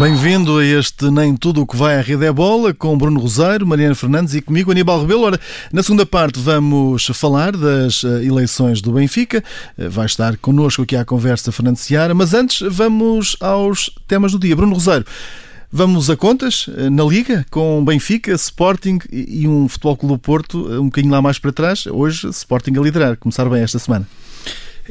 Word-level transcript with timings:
Bem-vindo 0.00 0.56
a 0.56 0.64
este 0.64 1.10
Nem 1.10 1.36
Tudo 1.36 1.60
o 1.60 1.66
que 1.66 1.76
vai 1.76 1.98
à 1.98 2.00
rede 2.00 2.24
é 2.24 2.32
bola, 2.32 2.72
com 2.72 2.96
Bruno 2.96 3.20
Rosário, 3.20 3.66
Mariana 3.66 3.94
Fernandes 3.94 4.34
e 4.34 4.40
comigo, 4.40 4.70
Aníbal 4.70 5.02
Rebelo. 5.02 5.24
Ora, 5.24 5.38
na 5.70 5.82
segunda 5.82 6.06
parte 6.06 6.40
vamos 6.40 7.04
falar 7.08 7.54
das 7.54 8.02
eh, 8.02 8.24
eleições 8.24 8.80
do 8.80 8.92
Benfica. 8.92 9.44
Eh, 9.76 9.90
vai 9.90 10.06
estar 10.06 10.38
connosco 10.38 10.80
aqui 10.80 10.96
à 10.96 11.04
conversa 11.04 11.52
Fernando 11.52 11.76
Seara, 11.76 12.14
mas 12.14 12.32
antes 12.32 12.66
vamos 12.74 13.36
aos 13.40 13.90
temas 14.08 14.32
do 14.32 14.38
dia. 14.38 14.56
Bruno 14.56 14.72
Rosário, 14.72 15.04
Vamos 15.70 16.08
a 16.08 16.16
contas 16.16 16.64
eh, 16.78 16.88
na 16.88 17.04
Liga 17.04 17.44
com 17.50 17.84
Benfica, 17.84 18.32
Sporting 18.32 19.00
e 19.12 19.46
um 19.46 19.68
Futebol 19.68 19.98
Clube 19.98 20.14
do 20.14 20.18
Porto 20.18 20.80
um 20.80 20.86
bocadinho 20.86 21.12
lá 21.12 21.20
mais 21.20 21.38
para 21.38 21.52
trás. 21.52 21.86
Hoje, 21.86 22.26
Sporting 22.30 22.72
a 22.78 22.80
liderar. 22.80 23.18
Começar 23.18 23.44
bem 23.50 23.62
esta 23.62 23.78
semana. 23.78 24.06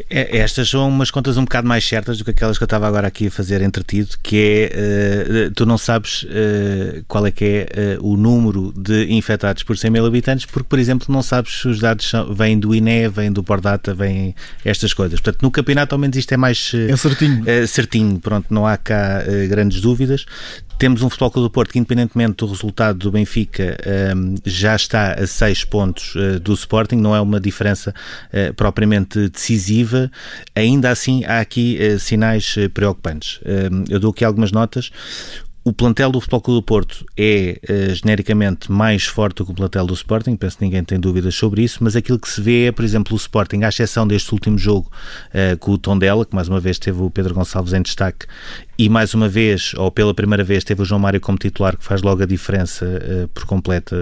É, 0.09 0.37
estas 0.37 0.69
são 0.69 0.87
umas 0.87 1.09
contas 1.09 1.37
um 1.37 1.43
bocado 1.43 1.67
mais 1.67 1.87
certas 1.87 2.17
do 2.17 2.23
que 2.23 2.31
aquelas 2.31 2.57
que 2.57 2.63
eu 2.63 2.65
estava 2.65 2.87
agora 2.87 3.07
aqui 3.07 3.27
a 3.27 3.31
fazer 3.31 3.61
entretido, 3.61 4.15
que 4.21 4.69
é, 4.71 5.47
uh, 5.47 5.51
tu 5.51 5.65
não 5.65 5.77
sabes 5.77 6.23
uh, 6.23 7.03
qual 7.07 7.25
é 7.25 7.31
que 7.31 7.45
é 7.45 7.97
uh, 7.97 8.07
o 8.07 8.15
número 8.15 8.71
de 8.75 9.11
infectados 9.13 9.63
por 9.63 9.77
100 9.77 9.91
mil 9.91 10.05
habitantes, 10.05 10.45
porque, 10.45 10.67
por 10.67 10.79
exemplo, 10.79 11.07
não 11.09 11.21
sabes 11.21 11.61
se 11.61 11.67
os 11.67 11.79
dados 11.79 12.09
são, 12.09 12.33
vêm 12.33 12.59
do 12.59 12.73
INE, 12.75 13.07
vêm 13.09 13.31
do 13.31 13.43
Pordata, 13.43 13.93
vêm 13.93 14.35
estas 14.63 14.93
coisas. 14.93 15.19
Portanto, 15.19 15.41
no 15.41 15.51
campeonato, 15.51 15.95
ao 15.95 15.99
menos, 15.99 16.17
isto 16.17 16.31
é 16.33 16.37
mais... 16.37 16.71
é 16.73 16.95
certinho. 16.95 17.43
certinho, 17.67 18.19
pronto, 18.19 18.53
não 18.53 18.65
há 18.65 18.77
cá 18.77 19.23
grandes 19.49 19.81
dúvidas. 19.81 20.25
Temos 20.77 21.01
um 21.01 21.09
Futebol 21.09 21.31
Clube 21.31 21.47
do 21.47 21.51
Porto 21.51 21.71
que, 21.71 21.79
independentemente 21.79 22.37
do 22.37 22.45
resultado 22.45 22.99
do 22.99 23.11
Benfica, 23.11 23.77
um, 24.15 24.35
já 24.45 24.75
está 24.77 25.13
a 25.13 25.27
6 25.27 25.65
pontos 25.65 26.13
do 26.41 26.53
Sporting, 26.53 26.95
não 26.95 27.13
é 27.13 27.19
uma 27.19 27.39
diferença 27.39 27.93
propriamente 28.55 29.27
decisiva. 29.27 29.88
Ainda 30.55 30.89
assim, 30.89 31.23
há 31.25 31.39
aqui 31.39 31.77
uh, 31.81 31.99
sinais 31.99 32.55
preocupantes. 32.73 33.39
Hum, 33.45 33.83
eu 33.89 33.99
dou 33.99 34.11
aqui 34.11 34.25
algumas 34.25 34.51
notas. 34.51 34.91
O 35.63 35.73
plantel 35.73 36.11
do 36.11 36.21
Futebol 36.21 36.41
Clube 36.41 36.61
do 36.61 36.63
Porto 36.63 37.05
é 37.17 37.59
uh, 37.69 37.93
genericamente 37.93 38.71
mais 38.71 39.03
forte 39.05 39.37
do 39.37 39.45
que 39.45 39.51
o 39.51 39.53
plantel 39.53 39.85
do 39.85 39.93
Sporting, 39.93 40.35
penso 40.35 40.57
que 40.57 40.63
ninguém 40.63 40.83
tem 40.83 40.99
dúvidas 40.99 41.35
sobre 41.35 41.61
isso, 41.61 41.79
mas 41.81 41.95
aquilo 41.95 42.17
que 42.17 42.29
se 42.29 42.41
vê 42.41 42.67
é, 42.67 42.71
por 42.71 42.85
exemplo, 42.85 43.13
o 43.13 43.17
Sporting, 43.17 43.63
à 43.63 43.69
exceção 43.69 44.07
deste 44.07 44.31
último 44.33 44.57
jogo 44.57 44.89
uh, 45.29 45.57
com 45.57 45.71
o 45.71 45.77
Tondela, 45.77 46.25
que 46.25 46.33
mais 46.33 46.47
uma 46.47 46.59
vez 46.59 46.79
teve 46.79 47.01
o 47.01 47.09
Pedro 47.09 47.33
Gonçalves 47.35 47.73
em 47.73 47.81
destaque 47.81 48.25
e 48.77 48.87
mais 48.87 49.13
uma 49.13 49.27
vez, 49.27 49.73
ou 49.75 49.91
pela 49.91 50.13
primeira 50.13 50.41
vez, 50.41 50.63
teve 50.63 50.81
o 50.81 50.85
João 50.85 50.99
Mário 50.99 51.19
como 51.19 51.37
titular, 51.37 51.75
que 51.75 51.83
faz 51.83 52.01
logo 52.01 52.23
a 52.23 52.25
diferença 52.25 52.85
uh, 52.85 53.27
por 53.27 53.45
completo. 53.45 53.93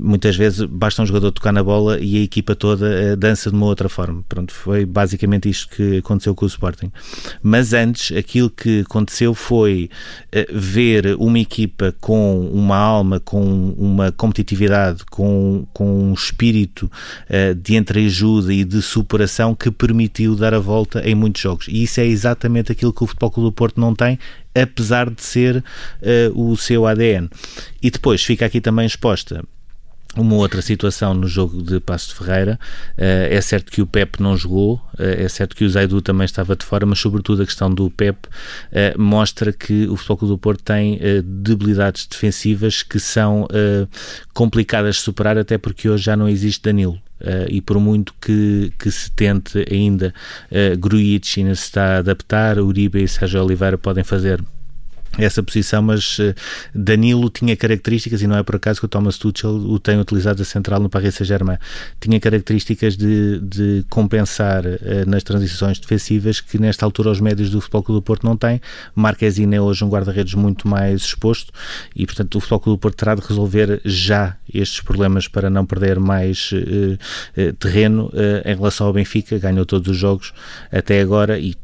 Muitas 0.00 0.34
vezes 0.34 0.62
basta 0.62 1.00
um 1.00 1.06
jogador 1.06 1.30
tocar 1.30 1.52
na 1.52 1.62
bola 1.62 2.00
e 2.00 2.16
a 2.16 2.20
equipa 2.20 2.56
toda 2.56 3.16
dança 3.16 3.48
de 3.48 3.54
uma 3.54 3.66
outra 3.66 3.88
forma. 3.88 4.24
Pronto, 4.28 4.52
foi 4.52 4.84
basicamente 4.84 5.48
isto 5.48 5.68
que 5.68 5.98
aconteceu 5.98 6.34
com 6.34 6.44
o 6.44 6.48
Sporting. 6.48 6.90
Mas 7.40 7.72
antes, 7.72 8.16
aquilo 8.16 8.50
que 8.50 8.80
aconteceu 8.80 9.32
foi 9.34 9.88
ver 10.66 11.16
uma 11.18 11.38
equipa 11.38 11.94
com 12.00 12.40
uma 12.52 12.76
alma, 12.76 13.20
com 13.20 13.42
uma 13.78 14.10
competitividade, 14.12 15.04
com, 15.10 15.66
com 15.72 16.10
um 16.10 16.12
espírito 16.12 16.90
de 17.62 17.76
entreajuda 17.76 18.52
e 18.52 18.64
de 18.64 18.82
superação 18.82 19.54
que 19.54 19.70
permitiu 19.70 20.34
dar 20.34 20.54
a 20.54 20.58
volta 20.58 21.00
em 21.08 21.14
muitos 21.14 21.40
jogos. 21.40 21.68
E 21.68 21.82
isso 21.82 22.00
é 22.00 22.06
exatamente 22.06 22.72
aquilo 22.72 22.92
que 22.92 23.02
o 23.02 23.06
Futebol 23.06 23.30
Clube 23.30 23.48
do 23.48 23.52
Porto 23.52 23.80
não 23.80 23.94
tem, 23.94 24.18
apesar 24.54 25.10
de 25.10 25.22
ser 25.22 25.56
uh, 25.56 26.50
o 26.50 26.56
seu 26.56 26.86
ADN. 26.86 27.28
E 27.82 27.90
depois 27.90 28.22
fica 28.22 28.46
aqui 28.46 28.60
também 28.60 28.86
exposta 28.86 29.42
uma 30.16 30.36
outra 30.36 30.62
situação 30.62 31.14
no 31.14 31.26
jogo 31.26 31.62
de 31.62 31.80
Passo 31.80 32.08
de 32.08 32.14
Ferreira. 32.14 32.58
Uh, 32.96 33.30
é 33.30 33.40
certo 33.40 33.70
que 33.70 33.82
o 33.82 33.86
Pep 33.86 34.20
não 34.20 34.36
jogou, 34.36 34.74
uh, 34.74 35.02
é 35.02 35.28
certo 35.28 35.54
que 35.54 35.64
o 35.64 35.70
Zaidu 35.70 36.00
também 36.00 36.24
estava 36.24 36.56
de 36.56 36.64
fora, 36.64 36.86
mas 36.86 36.98
sobretudo 36.98 37.42
a 37.42 37.46
questão 37.46 37.70
do 37.72 37.90
Pep 37.90 38.26
uh, 38.26 39.00
mostra 39.00 39.52
que 39.52 39.86
o 39.86 39.96
Futebol 39.96 40.16
Clube 40.16 40.34
do 40.34 40.38
Porto 40.38 40.62
tem 40.62 40.98
debilidades 41.22 42.06
defensivas 42.06 42.82
que 42.82 42.98
são 42.98 43.46
complicadas 44.32 44.96
de 44.96 45.02
superar, 45.02 45.38
até 45.38 45.58
porque 45.58 45.88
hoje 45.88 46.04
já 46.04 46.16
não 46.16 46.28
existe 46.28 46.62
Danilo. 46.62 47.00
Uh, 47.20 47.48
e 47.48 47.62
por 47.62 47.80
muito 47.80 48.14
que, 48.20 48.70
que 48.78 48.90
se 48.90 49.10
tente 49.10 49.64
ainda, 49.72 50.12
uh, 50.50 51.38
ainda 51.38 51.54
se 51.54 51.62
está 51.62 51.96
a 51.96 51.98
adaptar, 51.98 52.58
Uribe 52.58 53.02
e 53.02 53.08
Sérgio 53.08 53.42
Oliveira 53.42 53.78
podem 53.78 54.04
fazer 54.04 54.42
essa 55.18 55.42
posição, 55.42 55.82
mas 55.82 56.18
uh, 56.18 56.34
Danilo 56.74 57.30
tinha 57.30 57.56
características, 57.56 58.22
e 58.22 58.26
não 58.26 58.36
é 58.36 58.42
por 58.42 58.56
acaso 58.56 58.80
que 58.80 58.86
o 58.86 58.88
Thomas 58.88 59.18
Tuchel 59.18 59.50
o 59.50 59.78
tem 59.78 59.98
utilizado 59.98 60.42
a 60.42 60.44
central 60.44 60.80
no 60.80 60.88
Paris 60.88 61.14
Saint-Germain, 61.14 61.58
tinha 62.00 62.20
características 62.20 62.96
de, 62.96 63.40
de 63.40 63.84
compensar 63.88 64.64
uh, 64.64 64.78
nas 65.06 65.22
transições 65.22 65.78
defensivas 65.78 66.40
que 66.40 66.58
nesta 66.58 66.84
altura 66.84 67.10
os 67.10 67.20
médios 67.20 67.50
do 67.50 67.60
Futebol 67.60 67.82
Clube 67.82 68.00
do 68.00 68.02
Porto 68.02 68.24
não 68.24 68.36
têm. 68.36 68.60
Marquezine 68.94 69.56
é 69.56 69.60
hoje 69.60 69.84
um 69.84 69.88
guarda-redes 69.88 70.34
muito 70.34 70.68
mais 70.68 71.02
exposto 71.02 71.52
e, 71.94 72.04
portanto, 72.06 72.36
o 72.36 72.40
Futebol 72.40 72.60
Clube 72.60 72.78
do 72.78 72.80
Porto 72.80 72.96
terá 72.96 73.14
de 73.14 73.22
resolver 73.22 73.80
já 73.84 74.36
estes 74.52 74.80
problemas 74.80 75.28
para 75.28 75.48
não 75.48 75.64
perder 75.64 75.98
mais 75.98 76.50
uh, 76.52 77.52
terreno 77.54 78.10
em 78.44 78.54
relação 78.54 78.86
ao 78.86 78.92
Benfica, 78.92 79.38
ganhou 79.38 79.64
todos 79.64 79.88
os 79.88 79.96
jogos 79.96 80.32
até 80.70 81.00
agora 81.00 81.38
e 81.38 81.54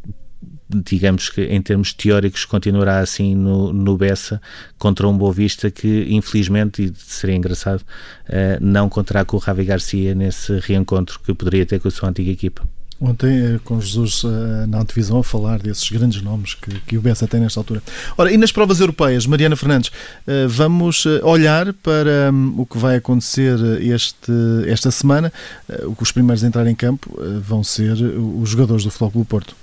digamos 0.75 1.29
que 1.29 1.43
em 1.43 1.61
termos 1.61 1.93
teóricos 1.93 2.45
continuará 2.45 3.01
assim 3.01 3.35
no, 3.35 3.73
no 3.73 3.97
Bessa 3.97 4.41
contra 4.79 5.07
um 5.07 5.17
Boa 5.17 5.33
Vista 5.33 5.71
que 5.71 6.07
infelizmente, 6.09 6.85
e 6.85 6.93
seria 6.97 7.37
engraçado, 7.37 7.81
uh, 7.81 8.59
não 8.61 8.89
contará 8.89 9.25
com 9.25 9.37
o 9.37 9.41
Ravi 9.41 9.65
Garcia 9.65 10.15
nesse 10.15 10.59
reencontro 10.61 11.21
que 11.21 11.35
poderia 11.35 11.67
ter 11.67 11.81
com 11.81 11.89
a 11.89 11.91
sua 11.91 12.09
antiga 12.09 12.31
equipa. 12.31 12.63
Ontem, 13.05 13.37
eh, 13.37 13.61
com 13.65 13.81
Jesus 13.81 14.23
eh, 14.25 14.67
na 14.69 14.79
antevisão, 14.79 15.19
a 15.19 15.25
falar 15.25 15.59
desses 15.59 15.91
grandes 15.91 16.23
nomes 16.23 16.55
que, 16.55 16.71
que 16.87 16.97
o 16.97 17.01
Bessa 17.01 17.27
tem 17.27 17.41
nesta 17.41 17.59
altura. 17.59 17.83
Ora, 18.17 18.31
e 18.31 18.37
nas 18.37 18.53
provas 18.53 18.79
europeias, 18.79 19.27
Mariana 19.27 19.57
Fernandes, 19.57 19.91
vamos 20.49 21.05
olhar 21.25 21.73
para 21.73 22.31
hum, 22.33 22.55
o 22.59 22.65
que 22.65 22.79
vai 22.79 22.95
acontecer 22.95 23.59
este, 23.81 24.31
esta 24.69 24.93
semana. 24.93 25.33
Os 25.99 26.13
primeiros 26.13 26.45
a 26.45 26.47
entrar 26.47 26.65
em 26.69 26.77
campo 26.77 27.11
vão 27.41 27.65
ser 27.65 27.95
os 27.95 28.49
jogadores 28.49 28.85
do 28.85 28.91
Futebol 28.91 29.11
Clube 29.11 29.29
Porto. 29.29 29.62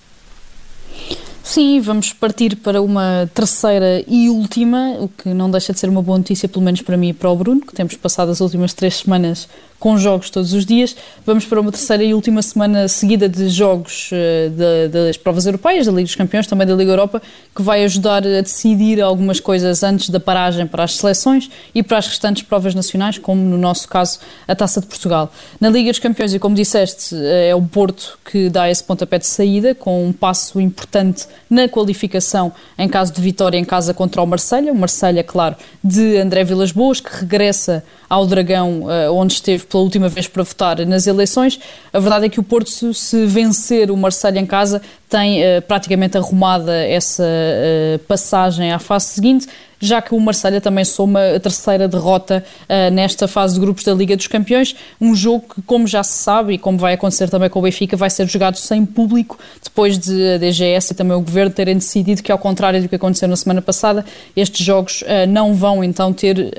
Sim, 1.44 1.80
vamos 1.80 2.14
partir 2.14 2.56
para 2.58 2.82
uma 2.82 3.30
terceira 3.34 4.04
e 4.08 4.30
última, 4.30 4.98
o 5.00 5.08
que 5.08 5.34
não 5.34 5.50
deixa 5.50 5.74
de 5.74 5.80
ser 5.80 5.90
uma 5.90 6.02
boa 6.02 6.18
notícia, 6.18 6.48
pelo 6.48 6.64
menos 6.64 6.82
para 6.82 6.98
mim 6.98 7.10
e 7.10 7.14
para 7.14 7.30
o 7.30 7.36
Bruno, 7.36 7.62
que 7.62 7.74
temos 7.74 7.96
passado 7.96 8.30
as 8.30 8.40
últimas 8.40 8.74
três 8.74 8.98
semanas 8.98 9.48
com 9.80 9.98
jogos 9.98 10.30
todos 10.30 10.54
os 10.54 10.66
dias. 10.66 10.96
Vamos 11.26 11.46
para 11.46 11.62
uma 11.62 11.72
terceira 11.72 12.04
e 12.04 12.14
última 12.14 12.42
semana 12.42 12.88
seguida 12.88 13.30
de 13.30 13.50
jogos 13.50 14.12
uh, 14.12 14.50
de, 14.50 14.88
das 14.90 15.18
provas 15.18 15.46
europeias, 15.46 15.86
da 15.86 15.92
Liga 15.92 16.04
dos 16.04 16.16
Campeões, 16.16 16.46
também 16.46 16.68
da 16.68 16.76
Liga 16.76 16.92
Europa, 16.92 17.22
que 17.56 17.62
vai 17.62 17.84
ajudar 17.84 18.26
a 18.26 18.42
decidir 18.42 19.02
algumas 19.02 19.40
coisas 19.40 19.82
antes 19.84 20.10
da 20.10 20.20
paragem 20.20 20.68
para 20.68 20.84
as 20.84 20.98
seleções 20.98 21.50
e 21.74 21.82
para 21.82 21.98
as 21.98 22.08
restantes 22.08 22.44
provas 22.44 22.76
nacionais, 22.76 23.18
como 23.18 23.42
no 23.42 23.58
nosso 23.58 23.88
caso 23.88 24.20
a 24.48 24.56
Taça 24.56 24.82
de 24.82 24.88
Portugal. 24.88 25.32
Na 25.60 25.70
Liga 25.70 25.90
dos 25.90 26.00
Campeões, 26.00 26.34
e 26.34 26.40
como 26.40 26.56
disseste, 26.56 27.16
é 27.16 27.56
o 27.56 27.62
Porto 27.62 28.20
que 28.30 28.50
dá 28.50 28.70
esse 28.70 28.84
pontapé 28.84 29.18
de 29.18 29.26
saída, 29.26 29.74
com 29.74 30.06
um 30.06 30.12
passo 30.12 30.60
importante 30.60 31.26
na 31.50 31.68
qualificação 31.68 32.52
em 32.78 32.88
caso 32.88 33.14
de 33.14 33.22
vitória 33.22 33.58
em 33.58 33.66
casa 33.66 33.94
contra 33.94 34.22
o 34.22 34.26
Marselha. 34.26 34.72
O 34.72 34.76
Marselha, 34.76 35.24
claro, 35.24 35.56
de 35.84 36.18
André 36.18 36.44
Vilas 36.44 36.72
Boas, 36.72 37.00
que 37.00 37.10
regressa 37.22 37.84
ao 38.10 38.26
Dragão, 38.26 38.90
eh, 38.90 39.10
onde 39.10 39.34
esteve 39.34 39.66
pela 39.70 39.84
última 39.84 40.10
vez 40.10 40.28
para 40.28 40.44
votar 40.44 40.86
nas 40.86 41.08
eleições. 41.08 41.60
A 41.94 42.00
verdade 42.00 42.26
é 42.26 42.30
que 42.30 42.40
o 42.40 42.44
Porto, 42.44 42.94
se 42.94 43.26
vencer 43.26 43.92
o 43.92 43.98
Marseille 43.98 44.40
em 44.40 44.46
casa, 44.46 44.82
tem 45.10 45.42
uh, 45.42 45.62
praticamente 45.64 46.16
arrumada 46.18 46.86
essa 46.86 47.24
uh, 47.24 48.00
passagem 48.00 48.72
à 48.72 48.78
fase 48.78 49.08
seguinte 49.08 49.48
já 49.80 50.02
que 50.02 50.14
o 50.14 50.20
Marselha 50.20 50.60
também 50.60 50.84
soma 50.84 51.36
a 51.36 51.40
terceira 51.40 51.88
derrota 51.88 52.44
uh, 52.64 52.94
nesta 52.94 53.28
fase 53.28 53.54
de 53.54 53.62
grupos 53.62 53.84
da 53.84 53.94
Liga 53.94 54.16
dos 54.16 54.28
Campeões. 54.28 54.76
Um 55.00 55.16
jogo 55.16 55.46
que, 55.56 55.62
como 55.62 55.88
já 55.88 56.04
se 56.04 56.22
sabe 56.22 56.54
e 56.54 56.58
como 56.58 56.78
vai 56.78 56.94
acontecer 56.94 57.30
também 57.30 57.50
com 57.50 57.60
o 57.60 57.62
Benfica, 57.62 57.96
vai 57.96 58.10
ser 58.10 58.28
jogado 58.28 58.58
sem 58.58 58.86
público, 58.86 59.40
depois 59.64 59.98
de 59.98 60.34
a 60.34 60.38
DGS 60.38 60.92
e 60.92 60.96
também 60.96 61.16
o 61.16 61.22
Governo 61.22 61.52
terem 61.52 61.76
decidido 61.76 62.22
que, 62.22 62.32
ao 62.32 62.38
contrário 62.38 62.82
do 62.82 62.90
que 62.90 62.96
aconteceu 62.96 63.28
na 63.28 63.36
semana 63.36 63.62
passada, 63.62 64.04
estes 64.36 64.66
jogos 64.66 65.04
não 65.30 65.54
vão 65.54 65.84
então 65.84 66.12
ter 66.12 66.54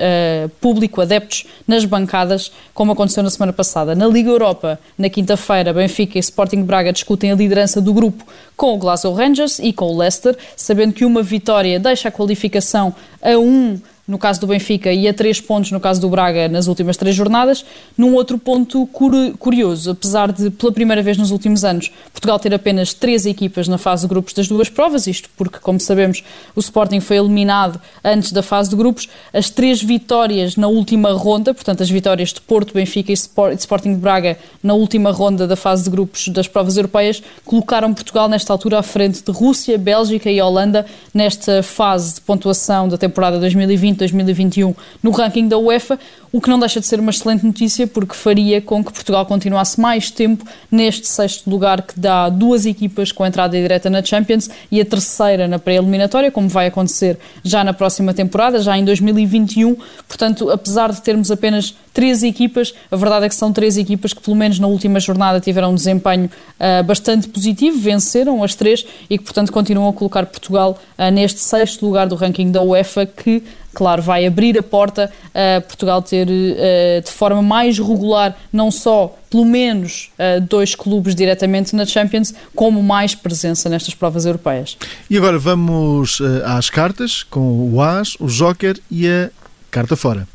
público, 0.60 1.00
adeptos 1.00 1.44
nas 1.66 1.84
bancadas, 1.84 2.50
como 2.72 2.92
aconteceu 2.92 3.22
na 3.22 3.30
semana 3.30 3.52
passada. 3.52 3.94
Na 3.94 4.06
Liga 4.06 4.30
Europa, 4.30 4.78
na 4.96 5.10
quinta-feira, 5.10 5.72
Benfica 5.72 6.18
e 6.18 6.20
Sporting 6.20 6.62
Braga 6.62 6.92
discutem 6.92 7.32
a 7.32 7.34
liderança 7.34 7.80
do 7.80 7.92
grupo 7.92 8.24
com 8.56 8.74
o 8.74 8.78
Glasgow 8.78 9.14
Rangers 9.14 9.58
e 9.58 9.72
com 9.72 9.86
o 9.86 9.98
Leicester, 9.98 10.36
sabendo 10.56 10.92
que 10.92 11.04
uma 11.04 11.22
vitória 11.22 11.78
deixa 11.78 12.08
a 12.08 12.12
qualificação 12.12 12.94
a 13.22 13.38
um 13.38 13.80
no 14.06 14.18
caso 14.18 14.40
do 14.40 14.46
Benfica, 14.46 14.92
e 14.92 15.06
a 15.06 15.14
três 15.14 15.40
pontos 15.40 15.70
no 15.70 15.80
caso 15.80 16.00
do 16.00 16.08
Braga 16.08 16.48
nas 16.48 16.66
últimas 16.66 16.96
três 16.96 17.14
jornadas. 17.14 17.64
Num 17.96 18.14
outro 18.14 18.38
ponto 18.38 18.86
curioso, 18.86 19.92
apesar 19.92 20.32
de, 20.32 20.50
pela 20.50 20.72
primeira 20.72 21.02
vez 21.02 21.16
nos 21.16 21.30
últimos 21.30 21.64
anos, 21.64 21.92
Portugal 22.12 22.38
ter 22.38 22.52
apenas 22.52 22.92
três 22.92 23.26
equipas 23.26 23.68
na 23.68 23.78
fase 23.78 24.02
de 24.02 24.08
grupos 24.08 24.32
das 24.32 24.48
duas 24.48 24.68
provas, 24.68 25.06
isto 25.06 25.28
porque, 25.36 25.58
como 25.58 25.78
sabemos, 25.78 26.24
o 26.56 26.60
Sporting 26.60 27.00
foi 27.00 27.18
eliminado 27.18 27.80
antes 28.02 28.32
da 28.32 28.42
fase 28.42 28.70
de 28.70 28.76
grupos, 28.76 29.08
as 29.32 29.48
três 29.50 29.82
vitórias 29.82 30.56
na 30.56 30.66
última 30.66 31.12
ronda, 31.12 31.54
portanto, 31.54 31.82
as 31.82 31.90
vitórias 31.90 32.32
de 32.32 32.40
Porto, 32.40 32.74
Benfica 32.74 33.12
e 33.12 33.14
Sporting 33.14 33.94
de 33.94 34.00
Braga 34.00 34.38
na 34.62 34.74
última 34.74 35.12
ronda 35.12 35.46
da 35.46 35.56
fase 35.56 35.84
de 35.84 35.90
grupos 35.90 36.28
das 36.28 36.48
provas 36.48 36.76
europeias, 36.76 37.22
colocaram 37.44 37.94
Portugal 37.94 38.28
nesta 38.28 38.52
altura 38.52 38.78
à 38.78 38.82
frente 38.82 39.22
de 39.22 39.30
Rússia, 39.30 39.78
Bélgica 39.78 40.30
e 40.30 40.40
Holanda 40.40 40.84
nesta 41.14 41.62
fase 41.62 42.14
de 42.14 42.20
pontuação 42.22 42.88
da 42.88 42.98
temporada 42.98 43.38
2020 43.38 43.99
2021 44.00 44.74
no 45.02 45.10
ranking 45.10 45.48
da 45.48 45.56
UEFA, 45.56 45.98
o 46.32 46.40
que 46.40 46.48
não 46.48 46.58
deixa 46.58 46.80
de 46.80 46.86
ser 46.86 47.00
uma 47.00 47.10
excelente 47.10 47.44
notícia 47.44 47.86
porque 47.86 48.14
faria 48.14 48.60
com 48.60 48.84
que 48.84 48.92
Portugal 48.92 49.26
continuasse 49.26 49.80
mais 49.80 50.10
tempo 50.10 50.44
neste 50.70 51.08
sexto 51.08 51.48
lugar 51.50 51.82
que 51.82 51.98
dá 51.98 52.28
duas 52.28 52.66
equipas 52.66 53.12
com 53.12 53.26
entrada 53.26 53.56
direta 53.56 53.90
na 53.90 54.02
Champions 54.02 54.48
e 54.70 54.80
a 54.80 54.84
terceira 54.84 55.48
na 55.48 55.58
pré-eliminatória, 55.58 56.30
como 56.30 56.48
vai 56.48 56.66
acontecer 56.66 57.18
já 57.42 57.64
na 57.64 57.72
próxima 57.72 58.14
temporada, 58.14 58.60
já 58.60 58.76
em 58.78 58.84
2021. 58.84 59.76
Portanto, 60.06 60.50
apesar 60.50 60.92
de 60.92 61.02
termos 61.02 61.30
apenas 61.30 61.74
três 61.92 62.22
equipas, 62.22 62.72
a 62.90 62.96
verdade 62.96 63.26
é 63.26 63.28
que 63.28 63.34
são 63.34 63.52
três 63.52 63.76
equipas 63.76 64.12
que, 64.12 64.20
pelo 64.20 64.36
menos 64.36 64.58
na 64.58 64.66
última 64.66 65.00
jornada, 65.00 65.40
tiveram 65.40 65.72
um 65.72 65.74
desempenho 65.74 66.30
uh, 66.58 66.84
bastante 66.84 67.28
positivo, 67.28 67.78
venceram 67.78 68.42
as 68.42 68.54
três 68.54 68.86
e 69.08 69.18
que, 69.18 69.24
portanto, 69.24 69.52
continuam 69.52 69.88
a 69.88 69.92
colocar 69.92 70.26
Portugal 70.26 70.78
uh, 70.98 71.10
neste 71.10 71.40
sexto 71.40 71.84
lugar 71.84 72.06
do 72.06 72.14
ranking 72.14 72.50
da 72.50 72.62
UEFA, 72.62 73.06
que 73.06 73.42
claro, 73.74 74.02
vai 74.02 74.26
abrir 74.26 74.58
a 74.58 74.62
porta 74.62 75.10
a 75.34 75.60
Portugal 75.60 76.02
ter 76.02 76.26
uh, 76.28 77.02
de 77.02 77.10
forma 77.10 77.42
mais 77.42 77.78
regular, 77.78 78.36
não 78.52 78.70
só 78.70 79.16
pelo 79.30 79.44
menos 79.44 80.10
uh, 80.18 80.40
dois 80.40 80.74
clubes 80.74 81.14
diretamente 81.14 81.74
na 81.74 81.86
Champions, 81.86 82.34
como 82.54 82.82
mais 82.82 83.14
presença 83.14 83.68
nestas 83.68 83.94
provas 83.94 84.24
europeias. 84.24 84.76
E 85.08 85.16
agora 85.16 85.38
vamos 85.38 86.20
uh, 86.20 86.42
às 86.44 86.68
cartas, 86.68 87.22
com 87.22 87.72
o 87.72 87.80
As, 87.80 88.16
o 88.18 88.26
Joker 88.26 88.78
e 88.90 89.08
a 89.08 89.30
carta 89.70 89.96
fora. 89.96 90.26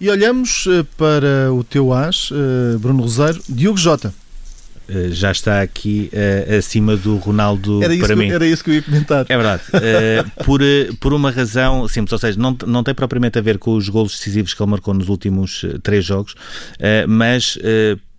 E 0.00 0.08
olhamos 0.08 0.68
para 0.96 1.52
o 1.52 1.64
teu 1.64 1.92
As, 1.92 2.30
Bruno 2.78 3.02
Rosário, 3.02 3.42
Diogo 3.48 3.76
Jota. 3.76 4.14
Eh, 4.88 5.08
já 5.10 5.30
está 5.30 5.60
aqui 5.60 6.10
uh, 6.12 6.56
acima 6.56 6.96
do 6.96 7.16
Ronaldo 7.16 7.82
era 7.82 7.94
para 7.98 8.08
que, 8.08 8.16
mim. 8.16 8.30
Era 8.30 8.46
isso 8.46 8.64
que 8.64 8.70
eu 8.70 8.74
ia 8.74 8.82
comentar. 8.82 9.26
É 9.28 9.36
verdade. 9.36 9.62
Uh, 9.74 10.30
por, 10.44 10.60
por 10.98 11.12
uma 11.12 11.30
razão 11.30 11.86
simples, 11.86 12.12
ou 12.12 12.18
seja, 12.18 12.38
não, 12.38 12.56
não 12.66 12.82
tem 12.82 12.94
propriamente 12.94 13.38
a 13.38 13.42
ver 13.42 13.58
com 13.58 13.74
os 13.74 13.88
golos 13.88 14.12
decisivos 14.12 14.54
que 14.54 14.62
ele 14.62 14.70
marcou 14.70 14.94
nos 14.94 15.08
últimos 15.08 15.64
três 15.82 16.04
jogos, 16.04 16.34
mas 17.06 17.58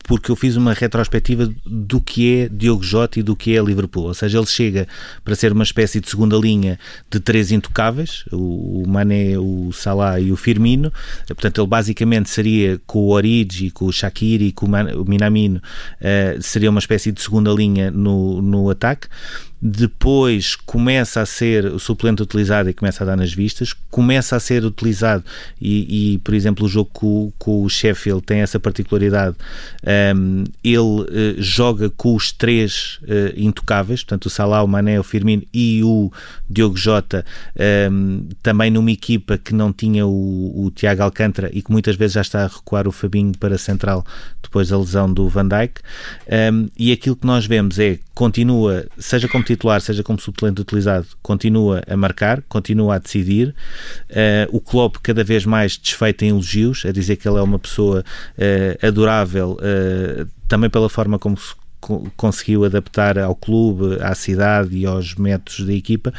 porque 0.03 0.31
eu 0.31 0.35
fiz 0.35 0.55
uma 0.55 0.73
retrospectiva 0.73 1.51
do 1.65 2.01
que 2.01 2.41
é 2.41 2.49
Diogo 2.49 2.83
Jota 2.83 3.19
e 3.19 3.23
do 3.23 3.35
que 3.35 3.55
é 3.55 3.61
Liverpool. 3.61 4.05
Ou 4.05 4.13
seja, 4.13 4.37
ele 4.37 4.47
chega 4.47 4.87
para 5.23 5.35
ser 5.35 5.51
uma 5.51 5.63
espécie 5.63 6.01
de 6.01 6.09
segunda 6.09 6.35
linha 6.35 6.79
de 7.09 7.19
três 7.19 7.51
intocáveis, 7.51 8.25
o 8.31 8.83
Mané, 8.87 9.37
o 9.37 9.71
Salah 9.71 10.19
e 10.19 10.31
o 10.31 10.35
Firmino. 10.35 10.91
Portanto, 11.27 11.61
ele 11.61 11.67
basicamente 11.67 12.29
seria 12.29 12.81
com 12.87 12.99
o 12.99 13.09
Origi, 13.09 13.69
com 13.69 13.85
o 13.85 13.91
Shaqiri, 13.91 14.51
com 14.51 14.65
o 14.65 15.05
Minamino, 15.05 15.61
uh, 16.01 16.41
seria 16.41 16.69
uma 16.69 16.79
espécie 16.79 17.11
de 17.11 17.21
segunda 17.21 17.51
linha 17.51 17.91
no, 17.91 18.41
no 18.41 18.69
ataque 18.69 19.07
depois 19.61 20.55
começa 20.55 21.21
a 21.21 21.25
ser 21.25 21.65
o 21.65 21.79
suplente 21.79 22.21
utilizado 22.21 22.69
e 22.69 22.73
começa 22.73 23.03
a 23.03 23.07
dar 23.07 23.17
nas 23.17 23.33
vistas, 23.33 23.73
começa 23.91 24.35
a 24.35 24.39
ser 24.39 24.63
utilizado 24.63 25.23
e, 25.59 26.13
e 26.13 26.17
por 26.19 26.33
exemplo, 26.33 26.65
o 26.65 26.69
jogo 26.69 26.89
com, 26.93 27.31
com, 27.37 27.63
o 27.63 27.69
Sheffield 27.69 28.21
tem 28.21 28.39
essa 28.39 28.59
particularidade, 28.59 29.35
um, 30.15 30.43
ele 30.63 30.77
uh, 30.77 31.05
joga 31.37 31.89
com 31.89 32.15
os 32.15 32.31
três 32.31 32.99
uh, 33.03 33.33
intocáveis, 33.35 34.01
portanto 34.01 34.27
o 34.27 34.29
Salah, 34.29 34.63
o 34.63 34.67
Mané, 34.67 34.99
o 34.99 35.03
Firmino 35.03 35.43
e 35.53 35.83
o 35.83 36.11
Diogo 36.49 36.77
Jota, 36.77 37.25
um, 37.91 38.27
também 38.41 38.71
numa 38.71 38.91
equipa 38.91 39.37
que 39.37 39.53
não 39.53 39.73
tinha 39.73 40.07
o, 40.07 40.65
o 40.65 40.71
Tiago 40.71 41.03
Alcântara 41.03 41.49
e 41.51 41.61
que 41.61 41.71
muitas 41.71 41.97
vezes 41.97 42.13
já 42.13 42.21
está 42.21 42.45
a 42.45 42.47
recuar 42.47 42.87
o 42.87 42.91
Fabinho 42.91 43.37
para 43.37 43.55
a 43.55 43.57
central 43.57 44.05
depois 44.41 44.69
da 44.69 44.77
lesão 44.77 45.11
do 45.13 45.27
Van 45.29 45.47
Dijk, 45.47 45.81
um, 46.51 46.69
e 46.77 46.91
aquilo 46.91 47.15
que 47.15 47.25
nós 47.25 47.45
vemos 47.45 47.77
é, 47.77 47.99
continua, 48.19 48.85
seja 48.97 49.29
como 49.29 49.45
titular, 49.45 49.79
seja 49.79 50.03
como 50.03 50.19
suplente 50.19 50.59
utilizado, 50.59 51.07
continua 51.21 51.81
a 51.87 51.95
marcar, 51.95 52.43
continua 52.49 52.95
a 52.95 52.99
decidir. 52.99 53.55
Uh, 54.09 54.57
o 54.57 54.59
Klopp 54.59 54.97
cada 55.01 55.23
vez 55.23 55.45
mais 55.45 55.77
desfeito 55.77 56.25
em 56.25 56.27
elogios, 56.27 56.83
a 56.85 56.91
dizer 56.91 57.15
que 57.15 57.29
ele 57.29 57.37
é 57.37 57.41
uma 57.41 57.57
pessoa 57.57 58.03
uh, 58.03 58.85
adorável, 58.85 59.51
uh, 59.61 60.27
também 60.49 60.69
pela 60.69 60.89
forma 60.89 61.17
como 61.17 61.37
conseguiu 62.15 62.65
adaptar 62.65 63.17
ao 63.17 63.35
clube, 63.35 64.01
à 64.01 64.13
cidade 64.13 64.77
e 64.77 64.85
aos 64.85 65.15
métodos 65.15 65.65
da 65.65 65.73
equipa. 65.73 66.13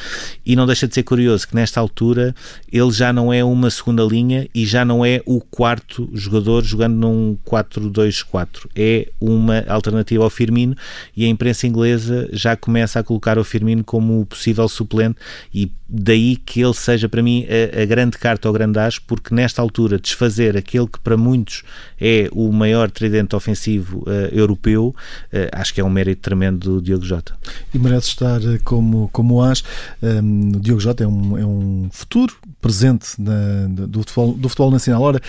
E 0.45 0.57
não 0.57 0.67
deixa 0.67 0.89
de 0.89 0.95
ser 0.95 1.03
curioso 1.03 1.47
que 1.47 1.55
nesta 1.55 1.81
altura 1.81 2.35
ele 2.73 2.91
já 2.91 3.12
não 3.12 3.33
é 3.33 3.45
uma 3.45 3.71
segunda 3.71 4.03
linha 4.03 4.49
e 4.55 4.65
já 4.67 4.85
não 4.85 5.05
é 5.05 5.21
o 5.27 5.41
quarto 5.41 6.09
jogador 6.12 6.65
jogando 6.65 6.95
num 6.95 7.37
4-2-4 7.47 8.69
é 8.75 9.09
uma 9.21 9.65
alternativa 9.69 10.25
ao 10.25 10.31
Firmino 10.31 10.77
e 11.17 11.25
a 11.25 11.29
imprensa 11.29 11.67
inglesa 11.67 12.29
já 12.33 12.57
começa 12.57 12.99
a 12.99 13.03
colocar 13.03 13.39
o 13.39 13.45
Firmino 13.45 13.85
como 13.85 14.21
o 14.21 14.27
possível 14.27 14.69
suplente 14.69 15.17
e 15.53 15.71
daí 15.89 16.37
que 16.37 16.61
ele 16.62 16.75
seja 16.75 17.09
para 17.09 17.23
mim 17.23 17.47
a, 17.49 17.83
a 17.83 17.85
grande 17.85 18.17
carta 18.17 18.49
ao 18.49 18.55
grande 18.55 18.79
as, 18.79 18.99
porque 18.99 19.35
nesta 19.35 19.61
altura 19.61 19.99
desfazer 19.99 20.57
aquele 20.57 20.87
que 20.87 21.01
para 21.01 21.17
muitos 21.17 21.62
é 22.01 22.29
o 22.33 22.53
maior 22.53 22.91
tridente 22.91 23.35
ofensivo 23.35 24.05
uh, 24.07 24.33
europeu, 24.33 24.95
uh, 25.33 25.50
acho 25.52 25.75
que 25.75 25.81
é 25.81 25.85
um 25.85 25.91
mérito 25.91 26.23
tremendo 26.23 26.58
do 26.58 26.82
Diogo 26.82 27.05
Jota. 27.05 27.35
E 27.73 27.79
merece 27.79 28.08
estar 28.08 28.41
eh, 28.43 28.58
como, 28.64 29.08
como 29.12 29.43
as. 29.43 29.62
Um, 30.02 30.56
o 30.56 30.61
Diogo 30.61 30.81
Jota 30.81 31.05
é 31.05 31.06
um, 31.06 31.38
é 31.38 31.44
um 31.44 31.88
futuro 31.93 32.35
presente 32.61 33.08
na, 33.19 33.67
do, 33.69 34.00
futebol, 34.00 34.32
do 34.35 34.49
futebol 34.49 34.70
nacional. 34.70 35.02
Ora, 35.02 35.20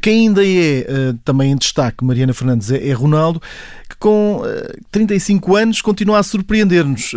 quem 0.00 0.28
ainda 0.28 0.46
é 0.46 0.86
uh, 0.88 1.18
também 1.24 1.52
em 1.52 1.56
destaque, 1.56 2.04
Mariana 2.04 2.32
Fernandes, 2.32 2.70
é, 2.70 2.88
é 2.88 2.92
Ronaldo, 2.92 3.40
que 3.88 3.96
com 3.96 4.42
35 4.90 5.56
anos 5.56 5.80
continua 5.80 6.18
a 6.18 6.22
surpreender-nos 6.22 7.12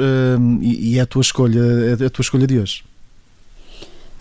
e, 0.61 0.93
e 0.93 0.99
é 0.99 1.01
a 1.01 1.05
tua 1.05 1.21
escolha, 1.21 1.59
é 1.99 2.05
a 2.05 2.09
tua 2.09 2.23
escolha 2.23 2.47
de 2.47 2.59
hoje. 2.59 2.83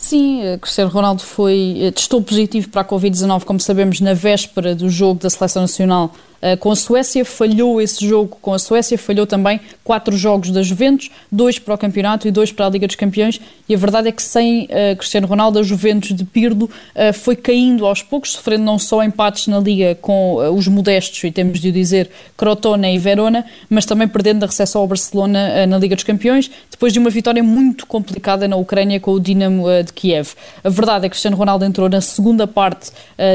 Sim, 0.01 0.43
eh, 0.43 0.57
Cristiano 0.57 0.91
Ronaldo 0.91 1.21
foi, 1.21 1.77
eh, 1.79 1.91
testou 1.91 2.23
positivo 2.23 2.71
para 2.71 2.81
a 2.81 2.85
Covid-19, 2.87 3.45
como 3.45 3.61
sabemos, 3.61 4.01
na 4.01 4.15
véspera 4.15 4.75
do 4.75 4.89
jogo 4.89 5.21
da 5.21 5.29
Seleção 5.29 5.61
Nacional 5.61 6.11
eh, 6.41 6.57
com 6.57 6.71
a 6.71 6.77
Suécia, 6.77 7.23
falhou 7.23 7.83
esse 7.83 8.09
jogo 8.09 8.39
com 8.41 8.55
a 8.55 8.59
Suécia, 8.59 8.97
falhou 8.97 9.27
também 9.27 9.61
quatro 9.85 10.17
jogos 10.17 10.51
da 10.51 10.63
Juventus, 10.63 11.11
dois 11.31 11.59
para 11.59 11.75
o 11.75 11.79
campeonato 11.79 12.27
e 12.27 12.31
dois 12.31 12.51
para 12.51 12.65
a 12.65 12.71
Liga 12.71 12.87
dos 12.87 12.97
Campeões. 12.97 13.39
E 13.69 13.75
a 13.75 13.77
verdade 13.77 14.09
é 14.09 14.13
que 14.13 14.23
sem 14.23 14.67
Cristiano 14.97 15.27
Ronaldo, 15.27 15.59
a 15.59 15.63
Juventus 15.63 16.17
de 16.17 16.25
Pirlo 16.25 16.69
foi 17.15 17.37
caindo 17.37 17.87
aos 17.87 18.03
poucos, 18.03 18.33
sofrendo 18.33 18.65
não 18.65 18.79
só 18.79 19.05
empates 19.05 19.47
na 19.47 19.61
Liga 19.61 19.95
com 20.01 20.37
os 20.57 20.67
modestos, 20.67 21.23
e 21.23 21.31
temos 21.31 21.61
de 21.61 21.69
o 21.69 21.73
dizer, 21.73 22.11
Crotone 22.37 22.95
e 22.95 22.99
Verona, 22.99 23.45
mas 23.69 23.85
também 23.85 24.09
perdendo 24.09 24.43
a 24.43 24.47
recepção 24.47 24.81
ao 24.81 24.89
Barcelona 24.89 25.67
na 25.67 25.79
Liga 25.79 25.95
dos 25.95 26.05
Campeões, 26.05 26.51
depois 26.69 26.93
de 26.93 26.99
uma 26.99 27.11
vitória 27.11 27.43
muito 27.43 27.87
complicada 27.87 28.49
na 28.49 28.57
Ucrânia 28.57 28.99
com 28.99 29.13
o 29.13 29.21
Dinamo 29.21 29.67
de 29.91 29.95
Kiev. 29.95 30.35
A 30.63 30.69
verdade 30.69 31.07
é 31.07 31.09
que 31.09 31.13
Cristiano 31.13 31.37
Ronaldo 31.37 31.65
entrou 31.65 31.89
na 31.89 32.01
segunda 32.01 32.47
parte 32.47 32.91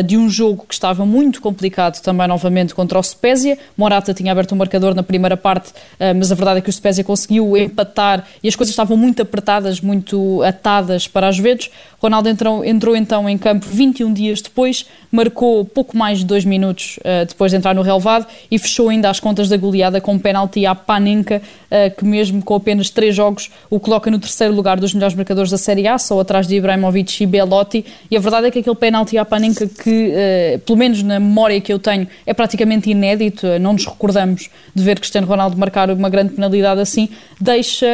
de 0.05 0.17
um 0.17 0.29
jogo 0.29 0.65
que 0.67 0.73
estava 0.73 1.05
muito 1.05 1.41
complicado 1.41 2.01
também 2.01 2.27
novamente 2.27 2.73
contra 2.73 2.97
o 2.97 3.03
Spezia. 3.03 3.57
Morata 3.77 4.13
tinha 4.13 4.31
aberto 4.31 4.51
o 4.51 4.55
um 4.55 4.57
marcador 4.57 4.95
na 4.95 5.03
primeira 5.03 5.37
parte, 5.37 5.73
eh, 5.99 6.13
mas 6.13 6.31
a 6.31 6.35
verdade 6.35 6.59
é 6.59 6.61
que 6.61 6.69
o 6.69 6.73
Spezia 6.73 7.03
conseguiu 7.03 7.55
empatar 7.57 8.25
e 8.41 8.47
as 8.47 8.55
coisas 8.55 8.71
estavam 8.71 8.97
muito 8.97 9.21
apertadas, 9.21 9.81
muito 9.81 10.41
atadas 10.43 11.07
para 11.07 11.27
as 11.27 11.35
Juventus. 11.35 11.69
Ronaldo 11.99 12.29
entrou, 12.29 12.63
entrou 12.63 12.95
então 12.95 13.27
em 13.27 13.37
campo 13.37 13.65
21 13.67 14.13
dias 14.13 14.41
depois, 14.41 14.85
marcou 15.11 15.65
pouco 15.65 15.97
mais 15.97 16.19
de 16.19 16.25
dois 16.25 16.45
minutos 16.45 16.99
uh, 16.99 17.25
depois 17.25 17.51
de 17.51 17.57
entrar 17.57 17.73
no 17.73 17.81
relevado 17.81 18.27
e 18.51 18.59
fechou 18.59 18.89
ainda 18.89 19.09
as 19.09 19.19
contas 19.19 19.49
da 19.49 19.57
goleada 19.57 19.99
com 19.99 20.13
um 20.13 20.19
penalti 20.19 20.65
à 20.65 20.75
Panenka, 20.75 21.41
uh, 21.41 21.64
que 21.97 22.05
mesmo 22.05 22.43
com 22.43 22.55
apenas 22.55 22.89
três 22.89 23.15
jogos 23.15 23.49
o 23.69 23.79
coloca 23.79 24.09
no 24.09 24.19
terceiro 24.19 24.53
lugar 24.53 24.79
dos 24.79 24.93
melhores 24.93 25.15
marcadores 25.15 25.51
da 25.51 25.57
Série 25.57 25.87
A, 25.87 25.97
só 25.97 26.19
atrás 26.19 26.47
de 26.47 26.55
Ibrahimovic 26.55 27.23
e 27.23 27.27
Belotti, 27.27 27.85
e 28.09 28.17
a 28.17 28.19
verdade 28.19 28.47
é 28.47 28.51
que 28.51 28.59
aquele 28.59 28.75
penalti 28.75 29.17
à 29.17 29.25
Panenka 29.25 29.67
que, 29.67 30.11
uh, 30.11 30.59
pelo 30.59 30.77
menos 30.77 31.03
na 31.03 31.19
memória 31.19 31.59
que 31.61 31.71
eu 31.71 31.79
tenho, 31.79 32.07
é 32.25 32.33
praticamente 32.33 32.89
inédito, 32.89 33.47
não 33.59 33.73
nos 33.73 33.85
recordamos 33.85 34.49
de 34.73 34.83
ver 34.83 34.99
Cristiano 34.99 35.27
Ronaldo 35.27 35.57
marcar 35.57 35.89
uma 35.89 36.09
grande 36.09 36.33
penalidade 36.33 36.81
assim, 36.81 37.09
deixa 37.39 37.85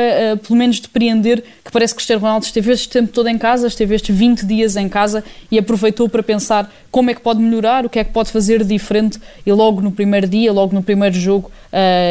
pelo 0.45 0.57
menos 0.57 0.79
depreender 0.79 1.43
que 1.63 1.71
parece 1.71 1.93
que 1.93 1.97
Cristiano 1.97 2.21
Ronaldo 2.21 2.45
esteve 2.45 2.71
este 2.71 2.89
tempo 2.89 3.11
todo 3.11 3.27
em 3.27 3.37
casa, 3.37 3.67
esteve 3.67 3.95
estes 3.95 4.15
20 4.15 4.45
dias 4.45 4.75
em 4.75 4.89
casa 4.89 5.23
e 5.49 5.57
aproveitou 5.57 6.09
para 6.09 6.23
pensar 6.23 6.71
como 6.89 7.09
é 7.09 7.13
que 7.13 7.21
pode 7.21 7.39
melhorar, 7.39 7.85
o 7.85 7.89
que 7.89 7.99
é 7.99 8.03
que 8.03 8.11
pode 8.11 8.31
fazer 8.31 8.63
diferente 8.63 9.19
e 9.45 9.51
logo 9.51 9.81
no 9.81 9.91
primeiro 9.91 10.27
dia, 10.27 10.51
logo 10.51 10.73
no 10.73 10.83
primeiro 10.83 11.15
jogo, 11.15 11.51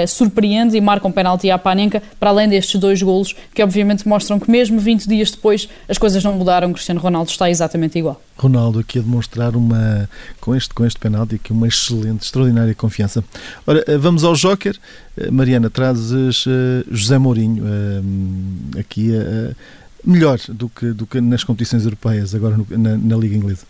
surpreende 0.08 0.76
e 0.76 0.80
marca 0.80 1.06
um 1.06 1.12
penalti 1.12 1.50
à 1.50 1.58
Panenka, 1.60 2.02
para 2.18 2.30
além 2.30 2.48
destes 2.48 2.80
dois 2.80 3.02
golos, 3.02 3.34
que 3.54 3.62
obviamente 3.62 4.08
mostram 4.08 4.40
que 4.40 4.50
mesmo 4.50 4.80
20 4.80 5.08
dias 5.08 5.30
depois 5.30 5.68
as 5.88 5.98
coisas 5.98 6.22
não 6.24 6.32
mudaram, 6.32 6.72
Cristiano 6.72 7.00
Ronaldo 7.00 7.30
está 7.30 7.50
exatamente 7.50 7.98
igual. 7.98 8.20
Ronaldo 8.36 8.78
aqui 8.78 8.98
a 8.98 9.02
demonstrar 9.02 9.54
uma, 9.54 10.08
com 10.40 10.54
este, 10.56 10.72
com 10.72 10.84
este 10.84 10.98
penalti 10.98 11.34
aqui, 11.36 11.52
uma 11.52 11.68
excelente, 11.68 12.24
extraordinária 12.24 12.74
confiança. 12.74 13.22
Ora, 13.66 13.84
eh, 13.86 13.98
vamos 13.98 14.24
ao 14.24 14.34
Joker. 14.34 14.76
Eh, 15.16 15.30
Mariana, 15.30 15.68
trazes 15.68 16.46
uh, 16.46 16.50
José 16.90 17.18
Mourinho 17.18 17.62
aqui 18.78 19.12
melhor 20.04 20.38
do 20.48 20.68
que, 20.68 20.92
do 20.92 21.06
que 21.06 21.20
nas 21.20 21.44
competições 21.44 21.84
europeias, 21.84 22.34
agora 22.34 22.56
na, 22.70 22.96
na 22.96 23.16
Liga 23.16 23.36
Inglesa. 23.36 23.69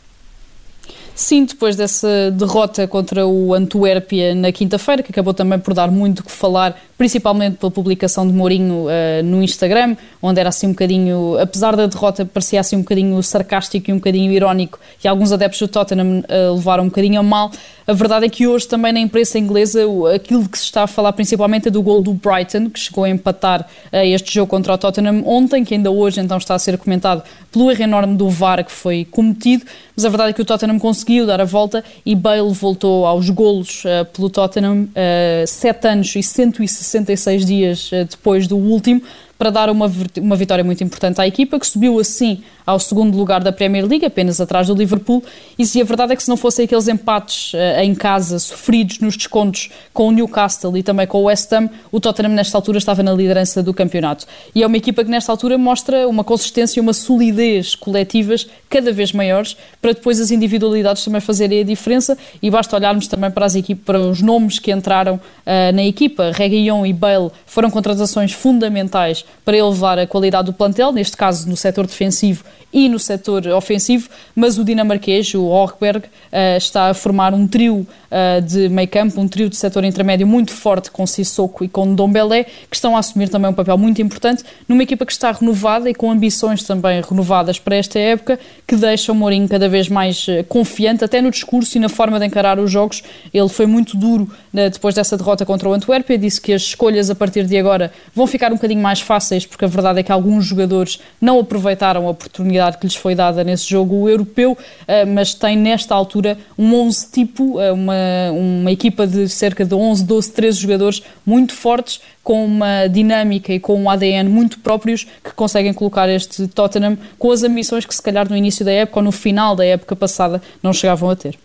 Sim, 1.21 1.45
depois 1.45 1.77
dessa 1.77 2.31
derrota 2.31 2.89
contra 2.89 3.27
o 3.27 3.53
Antuérpia 3.53 4.35
na 4.35 4.51
quinta-feira, 4.51 5.03
que 5.03 5.11
acabou 5.11 5.35
também 5.35 5.59
por 5.59 5.75
dar 5.75 5.91
muito 5.91 6.25
que 6.25 6.33
falar, 6.33 6.75
principalmente 6.97 7.59
pela 7.59 7.71
publicação 7.71 8.27
de 8.27 8.33
Mourinho 8.33 8.87
uh, 8.87 9.23
no 9.23 9.43
Instagram, 9.43 9.99
onde 10.23 10.41
era 10.41 10.49
assim 10.49 10.69
um 10.69 10.71
bocadinho, 10.71 11.37
apesar 11.39 11.77
da 11.77 11.87
derrota, 11.87 12.25
parecia 12.25 12.59
assim 12.59 12.77
um 12.77 12.81
bocadinho 12.81 13.23
sarcástico 13.23 13.91
e 13.91 13.93
um 13.93 13.97
bocadinho 13.97 14.33
irónico, 14.33 14.81
e 15.05 15.07
alguns 15.07 15.31
adeptos 15.31 15.61
do 15.61 15.69
Tottenham 15.69 16.21
uh, 16.21 16.55
levaram 16.55 16.85
um 16.85 16.89
bocadinho 16.89 17.21
a 17.21 17.23
mal. 17.23 17.51
A 17.87 17.93
verdade 17.93 18.25
é 18.25 18.29
que 18.29 18.47
hoje 18.47 18.67
também 18.67 18.93
na 18.93 19.01
imprensa 19.01 19.39
inglesa 19.39 19.81
aquilo 20.15 20.49
que 20.49 20.57
se 20.57 20.65
está 20.65 20.85
a 20.85 20.87
falar 20.87 21.13
principalmente 21.13 21.69
é 21.69 21.71
do 21.71 21.83
gol 21.83 22.01
do 22.01 22.15
Brighton, 22.15 22.71
que 22.71 22.81
chegou 22.81 23.05
a 23.05 23.11
empatar 23.11 23.69
uh, 23.93 23.97
este 23.97 24.33
jogo 24.33 24.49
contra 24.49 24.73
o 24.73 24.79
Tottenham 24.79 25.23
ontem, 25.27 25.65
que 25.65 25.75
ainda 25.75 25.91
hoje 25.91 26.19
então 26.19 26.39
está 26.39 26.55
a 26.55 26.59
ser 26.59 26.79
comentado 26.79 27.23
pelo 27.53 27.71
erro 27.71 27.83
enorme 27.83 28.17
do 28.17 28.31
VAR 28.31 28.65
que 28.65 28.73
foi 28.73 29.07
cometido, 29.11 29.67
mas 29.95 30.05
a 30.07 30.09
verdade 30.09 30.31
é 30.31 30.33
que 30.33 30.41
o 30.41 30.45
Tottenham 30.47 30.79
conseguiu 30.79 31.10
dar 31.27 31.41
a 31.41 31.45
volta 31.45 31.85
e 32.05 32.15
Bale 32.15 32.53
voltou 32.53 33.07
aos 33.07 33.29
golos 33.31 33.85
uh, 33.85 34.05
pelo 34.13 34.31
Tottenham 34.31 34.85
uh, 34.85 35.47
7 35.47 35.89
anos 35.89 36.15
e 36.17 36.23
166 36.23 37.45
dias 37.45 37.91
uh, 37.93 38.05
depois 38.05 38.47
do 38.47 38.57
último 38.57 39.03
para 39.41 39.51
dar 39.51 39.71
uma, 39.71 39.91
uma 40.19 40.37
vitória 40.37 40.63
muito 40.63 40.85
importante 40.85 41.19
à 41.19 41.27
equipa, 41.27 41.59
que 41.59 41.67
subiu 41.67 41.99
assim 41.99 42.43
ao 42.65 42.79
segundo 42.79 43.17
lugar 43.17 43.43
da 43.43 43.53
Premier 43.53 43.87
League, 43.87 44.05
apenas 44.05 44.41
atrás 44.41 44.67
do 44.67 44.75
Liverpool. 44.75 45.23
E 45.59 45.67
se 45.67 45.81
a 45.81 45.85
verdade 45.85 46.13
é 46.13 46.17
que 46.17 46.23
se 46.23 46.29
não 46.29 46.37
fossem 46.37 46.65
aqueles 46.65 46.89
empates 46.89 47.55
uh, 47.55 47.81
em 47.81 47.95
casa 47.95 48.39
sofridos 48.39 48.99
nos 48.99 49.17
descontos 49.17 49.71
com 49.93 50.09
o 50.09 50.11
Newcastle 50.11 50.77
e 50.77 50.83
também 50.83 51.07
com 51.07 51.19
o 51.19 51.25
West 51.25 51.53
Ham, 51.53 51.69
o 51.91 52.01
Tottenham 52.01 52.33
nesta 52.33 52.57
altura 52.57 52.79
estava 52.79 53.03
na 53.03 53.13
liderança 53.13 53.63
do 53.63 53.75
campeonato. 53.75 54.27
E 54.55 54.63
é 54.63 54.67
uma 54.67 54.77
equipa 54.77 55.05
que 55.05 55.11
nesta 55.11 55.33
altura 55.33 55.59
mostra 55.59 56.07
uma 56.09 56.25
consistência 56.25 56.79
e 56.79 56.81
uma 56.81 56.93
solidez 56.93 57.75
coletivas 57.75 58.47
cada 58.69 58.93
vez 58.93 59.13
maiores, 59.13 59.57
para 59.81 59.93
depois 59.93 60.21
as 60.21 60.31
individualidades 60.31 61.05
também 61.05 61.21
fazerem 61.21 61.61
a 61.61 61.65
diferença. 61.65 62.17
E 62.43 62.51
basta 62.51 62.77
olharmos 62.77 63.07
também 63.07 63.31
para 63.31 63.47
as 63.47 63.55
equipas, 63.55 63.85
para 63.85 64.01
os 64.01 64.21
nomes 64.21 64.59
que 64.59 64.71
entraram 64.71 65.15
uh, 65.17 65.75
na 65.75 65.85
equipa. 65.85 66.31
Reguilhon 66.33 66.87
e 66.87 66.93
Bale 66.93 67.31
foram 67.47 67.71
contratações 67.71 68.33
fundamentais 68.33 69.25
para 69.45 69.57
elevar 69.57 69.99
a 69.99 70.07
qualidade 70.07 70.47
do 70.47 70.53
plantel, 70.53 70.93
neste 70.93 71.17
caso 71.17 71.49
no 71.49 71.57
setor 71.57 71.87
defensivo 71.87 72.45
e 72.73 72.89
no 72.89 72.99
setor 72.99 73.47
ofensivo, 73.49 74.09
mas 74.35 74.59
o 74.59 74.65
dinamarquês, 74.65 75.35
o 75.35 75.45
Horkberg, 75.45 76.07
uh, 76.07 76.57
está 76.57 76.89
a 76.89 76.95
formar 76.95 77.35
um 77.35 77.47
trio 77.47 77.87
uh, 78.11 78.41
de 78.43 78.69
meio 78.69 78.89
campo, 78.89 79.21
um 79.21 79.29
trio 79.29 79.49
de 79.49 79.57
setor 79.57 79.85
intermédio 79.85 80.27
muito 80.27 80.53
forte 80.53 80.91
com 80.91 81.07
Sissoko 81.07 81.65
e 81.65 81.69
com 81.69 81.95
Dombelé, 81.95 82.45
que 82.45 82.77
estão 82.77 82.97
a 82.97 83.01
assumir 83.01 83.29
também 83.29 83.51
um 83.51 83.55
papel 83.55 83.77
muito 83.77 84.01
importante 84.01 84.45
numa 84.69 84.83
equipa 84.83 85.05
que 85.05 85.13
está 85.13 85.33
renovada 85.33 85.91
e 85.91 85.95
com 85.95 86.11
ambições 86.11 86.63
também 86.63 87.01
renovadas 87.01 87.59
para 87.59 87.77
esta 87.77 87.99
época, 87.99 88.39
que 88.67 88.77
deixa 88.77 89.11
o 89.11 89.15
Mourinho 89.15 89.49
cada 89.49 89.69
vez 89.69 89.89
mais 89.89 90.27
uh, 90.29 90.45
confiante, 90.49 91.05
até 91.05 91.21
no 91.21 91.31
discurso 91.31 91.77
e 91.77 91.81
na 91.81 91.89
forma 91.89 92.19
de 92.21 92.27
encarar 92.27 92.59
os 92.59 92.71
jogos. 92.71 93.03
Ele 93.35 93.49
foi 93.49 93.67
muito 93.67 93.97
duro 93.97 94.31
depois 94.53 94.95
dessa 94.95 95.17
derrota 95.17 95.47
contra 95.47 95.69
o 95.69 95.73
Antuérpia, 95.73 96.19
disse 96.19 96.41
que 96.41 96.53
as 96.53 96.63
escolhas 96.63 97.09
a 97.09 97.15
partir 97.15 97.45
de 97.45 97.57
agora 97.57 97.93
vão 98.15 98.27
ficar 98.27 98.51
um 98.51 98.57
bocadinho 98.57 98.83
mais 98.83 99.01
fáceis, 99.01 99.47
porque 99.47 99.65
a 99.65 99.69
verdade 99.69 100.01
é 100.01 100.03
que 100.03 100.11
alguns 100.11 100.45
jogadores 100.45 101.01
não 101.21 101.39
aproveitaram 101.39 102.07
a 102.07 102.11
oportunidade 102.11 102.79
que 102.79 102.87
lhes 102.87 102.97
foi 102.97 103.15
dada 103.15 103.45
nesse 103.45 103.69
jogo 103.69 104.09
europeu, 104.09 104.59
eh, 104.89 105.05
mas 105.05 105.35
tem 105.35 105.57
nesta 105.57 105.95
altura 105.95 106.37
um 106.59 106.75
11 106.75 107.11
tipo, 107.13 107.61
eh, 107.61 107.71
uma, 107.71 107.95
uma 108.33 108.73
equipa 108.73 109.07
de 109.07 109.29
cerca 109.29 109.65
de 109.65 109.75
11, 109.75 110.05
12, 110.05 110.33
13 110.33 110.59
jogadores 110.59 111.03
muito 111.25 111.53
fortes, 111.53 112.01
com 112.23 112.45
uma 112.45 112.87
dinâmica 112.87 113.53
e 113.53 113.59
com 113.59 113.81
um 113.81 113.89
ADN 113.89 114.29
muito 114.29 114.59
próprios 114.61 115.07
que 115.25 115.33
conseguem 115.35 115.73
colocar 115.73 116.09
este 116.09 116.47
Tottenham 116.49 116.99
com 117.19 117.31
as 117.31 117.43
ambições 117.43 117.87
que 117.87 117.95
se 117.95 118.03
calhar 118.03 118.29
no 118.29 118.37
início 118.37 118.65
da 118.65 118.73
época 118.73 119.01
ou 119.01 119.05
no 119.05 119.13
final 119.13 119.57
da 119.57 119.65
época 119.65 119.97
passada 119.97 120.43
não 120.63 120.73
chegavam 120.73 121.09
a 121.11 121.17
ter. 121.17 121.39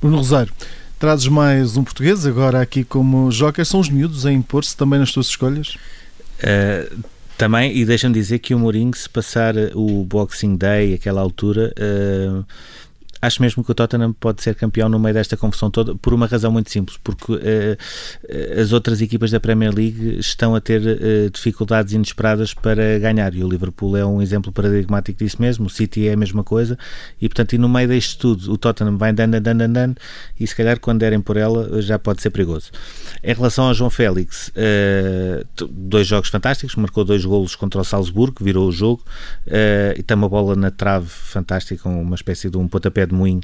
Bruno 0.00 0.16
Rosário, 0.16 0.52
trazes 1.02 1.26
mais 1.26 1.76
um 1.76 1.82
português 1.82 2.24
agora 2.24 2.60
aqui 2.60 2.84
como 2.84 3.28
joker. 3.30 3.66
São 3.66 3.80
os 3.80 3.88
miúdos 3.88 4.24
a 4.24 4.32
impor-se 4.32 4.76
também 4.76 5.00
nas 5.00 5.10
tuas 5.10 5.26
escolhas? 5.26 5.74
Uh, 6.38 7.02
também, 7.36 7.76
e 7.76 7.84
deixa-me 7.84 8.14
dizer 8.14 8.38
que 8.38 8.54
o 8.54 8.58
Mourinho, 8.60 8.94
se 8.94 9.08
passar 9.08 9.56
o 9.74 10.04
Boxing 10.04 10.54
Day, 10.54 10.94
aquela 10.94 11.20
altura, 11.20 11.74
uh, 11.76 12.44
acho 13.22 13.40
mesmo 13.40 13.62
que 13.62 13.70
o 13.70 13.74
Tottenham 13.74 14.12
pode 14.12 14.42
ser 14.42 14.56
campeão 14.56 14.88
no 14.88 14.98
meio 14.98 15.14
desta 15.14 15.36
confusão 15.36 15.70
toda, 15.70 15.94
por 15.94 16.12
uma 16.12 16.26
razão 16.26 16.50
muito 16.50 16.70
simples, 16.70 16.98
porque 17.02 17.32
uh, 17.32 18.60
as 18.60 18.72
outras 18.72 19.00
equipas 19.00 19.30
da 19.30 19.38
Premier 19.38 19.72
League 19.72 20.18
estão 20.18 20.56
a 20.56 20.60
ter 20.60 20.82
uh, 20.82 21.30
dificuldades 21.30 21.92
inesperadas 21.92 22.52
para 22.52 22.98
ganhar, 22.98 23.32
e 23.32 23.44
o 23.44 23.48
Liverpool 23.48 23.96
é 23.96 24.04
um 24.04 24.20
exemplo 24.20 24.50
paradigmático 24.50 25.22
disso 25.24 25.36
mesmo, 25.38 25.66
o 25.66 25.70
City 25.70 26.08
é 26.08 26.14
a 26.14 26.16
mesma 26.16 26.42
coisa, 26.42 26.76
e 27.20 27.28
portanto, 27.28 27.52
e 27.52 27.58
no 27.58 27.68
meio 27.68 27.86
deste 27.86 28.18
tudo, 28.18 28.52
o 28.52 28.58
Tottenham 28.58 28.98
vai 28.98 29.10
andando, 29.10 29.36
andando, 29.36 29.60
andando, 29.60 29.96
e 30.38 30.44
se 30.44 30.56
calhar 30.56 30.80
quando 30.80 30.98
derem 30.98 31.20
por 31.20 31.36
ela 31.36 31.80
já 31.80 32.00
pode 32.00 32.20
ser 32.20 32.30
perigoso. 32.30 32.72
Em 33.22 33.32
relação 33.32 33.66
ao 33.66 33.74
João 33.74 33.88
Félix, 33.88 34.48
uh, 34.48 35.66
dois 35.70 36.08
jogos 36.08 36.28
fantásticos, 36.28 36.74
marcou 36.74 37.04
dois 37.04 37.24
golos 37.24 37.54
contra 37.54 37.80
o 37.80 37.84
Salzburgo, 37.84 38.44
virou 38.44 38.68
o 38.68 38.72
jogo, 38.72 39.04
e 39.96 40.02
tem 40.02 40.16
uma 40.16 40.28
bola 40.28 40.56
na 40.56 40.72
trave 40.72 41.06
fantástica, 41.06 41.88
uma 41.88 42.16
espécie 42.16 42.50
de 42.50 42.56
um 42.56 42.66
pontapé 42.66 43.06
de 43.06 43.11
de 43.12 43.22
um, 43.22 43.40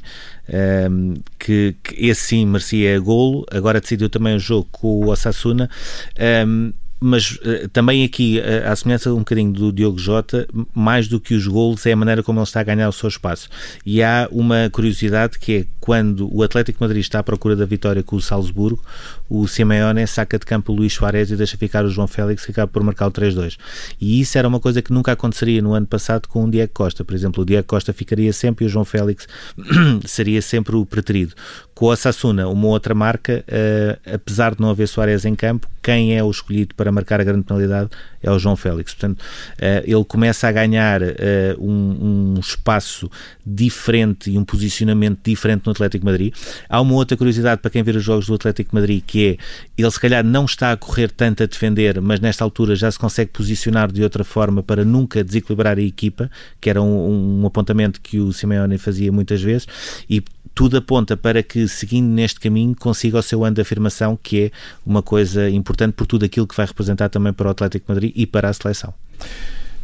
ehm, 0.47 1.13
que, 1.37 1.75
que, 1.83 2.07
esse 2.07 2.21
sim 2.21 2.45
merecia 2.45 2.99
golo, 2.99 3.45
agora 3.51 3.79
decidiu 3.79 4.09
também 4.09 4.35
o 4.35 4.39
jogo 4.39 4.67
com 4.71 5.05
o 5.05 5.09
Osasuna. 5.09 5.69
Um, 6.17 6.23
ehm, 6.23 6.73
mas 6.99 7.31
uh, 7.31 7.67
também 7.71 8.03
aqui, 8.03 8.39
uh, 8.39 8.69
à 8.69 8.75
semelhança 8.75 9.13
um 9.13 9.19
bocadinho 9.19 9.51
do 9.51 9.71
Diogo 9.71 9.97
Jota, 9.97 10.47
mais 10.73 11.07
do 11.07 11.19
que 11.19 11.33
os 11.33 11.47
golos 11.47 11.85
é 11.85 11.93
a 11.93 11.95
maneira 11.95 12.21
como 12.21 12.39
ele 12.39 12.43
está 12.43 12.59
a 12.59 12.63
ganhar 12.63 12.89
o 12.89 12.93
seu 12.93 13.07
espaço. 13.07 13.49
E 13.85 14.03
há 14.03 14.27
uma 14.31 14.69
curiosidade 14.71 15.39
que 15.39 15.57
é 15.57 15.65
quando 15.79 16.29
o 16.31 16.43
Atlético 16.43 16.83
Madrid 16.83 17.01
está 17.01 17.19
à 17.19 17.23
procura 17.23 17.55
da 17.55 17.65
vitória 17.65 18.03
com 18.03 18.15
o 18.15 18.21
Salzburgo, 18.21 18.83
o 19.29 19.47
Simeone 19.47 20.05
saca 20.07 20.37
de 20.37 20.45
campo 20.45 20.71
o 20.71 20.75
Luís 20.75 20.93
Soares 20.93 21.31
e 21.31 21.35
deixa 21.35 21.57
ficar 21.57 21.85
o 21.85 21.89
João 21.89 22.07
Félix 22.07 22.45
que 22.45 22.51
acaba 22.51 22.71
por 22.71 22.83
marcar 22.83 23.07
o 23.07 23.11
3-2. 23.11 23.57
E 23.99 24.19
isso 24.19 24.37
era 24.37 24.47
uma 24.47 24.59
coisa 24.59 24.81
que 24.81 24.91
nunca 24.91 25.11
aconteceria 25.11 25.61
no 25.61 25.73
ano 25.73 25.87
passado 25.87 26.27
com 26.27 26.45
o 26.45 26.51
Diego 26.51 26.71
Costa. 26.73 27.03
Por 27.03 27.15
exemplo, 27.15 27.43
o 27.43 27.45
Diego 27.45 27.67
Costa 27.67 27.93
ficaria 27.93 28.33
sempre 28.33 28.65
e 28.65 28.67
o 28.67 28.69
João 28.69 28.85
Félix 28.85 29.27
seria 30.05 30.41
sempre 30.41 30.75
o 30.75 30.85
preterido. 30.85 31.33
Com 31.73 31.87
o 31.87 31.95
Sassuna, 31.95 32.47
uma 32.47 32.67
outra 32.67 32.93
marca, 32.93 33.43
uh, 33.47 34.13
apesar 34.15 34.53
de 34.53 34.61
não 34.61 34.69
haver 34.69 34.87
Soares 34.87 35.25
em 35.25 35.35
campo, 35.35 35.67
quem 35.81 36.15
é 36.17 36.23
o 36.23 36.29
escolhido 36.29 36.75
para 36.75 36.88
marcar 36.91 37.21
a 37.21 37.23
grande 37.23 37.43
penalidade 37.43 37.89
é 38.21 38.31
o 38.31 38.37
João 38.37 38.55
Félix. 38.55 38.93
Portanto, 38.93 39.21
uh, 39.21 39.83
ele 39.83 40.03
começa 40.05 40.47
a 40.47 40.51
ganhar 40.51 41.01
uh, 41.01 41.05
um, 41.59 42.35
um, 42.35 42.39
espaço 42.39 43.09
diferente 43.45 44.29
e 44.31 44.37
um 44.37 44.43
posicionamento 44.43 45.19
diferente 45.23 45.65
no 45.65 45.71
Atlético 45.71 46.05
Madrid. 46.05 46.33
Há 46.67 46.81
uma 46.81 46.93
outra 46.93 47.15
curiosidade 47.17 47.61
para 47.61 47.71
quem 47.71 47.83
ver 47.83 47.95
os 47.95 48.03
jogos 48.03 48.27
do 48.27 48.33
Atlético 48.33 48.75
Madrid, 48.75 49.03
que 49.05 49.27
é 49.27 49.37
ele 49.77 49.91
se 49.91 49.99
calhar 49.99 50.23
não 50.23 50.45
está 50.45 50.71
a 50.71 50.77
correr 50.77 51.09
tanto 51.11 51.43
a 51.43 51.45
defender, 51.45 52.01
mas 52.01 52.19
nesta 52.19 52.43
altura 52.43 52.75
já 52.75 52.91
se 52.91 52.99
consegue 52.99 53.31
posicionar 53.31 53.91
de 53.91 54.03
outra 54.03 54.23
forma 54.23 54.61
para 54.61 54.83
nunca 54.83 55.23
desequilibrar 55.23 55.77
a 55.77 55.81
equipa, 55.81 56.29
que 56.59 56.69
era 56.69 56.81
um, 56.81 57.41
um 57.41 57.45
apontamento 57.45 58.01
que 58.01 58.19
o 58.19 58.31
Simeone 58.33 58.77
fazia 58.77 59.11
muitas 59.11 59.41
vezes, 59.41 59.67
e 60.09 60.23
tudo 60.59 60.75
aponta 60.75 61.15
para 61.15 61.41
que, 61.41 61.69
seguindo 61.69 62.07
neste 62.07 62.37
caminho, 62.37 62.75
consiga 62.75 63.17
o 63.17 63.21
seu 63.21 63.45
ano 63.45 63.55
de 63.55 63.61
afirmação, 63.61 64.19
que 64.21 64.45
é 64.45 64.51
uma 64.85 65.01
coisa 65.01 65.49
importante 65.49 65.93
por 65.93 66.05
tudo 66.05 66.25
aquilo 66.25 66.45
que 66.45 66.53
vai 66.53 66.65
representar 66.65 66.78
também 67.09 67.33
para 67.33 67.47
o 67.47 67.51
Atlético 67.51 67.85
Madrid 67.89 68.11
e 68.15 68.25
para 68.25 68.49
a 68.49 68.53
seleção. 68.53 68.93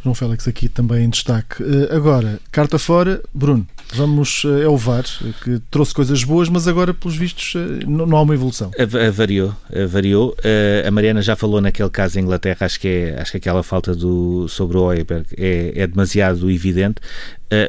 João 0.02 0.14
Félix 0.14 0.46
aqui 0.46 0.68
também 0.68 1.04
em 1.04 1.10
destaque. 1.10 1.62
Eh, 1.62 1.94
agora, 1.94 2.38
carta 2.52 2.78
fora, 2.78 3.20
Bruno, 3.34 3.66
Vamos, 3.94 4.42
é 4.62 4.68
o 4.68 4.76
VAR, 4.76 5.04
que 5.42 5.60
trouxe 5.70 5.94
coisas 5.94 6.22
boas, 6.24 6.48
mas 6.48 6.66
agora, 6.66 6.92
pelos 6.92 7.16
vistos, 7.16 7.54
não 7.86 8.16
há 8.16 8.22
uma 8.22 8.34
evolução. 8.34 8.70
Variou, 9.12 9.54
variou. 9.88 10.36
A 10.86 10.90
Mariana 10.90 11.22
já 11.22 11.36
falou 11.36 11.60
naquele 11.60 11.88
caso 11.88 12.18
em 12.18 12.22
Inglaterra, 12.22 12.66
acho 12.66 12.80
que, 12.80 12.88
é, 12.88 13.20
acho 13.20 13.30
que 13.30 13.36
aquela 13.36 13.62
falta 13.62 13.94
do, 13.94 14.48
sobre 14.48 14.76
o 14.76 14.82
Oeberg 14.82 15.26
é, 15.36 15.72
é 15.76 15.86
demasiado 15.86 16.50
evidente. 16.50 17.00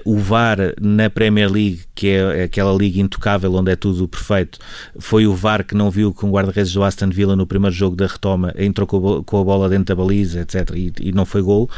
O 0.03 0.17
VAR 0.17 0.57
na 0.81 1.07
Premier 1.07 1.51
League, 1.51 1.81
que 1.93 2.09
é 2.09 2.43
aquela 2.43 2.75
liga 2.75 2.99
intocável 2.99 3.53
onde 3.53 3.71
é 3.71 3.75
tudo 3.75 4.07
perfeito, 4.07 4.57
foi 4.97 5.27
o 5.27 5.35
VAR 5.35 5.63
que 5.63 5.75
não 5.75 5.91
viu 5.91 6.11
que 6.11 6.25
um 6.25 6.31
guarda-redes 6.31 6.73
do 6.73 6.83
Aston 6.83 7.09
Villa 7.09 7.35
no 7.35 7.45
primeiro 7.45 7.75
jogo 7.75 7.95
da 7.95 8.07
retoma 8.07 8.53
entrou 8.57 8.87
com 8.87 9.39
a 9.39 9.43
bola 9.43 9.69
dentro 9.69 9.95
da 9.95 9.95
baliza, 9.95 10.41
etc. 10.41 10.71
E, 10.75 10.91
e 10.99 11.11
não 11.11 11.25
foi 11.25 11.43
gol. 11.43 11.69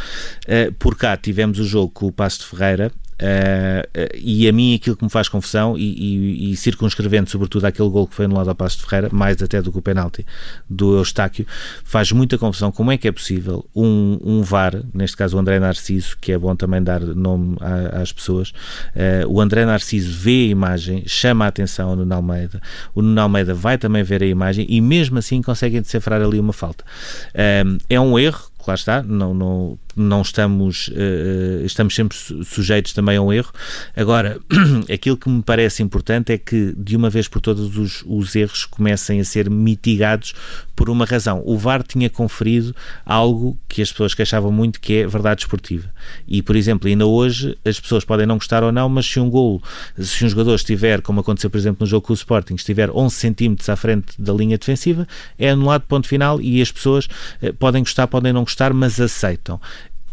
Por 0.80 0.96
cá 0.96 1.18
tivemos 1.18 1.60
o 1.60 1.66
jogo 1.66 1.92
com 1.92 2.08
o 2.08 2.12
Passo 2.12 2.40
de 2.40 2.46
Ferreira, 2.46 2.90
Uh, 3.20 3.84
e 4.16 4.48
a 4.48 4.54
mim 4.54 4.74
aquilo 4.74 4.96
que 4.96 5.04
me 5.04 5.10
faz 5.10 5.28
confusão 5.28 5.78
e, 5.78 5.82
e, 5.82 6.52
e, 6.52 6.56
circunscrevendo 6.56 7.30
sobretudo 7.30 7.66
aquele 7.66 7.90
gol 7.90 8.08
que 8.08 8.16
foi 8.16 8.26
anulado 8.26 8.48
ao 8.48 8.56
Passo 8.56 8.78
de 8.78 8.84
Ferreira, 8.84 9.10
mais 9.12 9.42
até 9.42 9.62
do 9.62 9.74
que 9.74 9.78
o 9.78 9.82
penalti 9.82 10.26
do 10.70 10.96
Eustáquio, 10.96 11.46
faz 11.84 12.14
muita 12.14 12.38
confusão 12.38 12.72
como 12.72 12.94
é 12.94 12.98
que 12.98 13.10
é 13.10 13.12
possível 13.12 13.66
um, 13.76 14.18
um 14.24 14.42
VAR, 14.42 14.82
neste 14.94 15.18
caso 15.18 15.36
o 15.36 15.40
André 15.40 15.60
Narciso, 15.60 16.18
que 16.22 16.32
é 16.32 16.38
bom 16.38 16.56
também 16.56 16.82
dar 16.82 17.02
nome 17.02 17.58
às 17.92 18.14
pessoas, 18.14 18.52
uh, 18.52 19.28
o 19.28 19.42
André 19.42 19.66
Narciso 19.66 20.18
vê 20.18 20.46
a 20.46 20.52
imagem, 20.52 21.04
chama 21.06 21.44
a 21.44 21.50
atenção 21.50 21.90
ao 21.90 21.96
Nuno 21.98 22.16
Almeida, 22.16 22.62
o 22.96 23.02
Nuno 23.02 23.20
Almeida 23.20 23.54
vai 23.54 23.78
também 23.78 24.02
ver 24.02 24.24
a 24.24 24.28
imagem 24.28 24.66
e 24.70 24.80
mesmo 24.80 25.20
assim 25.20 25.42
conseguem 25.42 25.82
decifrar 25.82 26.22
ali 26.22 26.40
uma 26.40 26.54
falta. 26.54 26.86
Uh, 27.34 27.78
é 27.90 28.00
um 28.00 28.18
erro, 28.18 28.50
lá 28.70 28.76
está, 28.76 29.02
não, 29.02 29.34
não, 29.34 29.80
não 29.96 30.22
estamos, 30.22 30.90
uh, 30.90 31.66
estamos 31.66 31.96
sempre 31.96 32.18
sujeitos 32.46 32.94
também 32.94 33.18
a 33.18 33.22
um 33.22 33.32
erro. 33.32 33.52
Agora, 33.96 34.40
aquilo 34.92 35.18
que 35.18 35.30
me 35.30 35.42
parece 35.42 35.84
importante 35.84 36.32
é 36.32 36.38
que 36.38 36.74
de 36.78 36.96
uma 36.96 37.10
vez 37.10 37.28
por 37.28 37.42
todas 37.42 37.76
os, 37.76 38.04
os 38.06 38.36
erros 38.36 38.66
comecem 38.66 39.20
a 39.20 39.26
ser 39.26 39.50
mitigados 39.50 40.34
por 40.80 40.90
uma 40.90 41.04
razão. 41.04 41.44
O 41.46 41.58
VAR 41.58 41.84
tinha 41.84 42.10
conferido 42.10 42.74
algo 43.06 43.60
que 43.68 43.82
as 43.82 43.92
pessoas 43.92 44.14
queixavam 44.14 44.50
muito, 44.50 44.80
que 44.80 45.00
é 45.00 45.08
verdade 45.08 45.42
esportiva. 45.42 45.92
E, 46.26 46.42
por 46.42 46.56
exemplo, 46.56 46.88
ainda 46.88 47.06
hoje 47.06 47.58
as 47.66 47.78
pessoas 47.80 48.06
podem 48.06 48.26
não 48.26 48.38
gostar 48.38 48.64
ou 48.64 48.72
não, 48.72 48.88
mas 48.88 49.06
se 49.06 49.20
um 49.20 49.30
golo, 49.30 49.62
se 49.98 50.24
um 50.24 50.30
jogador 50.30 50.56
estiver, 50.56 51.02
como 51.02 51.20
aconteceu, 51.20 51.50
por 51.50 51.58
exemplo, 51.58 51.80
no 51.82 51.86
jogo 51.86 52.08
com 52.08 52.14
o 52.14 52.16
Sporting, 52.16 52.56
estiver 52.56 52.90
11 52.90 53.14
centímetros 53.14 53.68
à 53.68 53.76
frente 53.76 54.14
da 54.18 54.32
linha 54.32 54.58
defensiva, 54.58 55.06
é 55.38 55.50
anulado 55.50 55.82
ponto 55.82 56.08
final 56.08 56.40
e 56.40 56.62
as 56.62 56.72
pessoas 56.72 57.10
uh, 57.42 57.54
podem 57.56 57.84
gostar, 57.84 58.08
podem 58.08 58.32
não 58.32 58.44
gostar, 58.44 58.74
mas 58.74 59.02
aceitam 59.02 59.60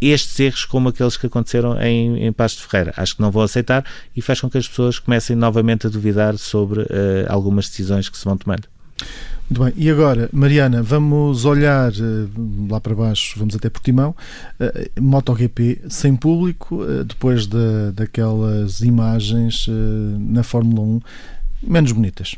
estes 0.00 0.38
erros 0.38 0.64
como 0.64 0.88
aqueles 0.88 1.16
que 1.16 1.26
aconteceram 1.26 1.80
em, 1.80 2.24
em 2.26 2.32
Pasto 2.32 2.66
Ferreira. 2.66 2.92
Acho 2.96 3.16
que 3.16 3.22
não 3.22 3.30
vou 3.30 3.42
aceitar 3.42 3.84
e 4.16 4.22
faz 4.22 4.40
com 4.40 4.50
que 4.50 4.58
as 4.58 4.68
pessoas 4.68 4.98
comecem 4.98 5.36
novamente 5.36 5.86
a 5.86 5.90
duvidar 5.90 6.36
sobre 6.38 6.82
uh, 6.82 6.86
algumas 7.28 7.68
decisões 7.68 8.08
que 8.08 8.16
se 8.16 8.24
vão 8.24 8.36
tomando. 8.36 8.68
Muito 9.48 9.62
bem, 9.62 9.72
e 9.76 9.88
agora, 9.90 10.28
Mariana, 10.32 10.82
vamos 10.82 11.44
olhar 11.44 11.92
uh, 11.92 12.68
lá 12.68 12.80
para 12.80 12.94
baixo, 12.94 13.38
vamos 13.38 13.54
até 13.54 13.70
Portimão, 13.70 14.14
uh, 14.60 15.00
MotoGP 15.00 15.82
sem 15.88 16.16
público, 16.16 16.84
depois 17.04 17.46
de, 17.46 17.92
daquelas 17.94 18.80
imagens 18.80 19.66
na 20.18 20.42
Fórmula 20.42 20.80
1 20.82 21.00
menos 21.62 21.92
bonitas. 21.92 22.36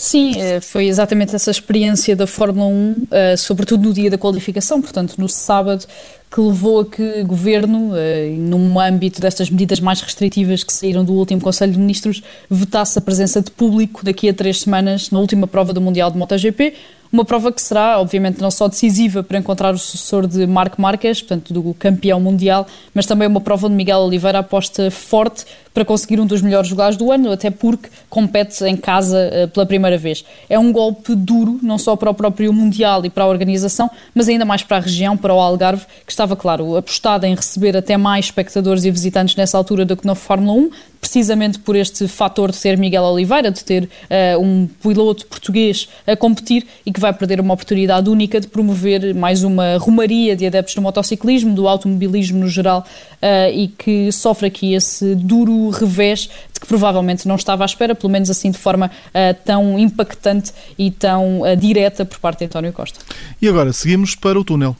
Sim, 0.00 0.32
eh, 0.40 0.62
foi 0.62 0.86
exatamente 0.86 1.36
essa 1.36 1.50
experiência 1.50 2.16
da 2.16 2.26
Fórmula 2.26 2.66
1, 2.66 3.06
eh, 3.10 3.36
sobretudo 3.36 3.86
no 3.86 3.92
dia 3.92 4.08
da 4.08 4.16
qualificação, 4.16 4.80
portanto, 4.80 5.16
no 5.18 5.28
sábado, 5.28 5.84
que 6.30 6.40
levou 6.40 6.80
a 6.80 6.86
que 6.86 7.20
o 7.20 7.26
governo, 7.26 7.94
eh, 7.94 8.30
num 8.30 8.80
âmbito 8.80 9.20
destas 9.20 9.50
medidas 9.50 9.78
mais 9.78 10.00
restritivas 10.00 10.64
que 10.64 10.72
saíram 10.72 11.04
do 11.04 11.12
último 11.12 11.42
Conselho 11.42 11.72
de 11.72 11.78
Ministros, 11.78 12.22
vetasse 12.48 12.98
a 12.98 13.02
presença 13.02 13.42
de 13.42 13.50
público 13.50 14.02
daqui 14.02 14.26
a 14.30 14.32
três 14.32 14.62
semanas 14.62 15.10
na 15.10 15.18
última 15.18 15.46
prova 15.46 15.74
do 15.74 15.82
Mundial 15.82 16.10
de 16.10 16.16
MotoGP. 16.16 16.72
Uma 17.12 17.24
prova 17.24 17.50
que 17.50 17.60
será, 17.60 18.00
obviamente, 18.00 18.40
não 18.40 18.52
só 18.52 18.68
decisiva 18.68 19.20
para 19.20 19.36
encontrar 19.36 19.74
o 19.74 19.78
sucessor 19.78 20.28
de 20.28 20.46
Marco 20.46 20.80
Marques, 20.80 21.20
portanto, 21.20 21.52
do 21.52 21.74
campeão 21.74 22.20
mundial, 22.20 22.68
mas 22.94 23.04
também 23.04 23.26
uma 23.26 23.40
prova 23.40 23.66
onde 23.66 23.74
Miguel 23.74 23.98
Oliveira 23.98 24.38
aposta 24.38 24.92
forte 24.92 25.44
para 25.74 25.84
conseguir 25.84 26.20
um 26.20 26.26
dos 26.26 26.40
melhores 26.40 26.70
lugares 26.70 26.96
do 26.96 27.10
ano, 27.10 27.32
até 27.32 27.50
porque 27.50 27.88
compete 28.08 28.64
em 28.64 28.76
casa 28.76 29.30
uh, 29.44 29.48
pela 29.48 29.66
primeira 29.66 29.98
vez. 29.98 30.24
É 30.48 30.58
um 30.58 30.72
golpe 30.72 31.14
duro, 31.16 31.58
não 31.62 31.78
só 31.78 31.96
para 31.96 32.10
o 32.10 32.14
próprio 32.14 32.52
Mundial 32.52 33.04
e 33.04 33.10
para 33.10 33.24
a 33.24 33.26
organização, 33.26 33.90
mas 34.14 34.28
ainda 34.28 34.44
mais 34.44 34.62
para 34.62 34.76
a 34.76 34.80
região, 34.80 35.16
para 35.16 35.34
o 35.34 35.40
Algarve, 35.40 35.86
que 36.06 36.12
estava, 36.12 36.36
claro, 36.36 36.76
apostado 36.76 37.26
em 37.26 37.34
receber 37.34 37.76
até 37.76 37.96
mais 37.96 38.26
espectadores 38.26 38.84
e 38.84 38.90
visitantes 38.90 39.34
nessa 39.34 39.58
altura 39.58 39.84
do 39.84 39.96
que 39.96 40.06
na 40.06 40.14
Fórmula 40.14 40.52
1, 40.52 40.70
precisamente 41.00 41.58
por 41.58 41.74
este 41.74 42.06
fator 42.06 42.52
de 42.52 42.58
ter 42.58 42.76
Miguel 42.76 43.02
Oliveira, 43.02 43.50
de 43.50 43.64
ter 43.64 43.84
uh, 43.84 44.40
um 44.40 44.68
piloto 44.82 45.26
português 45.26 45.88
a 46.06 46.14
competir 46.14 46.66
e 46.84 46.92
que 46.92 47.00
vai 47.00 47.12
perder 47.12 47.40
uma 47.40 47.54
oportunidade 47.54 48.08
única 48.10 48.40
de 48.40 48.46
promover 48.46 49.14
mais 49.14 49.42
uma 49.42 49.78
rumaria 49.78 50.36
de 50.36 50.46
adeptos 50.46 50.74
do 50.74 50.82
motociclismo, 50.82 51.54
do 51.54 51.66
automobilismo 51.66 52.40
no 52.40 52.48
geral, 52.48 52.84
uh, 53.14 53.52
e 53.52 53.68
que 53.68 54.12
sofre 54.12 54.48
aqui 54.48 54.74
esse 54.74 55.14
duro 55.14 55.70
revés 55.70 56.28
de 56.52 56.60
que 56.60 56.66
provavelmente 56.66 57.26
não 57.26 57.36
estava 57.36 57.64
à 57.64 57.66
espera, 57.66 57.94
pelo 57.94 58.12
menos 58.12 58.28
assim 58.28 58.50
de 58.50 58.58
forma 58.58 58.86
uh, 58.86 59.42
tão 59.44 59.78
impactante 59.78 60.52
e 60.78 60.90
tão 60.90 61.40
direta 61.58 62.04
por 62.04 62.18
parte 62.18 62.40
de 62.40 62.44
António 62.46 62.72
Costa. 62.72 63.00
E 63.40 63.48
agora 63.48 63.72
seguimos 63.72 64.14
para 64.14 64.38
o 64.38 64.44
túnel. 64.44 64.76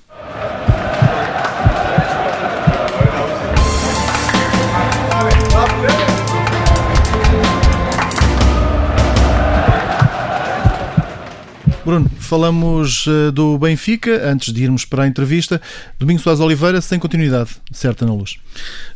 Falamos 12.31 13.09
uh, 13.09 13.33
do 13.33 13.59
Benfica, 13.59 14.31
antes 14.31 14.55
de 14.55 14.63
irmos 14.63 14.85
para 14.85 15.03
a 15.03 15.07
entrevista. 15.09 15.61
Domingos 15.99 16.23
Soares 16.23 16.41
Oliveira 16.41 16.81
sem 16.81 16.97
continuidade, 16.97 17.51
certa 17.73 18.07
na 18.07 18.15
luz? 18.15 18.39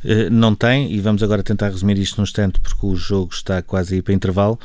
Uh, 0.04 0.30
não 0.30 0.54
tem, 0.54 0.92
e 0.92 1.00
vamos 1.00 1.20
agora 1.20 1.42
tentar 1.42 1.68
resumir 1.68 1.98
isto 1.98 2.16
num 2.18 2.22
instante, 2.22 2.60
porque 2.60 2.86
o 2.86 2.94
jogo 2.94 3.34
está 3.34 3.60
quase 3.60 3.96
aí 3.96 4.02
para 4.02 4.14
intervalo. 4.14 4.56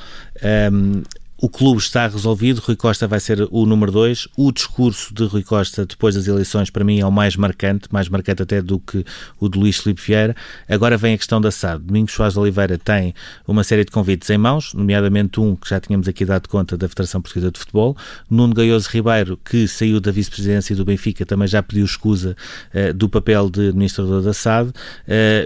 Um, 0.71 1.01
o 1.41 1.47
clube 1.47 1.79
está 1.79 2.05
resolvido, 2.05 2.59
Rui 2.59 2.75
Costa 2.75 3.07
vai 3.07 3.19
ser 3.19 3.47
o 3.49 3.65
número 3.65 3.93
2. 3.93 4.27
O 4.35 4.51
discurso 4.51 5.13
de 5.13 5.23
Rui 5.23 5.41
Costa 5.41 5.85
depois 5.85 6.15
das 6.15 6.27
eleições, 6.27 6.69
para 6.69 6.83
mim, 6.83 6.99
é 6.99 7.05
o 7.05 7.11
mais 7.11 7.37
marcante, 7.37 7.87
mais 7.91 8.09
marcante 8.09 8.43
até 8.43 8.61
do 8.61 8.77
que 8.77 9.05
o 9.39 9.47
de 9.47 9.57
Luís 9.57 9.77
Filipe 9.77 10.01
Vieira. 10.01 10.35
Agora 10.67 10.97
vem 10.97 11.13
a 11.13 11.17
questão 11.17 11.39
da 11.39 11.49
SAD. 11.49 11.85
Domingos 11.85 12.11
Soares 12.11 12.35
Oliveira 12.35 12.77
tem 12.77 13.13
uma 13.47 13.63
série 13.63 13.85
de 13.85 13.91
convites 13.91 14.29
em 14.29 14.37
mãos, 14.37 14.73
nomeadamente 14.73 15.39
um 15.39 15.55
que 15.55 15.69
já 15.69 15.79
tínhamos 15.79 16.09
aqui 16.09 16.25
dado 16.25 16.49
conta 16.49 16.77
da 16.77 16.89
Federação 16.89 17.21
Portuguesa 17.21 17.51
de 17.51 17.59
Futebol. 17.59 17.95
Nuno 18.29 18.53
Gaioso 18.53 18.89
Ribeiro, 18.91 19.37
que 19.37 19.65
saiu 19.65 20.01
da 20.01 20.11
vice-presidência 20.11 20.75
do 20.75 20.83
Benfica, 20.83 21.25
também 21.25 21.47
já 21.47 21.63
pediu 21.63 21.85
escusa 21.85 22.35
uh, 22.73 22.93
do 22.93 23.07
papel 23.07 23.49
de 23.49 23.69
administrador 23.69 24.21
da 24.21 24.33
SAD. 24.33 24.69
Uh, 24.71 24.73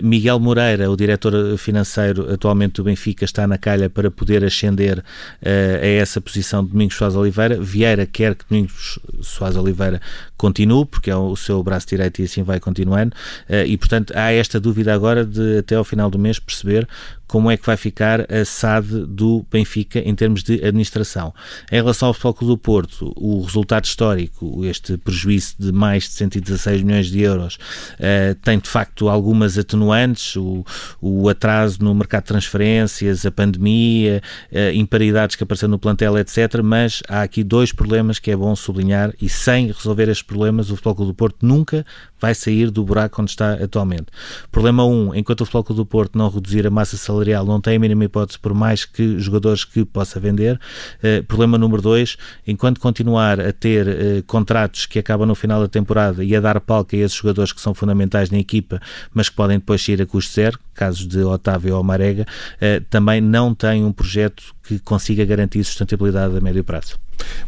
Miguel 0.01 0.39
Moreira, 0.39 0.89
o 0.89 0.97
diretor 0.97 1.55
financeiro 1.59 2.33
atualmente 2.33 2.73
do 2.73 2.83
Benfica, 2.83 3.25
está 3.25 3.45
na 3.45 3.59
calha 3.59 3.91
para 3.91 4.09
poder 4.09 4.43
ascender 4.43 4.97
uh, 4.97 5.82
a 5.83 5.85
essa 5.85 6.21
posição 6.21 6.63
de 6.63 6.71
Domingos 6.71 6.95
Soares 6.95 7.15
Oliveira. 7.15 7.61
Vieira 7.61 8.05
quer 8.05 8.35
que 8.35 8.45
Domingos 8.49 8.97
Soares 9.21 9.57
Oliveira 9.57 10.01
continue, 10.37 10.85
porque 10.85 11.11
é 11.11 11.15
o 11.15 11.35
seu 11.35 11.61
braço 11.61 11.87
direito 11.87 12.21
e 12.21 12.25
assim 12.25 12.41
vai 12.41 12.59
continuando. 12.59 13.13
Eh, 13.49 13.67
e, 13.67 13.77
portanto, 13.77 14.13
há 14.15 14.31
esta 14.31 14.59
dúvida 14.59 14.93
agora 14.93 15.25
de, 15.25 15.57
até 15.57 15.75
ao 15.75 15.83
final 15.83 16.09
do 16.09 16.17
mês, 16.17 16.39
perceber 16.39 16.87
como 17.33 17.49
é 17.49 17.57
que 17.57 17.65
vai 17.65 17.75
ficar 17.75 18.31
a 18.31 18.45
SAD 18.45 19.07
do 19.07 19.43
Benfica 19.51 19.97
em 19.97 20.13
termos 20.13 20.43
de 20.43 20.63
administração. 20.63 21.33
Em 21.71 21.77
relação 21.77 22.09
ao 22.09 22.13
Futebol 22.13 22.49
do 22.49 22.57
Porto, 22.59 23.11
o 23.15 23.41
resultado 23.41 23.85
histórico, 23.85 24.63
este 24.63 24.97
prejuízo 24.97 25.55
de 25.57 25.71
mais 25.71 26.03
de 26.03 26.09
116 26.11 26.83
milhões 26.83 27.07
de 27.07 27.21
euros, 27.21 27.55
uh, 27.55 28.35
tem 28.43 28.59
de 28.59 28.69
facto 28.69 29.09
algumas 29.09 29.57
atenuantes, 29.57 30.35
o, 30.35 30.63
o, 31.01 31.27
atraso 31.27 31.79
no 31.83 31.95
mercado 31.95 32.21
de 32.21 32.27
transferências, 32.27 33.25
a 33.25 33.31
pandemia, 33.31 34.21
uh, 34.51 34.71
imparidades 34.75 35.35
que 35.35 35.41
apareceram 35.41 35.71
no 35.71 35.79
plantel, 35.79 36.15
etc. 36.19 36.61
Mas 36.63 37.01
há 37.09 37.23
aqui 37.23 37.43
dois 37.43 37.71
problemas 37.71 38.19
que 38.19 38.29
é 38.29 38.35
bom 38.35 38.55
sublinhar 38.55 39.11
e 39.19 39.27
sem 39.27 39.71
resolver 39.71 40.07
estes 40.07 40.21
problemas, 40.21 40.69
o 40.69 40.75
Futebol 40.75 41.07
do 41.07 41.15
Porto 41.15 41.43
nunca 41.43 41.83
vai 42.23 42.33
sair 42.33 42.71
do 42.71 42.85
buraco 42.85 43.21
onde 43.21 43.31
está 43.31 43.53
atualmente. 43.55 44.05
Problema 44.49 44.85
1, 44.85 44.89
um, 44.89 45.15
enquanto 45.15 45.41
o 45.41 45.45
Futebol 45.45 45.75
do 45.75 45.85
Porto 45.85 46.17
não 46.17 46.29
reduzir 46.29 46.65
a 46.65 46.69
massa 46.69 46.95
salarial, 46.95 47.22
não 47.45 47.59
tem 47.61 47.75
a 47.75 47.79
mínima 47.79 48.05
hipótese 48.05 48.39
por 48.39 48.53
mais 48.53 48.85
que 48.85 49.19
jogadores 49.19 49.63
que 49.63 49.83
possa 49.85 50.19
vender. 50.19 50.59
Uh, 51.03 51.23
problema 51.23 51.57
número 51.57 51.81
2, 51.81 52.17
enquanto 52.47 52.79
continuar 52.79 53.39
a 53.39 53.51
ter 53.51 53.87
uh, 53.87 54.23
contratos 54.23 54.85
que 54.85 54.99
acabam 54.99 55.27
no 55.27 55.35
final 55.35 55.61
da 55.61 55.67
temporada 55.67 56.23
e 56.23 56.35
a 56.35 56.39
dar 56.39 56.59
palco 56.59 56.95
a 56.95 56.99
esses 56.99 57.17
jogadores 57.17 57.51
que 57.51 57.61
são 57.61 57.73
fundamentais 57.73 58.29
na 58.29 58.37
equipa, 58.37 58.81
mas 59.13 59.29
que 59.29 59.35
podem 59.35 59.57
depois 59.57 59.83
sair 59.83 60.01
a 60.01 60.05
custo 60.05 60.33
zero, 60.33 60.59
casos 60.73 61.07
de 61.07 61.21
Otávio 61.21 61.75
ou 61.75 61.83
Marega, 61.83 62.25
uh, 62.25 62.83
também 62.89 63.21
não 63.21 63.53
tem 63.53 63.83
um 63.83 63.91
projeto 63.91 64.43
que 64.63 64.79
consiga 64.79 65.25
garantir 65.25 65.63
sustentabilidade 65.63 66.37
a 66.37 66.41
médio 66.41 66.63
prazo. 66.63 66.97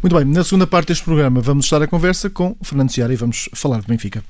Muito 0.01 0.15
bem, 0.15 0.25
na 0.25 0.43
segunda 0.43 0.67
parte 0.67 0.89
deste 0.89 1.03
programa 1.03 1.41
vamos 1.41 1.65
estar 1.65 1.81
a 1.81 1.87
conversa 1.87 2.29
com 2.29 2.55
Fernando 2.61 2.91
Ciara 2.91 3.13
e 3.13 3.15
vamos 3.15 3.49
falar 3.53 3.81
de 3.81 3.87
Benfica. 3.87 4.23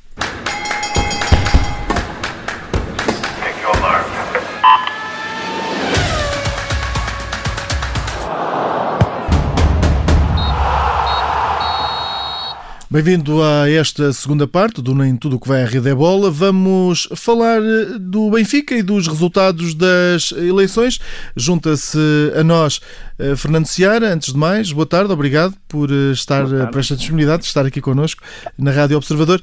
Bem-vindo 12.95 13.43
a 13.43 13.69
esta 13.69 14.13
segunda 14.13 14.47
parte 14.47 14.81
do 14.81 14.95
Nem 14.95 15.17
Tudo 15.17 15.37
que 15.37 15.49
vai 15.49 15.63
à 15.63 15.65
Rede 15.65 15.89
é 15.89 15.93
Bola. 15.93 16.31
Vamos 16.31 17.09
falar 17.13 17.61
eh, 17.61 17.99
do 17.99 18.29
Benfica 18.29 18.73
e 18.73 18.81
dos 18.81 19.05
resultados 19.05 19.75
das 19.75 20.31
eleições. 20.31 21.01
Junta-se 21.35 21.99
a 22.33 22.41
nós 22.41 22.79
eh, 23.19 23.35
Fernando 23.35 23.65
Seara. 23.65 24.13
Antes 24.13 24.31
de 24.31 24.39
mais, 24.39 24.71
boa 24.71 24.85
tarde, 24.85 25.11
obrigado 25.11 25.53
por 25.67 25.91
eh, 25.91 26.13
estar 26.13 26.45
por 26.71 26.79
esta 26.79 26.95
disponibilidade 26.95 27.41
de 27.41 27.49
estar 27.49 27.65
aqui 27.65 27.81
connosco 27.81 28.23
na 28.57 28.71
Rádio 28.71 28.95
Observador. 28.95 29.41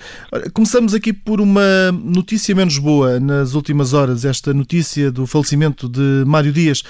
Começamos 0.55 0.95
aqui 0.95 1.13
por 1.13 1.39
uma 1.39 1.93
notícia 1.93 2.55
menos 2.55 2.79
boa 2.79 3.21
nas 3.21 3.53
últimas 3.53 3.93
horas, 3.93 4.25
esta 4.25 4.55
notícia 4.55 5.13
do 5.13 5.27
falecimento 5.27 5.91
de 5.91 6.25
Mário 6.27 6.55
Dias, 6.55 6.83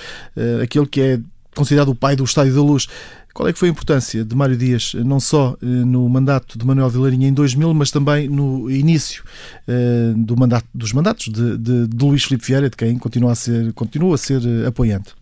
aquele 0.63 0.87
que 0.87 1.01
é 1.01 1.21
considerado 1.55 1.91
o 1.91 1.95
pai 1.95 2.17
do 2.17 2.25
Estádio 2.25 2.55
da 2.55 2.63
Luz. 2.63 2.89
Qual 3.35 3.49
é 3.49 3.53
que 3.53 3.59
foi 3.59 3.69
a 3.69 3.73
importância 3.73 4.25
de 4.25 4.37
Mário 4.37 4.57
Dias, 4.57 4.95
não 4.95 5.19
só 5.19 5.57
eh, 5.63 5.67
no 5.67 6.07
mandato 6.09 6.59
de 6.59 6.67
Manuel 6.67 6.91
Vilarinha 6.91 7.29
em 7.29 7.33
2000, 7.33 7.73
mas 7.73 7.91
também 7.91 8.29
no 8.29 8.71
início 8.71 9.25
uh, 9.67 10.15
do 10.17 10.39
mandato, 10.39 10.67
dos 10.75 10.93
mandatos 10.93 11.27
de, 11.27 11.57
de, 11.57 11.89
de, 11.89 12.05
Luís 12.05 12.25
Filipe 12.25 12.47
Vieira, 12.47 12.69
de 12.69 12.77
quem 12.77 12.99
continua 12.99 13.33
a 13.33 13.35
ser, 13.35 13.73
continua 13.73 14.17
a 14.17 14.19
ser 14.19 14.41
apoiante? 14.67 15.15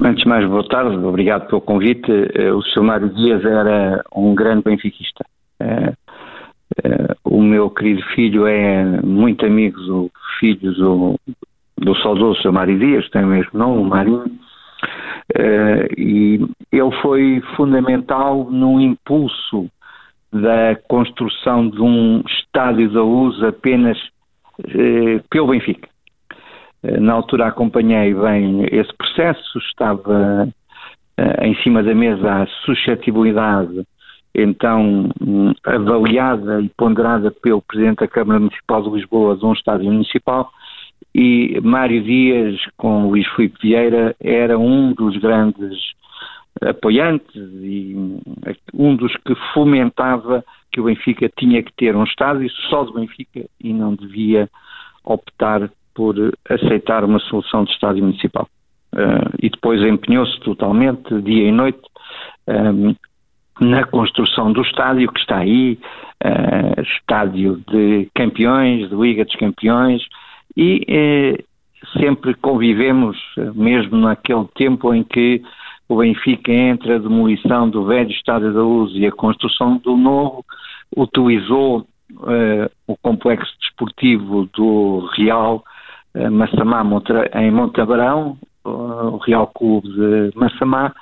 Antes 0.00 0.24
de 0.24 0.28
mais, 0.28 0.48
boa 0.48 0.66
tarde, 0.68 0.96
obrigado 0.96 1.46
pelo 1.46 1.60
convite. 1.60 2.10
O 2.10 2.62
Sr. 2.62 2.82
Mário 2.82 3.08
Dias 3.14 3.44
era 3.44 4.04
um 4.14 4.34
grande 4.34 4.62
benfiquista. 4.64 5.24
o 7.24 7.40
meu 7.40 7.70
querido 7.70 8.02
filho 8.14 8.46
é 8.46 9.00
muito 9.02 9.46
amigo 9.46 9.80
do 9.80 10.10
filho 10.40 10.74
do, 10.74 11.20
do 11.78 11.94
saudoso 12.02 12.42
Sr. 12.42 12.52
Mário 12.52 12.78
Dias, 12.78 13.08
tem 13.10 13.22
o 13.22 13.28
mesmo 13.28 13.50
nome, 13.54 13.80
o 13.80 13.84
Marinho 13.84 14.43
Uh, 15.36 15.88
e 15.96 16.40
ele 16.70 17.02
foi 17.02 17.42
fundamental 17.56 18.44
no 18.50 18.80
impulso 18.80 19.70
da 20.32 20.76
construção 20.88 21.68
de 21.68 21.80
um 21.80 22.22
estádio 22.26 22.90
da 22.92 23.02
luz 23.02 23.42
apenas 23.42 23.98
uh, 24.60 25.22
pelo 25.30 25.48
Benfica. 25.48 25.88
Uh, 26.82 27.00
na 27.00 27.14
altura 27.14 27.46
acompanhei 27.46 28.14
bem 28.14 28.66
esse 28.70 28.92
processo, 28.96 29.58
estava 29.58 30.48
em 31.42 31.54
cima 31.62 31.80
da 31.80 31.94
mesa 31.94 32.42
a 32.42 32.46
suscetibilidade 32.64 33.86
então 34.34 35.08
um, 35.20 35.52
avaliada 35.64 36.60
e 36.60 36.68
ponderada 36.70 37.30
pelo 37.30 37.62
Presidente 37.62 37.98
da 37.98 38.08
Câmara 38.08 38.40
Municipal 38.40 38.82
de 38.82 38.90
Lisboa 38.90 39.36
de 39.36 39.46
um 39.46 39.52
estádio 39.52 39.90
municipal 39.90 40.50
e 41.14 41.60
Mário 41.62 42.02
Dias 42.02 42.60
com 42.76 43.06
Luís 43.08 43.26
Filipe 43.34 43.58
Vieira 43.62 44.16
era 44.20 44.58
um 44.58 44.92
dos 44.92 45.16
grandes 45.18 45.94
apoiantes 46.60 47.34
e 47.34 47.94
um 48.72 48.96
dos 48.96 49.14
que 49.18 49.34
fomentava 49.52 50.44
que 50.72 50.80
o 50.80 50.84
Benfica 50.84 51.30
tinha 51.38 51.62
que 51.62 51.72
ter 51.72 51.94
um 51.94 52.04
estádio 52.04 52.50
só 52.68 52.84
do 52.84 52.94
Benfica 52.94 53.44
e 53.60 53.72
não 53.72 53.94
devia 53.94 54.48
optar 55.04 55.70
por 55.94 56.16
aceitar 56.48 57.04
uma 57.04 57.20
solução 57.20 57.64
de 57.64 57.70
estádio 57.70 58.02
municipal. 58.02 58.48
Uh, 58.92 59.30
e 59.40 59.50
depois 59.50 59.80
empenhou-se 59.82 60.38
totalmente, 60.40 61.20
dia 61.22 61.48
e 61.48 61.52
noite, 61.52 61.80
um, 62.48 62.88
ehm, 62.88 62.96
na 63.60 63.84
construção 63.84 64.52
do 64.52 64.62
estádio 64.62 65.12
que 65.12 65.20
está 65.20 65.38
aí, 65.38 65.78
uh, 66.24 66.80
estádio 66.80 67.62
de 67.68 68.08
campeões, 68.14 68.88
de 68.88 68.94
Liga 68.96 69.24
dos 69.24 69.36
Campeões, 69.36 70.02
e 70.56 70.84
eh, 70.88 71.44
sempre 71.98 72.34
convivemos, 72.34 73.16
mesmo 73.54 73.96
naquele 73.98 74.46
tempo 74.54 74.94
em 74.94 75.02
que 75.02 75.42
o 75.88 75.96
Benfica 75.96 76.52
entra 76.52 76.96
a 76.96 76.98
demolição 76.98 77.68
do 77.68 77.84
velho 77.84 78.10
Estádio 78.10 78.52
da 78.52 78.62
Luz 78.62 78.92
e 78.94 79.06
a 79.06 79.12
construção 79.12 79.76
do 79.78 79.96
novo, 79.96 80.44
utilizou 80.96 81.86
eh, 82.28 82.70
o 82.86 82.96
complexo 82.96 83.52
desportivo 83.60 84.48
do 84.54 85.08
Real 85.16 85.64
eh, 86.14 86.30
Massamá 86.30 86.82
em 87.34 87.50
Montabrão, 87.50 88.38
o 88.64 89.18
Real 89.18 89.46
Clube 89.48 89.88
de 89.88 90.32
Massamá, 90.34 90.94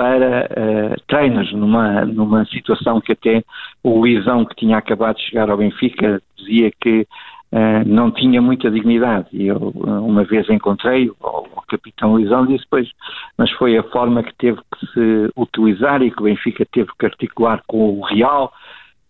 para 0.00 0.48
uh, 0.50 1.02
treinos, 1.08 1.52
numa, 1.52 2.06
numa 2.06 2.46
situação 2.46 3.02
que 3.02 3.12
até 3.12 3.44
o 3.82 3.98
Luizão, 3.98 4.46
que 4.46 4.56
tinha 4.56 4.78
acabado 4.78 5.16
de 5.16 5.26
chegar 5.26 5.50
ao 5.50 5.58
Benfica, 5.58 6.22
dizia 6.38 6.70
que 6.80 7.06
uh, 7.52 7.86
não 7.86 8.10
tinha 8.10 8.40
muita 8.40 8.70
dignidade. 8.70 9.28
E 9.32 9.46
eu 9.46 9.72
eh, 9.86 9.90
uma 9.90 10.24
vez 10.24 10.48
encontrei 10.48 11.10
o, 11.10 11.14
o 11.20 11.62
capitão 11.68 12.18
Lisão 12.18 12.46
disse, 12.46 12.64
pois, 12.70 12.88
mas 13.36 13.50
foi 13.52 13.76
a 13.76 13.82
forma 13.84 14.22
que 14.22 14.34
teve 14.36 14.58
que 14.58 14.86
se 14.86 15.30
utilizar 15.36 16.02
e 16.02 16.10
que 16.10 16.20
o 16.20 16.24
Benfica 16.24 16.66
teve 16.72 16.90
que 16.98 17.06
articular 17.06 17.62
com 17.66 17.98
o 17.98 18.04
Real 18.04 18.52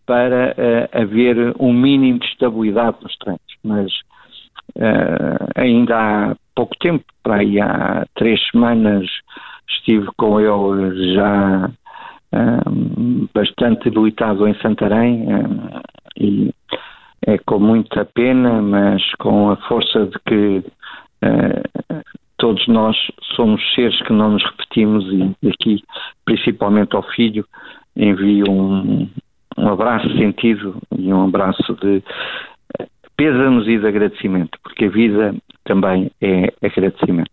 para 0.06 0.56
uh, 0.58 1.02
haver 1.02 1.54
um 1.58 1.72
mínimo 1.72 2.18
de 2.18 2.26
estabilidade 2.26 2.96
nos 3.02 3.16
treinos. 3.16 3.42
Mas 3.62 3.92
uh, 4.76 5.46
ainda 5.54 5.96
há 5.96 6.36
pouco 6.54 6.76
tempo, 6.78 7.04
para 7.22 7.36
aí 7.36 7.60
há 7.60 8.04
três 8.14 8.40
semanas, 8.50 9.08
estive 9.68 10.08
com 10.16 10.40
ele 10.40 11.14
já 11.14 11.70
um, 12.32 13.28
bastante 13.34 13.84
debilitado 13.84 14.46
em 14.46 14.54
Santarém 14.60 15.26
um, 15.28 15.80
e 16.16 16.54
é 17.26 17.38
com 17.38 17.58
muita 17.58 18.04
pena, 18.04 18.62
mas 18.62 19.02
com 19.18 19.50
a 19.50 19.56
força 19.56 20.06
de 20.06 20.18
que 20.26 20.64
uh, 21.24 22.02
todos 22.38 22.66
nós 22.68 22.96
somos 23.36 23.60
seres 23.74 24.00
que 24.02 24.12
não 24.12 24.30
nos 24.30 24.44
repetimos 24.44 25.04
e 25.12 25.48
aqui, 25.48 25.82
principalmente 26.24 26.96
ao 26.96 27.02
filho, 27.02 27.44
envio 27.94 28.50
um, 28.50 29.08
um 29.58 29.68
abraço 29.68 30.08
sentido 30.16 30.80
e 30.96 31.12
um 31.12 31.24
abraço 31.24 31.74
de 31.74 32.02
pêsanos 33.16 33.68
e 33.68 33.78
de 33.78 33.86
agradecimento, 33.86 34.58
porque 34.62 34.86
a 34.86 34.90
vida 34.90 35.34
também 35.64 36.10
é 36.22 36.50
agradecimento. 36.62 37.30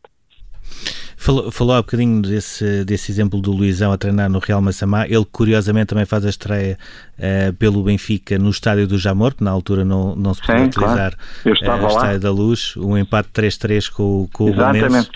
Falou, 1.19 1.51
falou 1.51 1.75
há 1.75 1.81
bocadinho 1.81 2.21
desse, 2.21 2.85
desse 2.85 3.11
exemplo 3.11 3.41
do 3.41 3.51
Luizão 3.51 3.91
a 3.91 3.97
treinar 3.97 4.29
no 4.29 4.37
Real 4.37 4.61
Massamá. 4.61 5.05
Ele, 5.07 5.25
curiosamente, 5.25 5.87
também 5.87 6.05
faz 6.05 6.23
a 6.23 6.29
estreia 6.29 6.77
uh, 7.17 7.51
pelo 7.53 7.81
Benfica 7.81 8.37
no 8.37 8.51
estádio 8.51 8.87
do 8.87 8.99
Jamor, 8.99 9.33
que 9.33 9.43
na 9.43 9.49
altura 9.49 9.83
não, 9.83 10.15
não 10.15 10.35
se 10.35 10.41
podia 10.41 10.65
utilizar 10.65 11.17
claro. 11.43 11.81
uh, 11.81 11.85
o 11.85 11.87
estádio 11.87 12.19
da 12.19 12.31
Luz. 12.31 12.77
Um 12.77 12.95
empate 12.95 13.29
3-3 13.33 13.91
com, 13.91 14.29
com 14.31 14.43
o 14.45 14.49
Exatamente. 14.49 15.09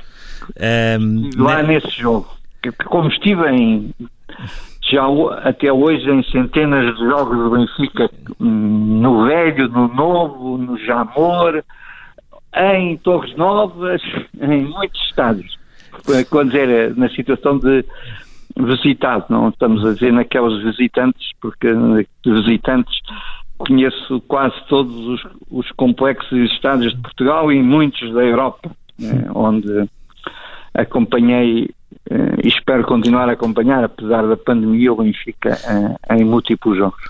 Um, 0.99 1.29
lá 1.37 1.61
ne... 1.61 1.75
nesse 1.75 1.91
jogo. 1.91 2.27
Como 2.85 3.07
estive 3.07 3.47
em 3.49 3.93
já 4.91 5.03
até 5.43 5.71
hoje 5.71 6.09
em 6.09 6.23
centenas 6.31 6.97
de 6.97 7.05
jogos 7.05 7.37
do 7.37 7.51
Benfica, 7.51 8.09
no 8.39 9.25
Velho, 9.25 9.69
no 9.69 9.87
Novo, 9.87 10.57
no 10.57 10.77
Jamor, 10.79 11.63
em 12.55 12.97
Torres 12.97 13.35
Novas, 13.37 14.01
em 14.41 14.65
muitos 14.65 14.99
estádios 15.05 15.60
quando 16.29 16.51
dizer, 16.51 16.95
na 16.95 17.09
situação 17.09 17.57
de 17.57 17.85
visitado, 18.57 19.25
não 19.29 19.49
estamos 19.49 19.85
a 19.85 19.93
dizer 19.93 20.11
naqueles 20.11 20.61
visitantes, 20.63 21.31
porque 21.39 21.67
visitantes 22.25 22.99
conheço 23.57 24.19
quase 24.21 24.55
todos 24.67 25.07
os, 25.07 25.27
os 25.49 25.71
complexos 25.71 26.31
e 26.31 26.45
estádios 26.45 26.93
de 26.93 27.01
Portugal 27.01 27.51
e 27.51 27.61
muitos 27.61 28.11
da 28.13 28.23
Europa, 28.23 28.71
né, 28.99 29.29
onde 29.33 29.87
acompanhei 30.73 31.69
e 32.43 32.47
espero 32.47 32.83
continuar 32.83 33.29
a 33.29 33.33
acompanhar, 33.33 33.83
apesar 33.83 34.27
da 34.27 34.35
pandemia, 34.35 34.91
o 34.91 34.97
Benfica 34.97 35.57
uh, 35.63 36.13
em 36.13 36.25
múltiplos 36.25 36.77
jogos. 36.77 37.01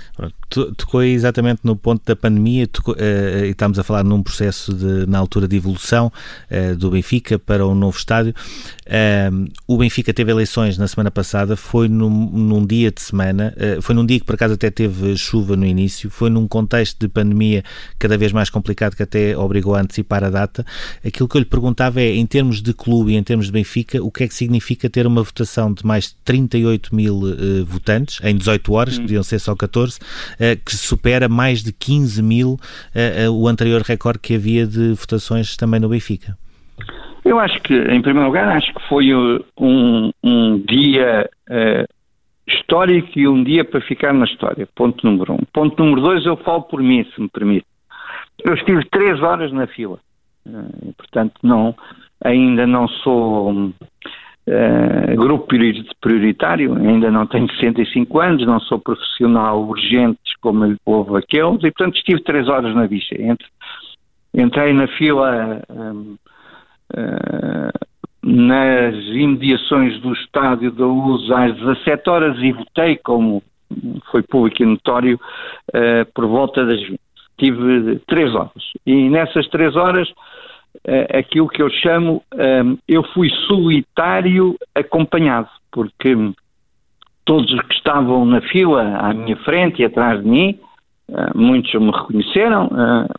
Tocou 0.77 1.01
exatamente 1.01 1.61
no 1.63 1.75
ponto 1.75 2.05
da 2.05 2.15
pandemia, 2.15 2.67
tocou, 2.67 2.93
uh, 2.95 3.45
e 3.45 3.49
estamos 3.49 3.79
a 3.79 3.83
falar 3.83 4.03
num 4.03 4.21
processo 4.21 4.73
de, 4.73 5.09
na 5.09 5.17
altura 5.17 5.47
de 5.47 5.55
evolução 5.55 6.11
do 6.77 6.91
Benfica 6.91 7.39
para 7.39 7.65
o 7.65 7.71
um 7.71 7.75
novo 7.75 7.97
estádio. 7.97 8.33
O 9.67 9.77
Benfica 9.77 10.13
teve 10.13 10.31
eleições 10.31 10.77
na 10.77 10.87
semana 10.87 11.11
passada, 11.11 11.55
foi 11.55 11.87
num, 11.87 12.09
num 12.09 12.65
dia 12.65 12.91
de 12.91 13.01
semana, 13.01 13.53
foi 13.81 13.95
num 13.95 14.05
dia 14.05 14.19
que 14.19 14.25
por 14.25 14.35
acaso 14.35 14.55
até 14.55 14.69
teve 14.69 15.15
chuva 15.15 15.55
no 15.55 15.65
início, 15.65 16.09
foi 16.09 16.29
num 16.29 16.47
contexto 16.47 16.99
de 16.99 17.07
pandemia 17.07 17.63
cada 17.97 18.17
vez 18.17 18.31
mais 18.31 18.49
complicado 18.49 18.95
que 18.95 19.03
até 19.03 19.37
obrigou 19.37 19.75
a 19.75 19.81
antecipar 19.81 20.23
a 20.23 20.29
data. 20.29 20.65
Aquilo 21.05 21.27
que 21.27 21.37
eu 21.37 21.39
lhe 21.39 21.45
perguntava 21.45 22.01
é, 22.01 22.15
em 22.15 22.25
termos 22.25 22.61
de 22.61 22.73
clube 22.73 23.13
e 23.13 23.15
em 23.15 23.23
termos 23.23 23.47
de 23.47 23.51
Benfica, 23.51 24.03
o 24.03 24.11
que 24.11 24.23
é 24.23 24.27
que 24.27 24.33
significa 24.33 24.89
ter 24.89 25.05
uma 25.05 25.23
votação 25.23 25.73
de 25.73 25.85
mais 25.85 26.05
de 26.05 26.15
38 26.25 26.95
mil 26.95 27.21
uh, 27.23 27.65
votantes 27.65 28.19
em 28.23 28.35
18 28.35 28.73
horas, 28.73 28.97
hum. 28.97 29.01
podiam 29.01 29.23
ser 29.23 29.39
só 29.39 29.55
14, 29.55 29.97
uh, 29.97 29.99
que 30.65 30.75
supera 30.75 31.27
mais 31.27 31.63
de 31.63 31.71
15 31.71 32.21
mil 32.21 32.59
uh, 32.95 33.31
o 33.31 33.47
anterior 33.47 33.81
recorde 33.81 34.19
que 34.19 34.35
havia 34.35 34.65
de 34.65 34.93
votações 34.93 35.55
também 35.55 35.79
no 35.79 35.89
Benfica. 35.89 36.37
Eu 37.23 37.39
acho 37.39 37.61
que, 37.61 37.73
em 37.73 38.01
primeiro 38.01 38.27
lugar, 38.27 38.49
acho 38.49 38.73
que 38.73 38.87
foi 38.87 39.13
um, 39.13 40.11
um 40.23 40.59
dia 40.59 41.29
histórico 42.47 43.17
e 43.17 43.27
um 43.27 43.43
dia 43.43 43.63
para 43.63 43.81
ficar 43.81 44.13
na 44.13 44.25
história. 44.25 44.67
Ponto 44.75 45.05
número 45.05 45.33
um. 45.33 45.39
Ponto 45.53 45.81
número 45.81 46.01
dois, 46.01 46.25
eu 46.25 46.37
falo 46.37 46.63
por 46.63 46.81
mim, 46.81 47.05
se 47.13 47.21
me 47.21 47.29
permite. 47.29 47.65
Eu 48.43 48.53
estive 48.55 48.83
três 48.85 49.21
horas 49.21 49.51
na 49.51 49.67
fila. 49.67 49.99
E, 50.45 50.91
portanto, 50.93 51.33
não, 51.43 51.75
ainda 52.23 52.65
não 52.65 52.87
sou 52.87 53.51
uh, 53.51 55.15
grupo 55.15 55.47
prioritário, 56.01 56.75
ainda 56.75 57.11
não 57.11 57.27
tenho 57.27 57.49
65 57.51 58.19
anos, 58.19 58.45
não 58.45 58.59
sou 58.59 58.79
profissional 58.79 59.61
urgente 59.63 60.19
como 60.41 60.75
houve 60.85 61.17
aqueles, 61.17 61.63
e 61.63 61.71
portanto 61.71 61.97
estive 61.97 62.23
três 62.23 62.47
horas 62.47 62.75
na 62.75 62.87
bicha. 62.87 63.15
Entre, 63.21 63.47
entrei 64.33 64.73
na 64.73 64.87
fila 64.87 65.61
um, 65.69 66.13
uh, 66.13 66.30
nas 68.23 68.95
imediações 69.07 69.99
do 69.99 70.13
estádio 70.13 70.71
da 70.71 70.85
Luz 70.85 71.29
às 71.31 71.55
17 71.55 72.09
horas 72.09 72.37
e 72.37 72.51
votei, 72.51 72.95
como 72.97 73.41
foi 74.11 74.21
público 74.21 74.61
e 74.61 74.65
notório, 74.65 75.19
uh, 75.69 76.05
por 76.13 76.27
volta 76.27 76.65
das 76.65 76.79
20. 76.81 76.99
Tive 77.37 77.99
três 78.07 78.35
horas. 78.35 78.63
E 78.85 79.09
nessas 79.09 79.47
três 79.47 79.75
horas, 79.75 80.07
uh, 80.09 81.17
aquilo 81.17 81.49
que 81.49 81.61
eu 81.61 81.69
chamo, 81.69 82.23
eu 82.87 83.03
fui 83.13 83.29
solitário 83.47 84.55
acompanhado, 84.75 85.49
porque 85.71 86.15
todos 87.25 87.49
que 87.63 87.73
estavam 87.73 88.25
na 88.25 88.41
fila 88.41 88.97
à 88.97 89.13
minha 89.13 89.37
frente 89.37 89.81
e 89.81 89.85
atrás 89.85 90.21
de 90.21 90.29
mim, 90.29 90.59
muitos 91.33 91.73
me 91.73 91.91
reconheceram, 91.91 92.69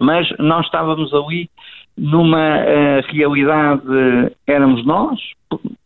mas 0.01 0.29
nós 0.39 0.65
estávamos 0.65 1.13
ali 1.13 1.51
numa 1.97 3.01
realidade, 3.09 3.83
éramos 4.47 4.85
nós, 4.85 5.19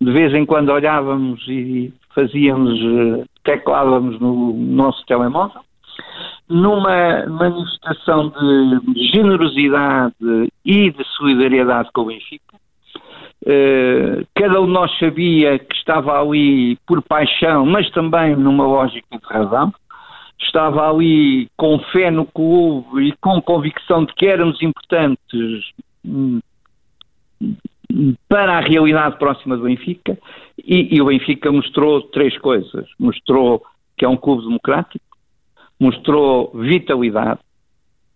de 0.01 0.13
vez 0.13 0.33
em 0.35 0.47
quando 0.47 0.71
olhávamos 0.71 1.43
e 1.49 1.93
fazíamos, 2.15 2.79
eh, 2.81 3.25
teclávamos 3.45 4.19
no 4.21 4.53
nosso 4.55 5.05
telemóvel, 5.07 5.61
numa 6.49 7.27
manifestação 7.27 8.33
de 8.89 9.11
generosidade 9.13 10.15
e 10.65 10.91
de 10.91 11.05
solidariedade 11.17 11.91
com 11.93 12.03
o 12.03 12.07
Benfica. 12.07 12.57
Uh, 13.45 14.27
cada 14.35 14.61
um 14.61 14.67
de 14.67 14.73
nós 14.73 14.99
sabia 14.99 15.59
que 15.59 15.77
estava 15.77 16.21
ali 16.21 16.77
por 16.87 17.01
paixão, 17.03 17.65
mas 17.65 17.89
também 17.91 18.35
numa 18.35 18.67
lógica 18.67 19.07
de 19.19 19.27
razão. 19.27 19.73
Estava 20.41 20.91
ali 20.91 21.49
com 21.57 21.79
fé 21.93 22.11
no 22.11 22.27
clube 22.27 23.09
e 23.09 23.13
com 23.21 23.41
convicção 23.41 24.05
de 24.05 24.13
que 24.15 24.27
éramos 24.27 24.61
importantes 24.63 25.73
para 28.29 28.59
a 28.59 28.61
realidade 28.61 29.19
próxima 29.19 29.57
do 29.57 29.65
Benfica 29.65 30.19
e, 30.59 30.97
e, 30.97 31.01
o 31.01 31.07
Benfica 31.07 31.53
mostrou 31.53 32.03
três 32.03 32.37
coisas. 32.39 32.87
Mostrou 32.99 33.63
que 33.97 34.05
é 34.05 34.09
um 34.09 34.17
clube 34.17 34.45
democrático, 34.45 35.05
mostrou 35.79 36.51
vitalidade 36.55 37.41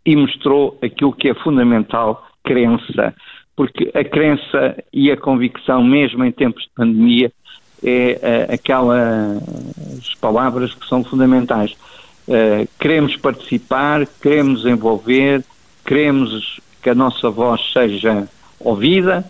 e 0.04 0.16
mostrou 0.16 0.78
aquilo 0.82 1.12
que 1.12 1.28
é 1.28 1.34
fundamental, 1.34 2.26
crença. 2.42 3.14
Porque 3.54 3.90
a 3.94 4.04
crença 4.04 4.82
e 4.92 5.10
a 5.10 5.16
convicção, 5.16 5.84
mesmo 5.84 6.24
em 6.24 6.32
tempos 6.32 6.64
de 6.64 6.70
pandemia, 6.74 7.32
é 7.82 8.48
uh, 8.50 8.54
aquelas 8.54 10.14
palavras 10.20 10.74
que 10.74 10.86
são 10.86 11.04
fundamentais. 11.04 11.72
Uh, 12.28 12.68
queremos 12.78 13.16
participar, 13.16 14.06
queremos 14.22 14.64
envolver, 14.64 15.44
queremos 15.84 16.60
que 16.82 16.90
a 16.90 16.94
nossa 16.94 17.30
voz 17.30 17.60
seja 17.72 18.28
ouvida 18.58 19.24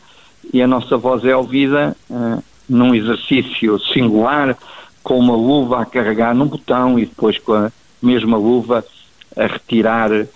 e 0.53 0.63
a 0.63 0.67
nossa 0.67 0.97
voz 0.97 1.25
é 1.25 1.37
ouvida 1.37 1.97
uh, 2.09 2.43
num 2.69 2.95
exercício 2.95 3.79
singular, 3.79 4.57
com 5.03 5.19
uma 5.19 5.35
luva 5.35 5.83
a 5.83 5.87
carregar 5.87 6.35
num 6.35 6.47
botão 6.47 6.99
e 6.99 7.07
depois 7.07 7.39
com 7.39 7.53
a 7.55 7.73
mesma 8.03 8.37
luva 8.37 8.85
a 9.37 9.47
retirar 9.47 10.11
uh, 10.13 10.27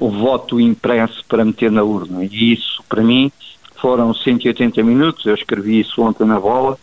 o 0.00 0.10
voto 0.10 0.60
impresso 0.60 1.24
para 1.28 1.44
meter 1.44 1.70
na 1.70 1.82
urna. 1.82 2.24
E 2.24 2.52
isso, 2.52 2.82
para 2.88 3.02
mim, 3.02 3.30
foram 3.76 4.12
180 4.12 4.82
minutos, 4.82 5.24
eu 5.26 5.34
escrevi 5.34 5.80
isso 5.80 6.02
ontem 6.02 6.26
na 6.26 6.38
bola, 6.38 6.78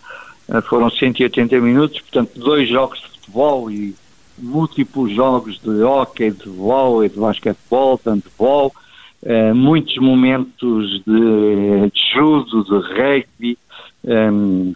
uh, 0.48 0.62
foram 0.64 0.90
180 0.90 1.60
minutos, 1.60 2.02
portanto, 2.02 2.40
dois 2.40 2.68
jogos 2.70 3.00
de 3.00 3.08
futebol 3.08 3.72
e 3.72 3.96
múltiplos 4.38 5.12
jogos 5.12 5.60
de 5.60 5.82
hóquei, 5.82 6.32
de 6.32 6.48
vôlei, 6.48 7.10
de 7.10 7.20
basquetebol, 7.20 8.00
de 8.04 8.10
handball, 8.10 8.74
uh, 9.24 9.56
muitos 9.56 9.98
momentos 9.98 11.02
de, 11.06 11.90
de 11.92 12.14
judo, 12.14 12.64
de 12.64 12.94
rugby, 12.94 13.58
um, 14.04 14.74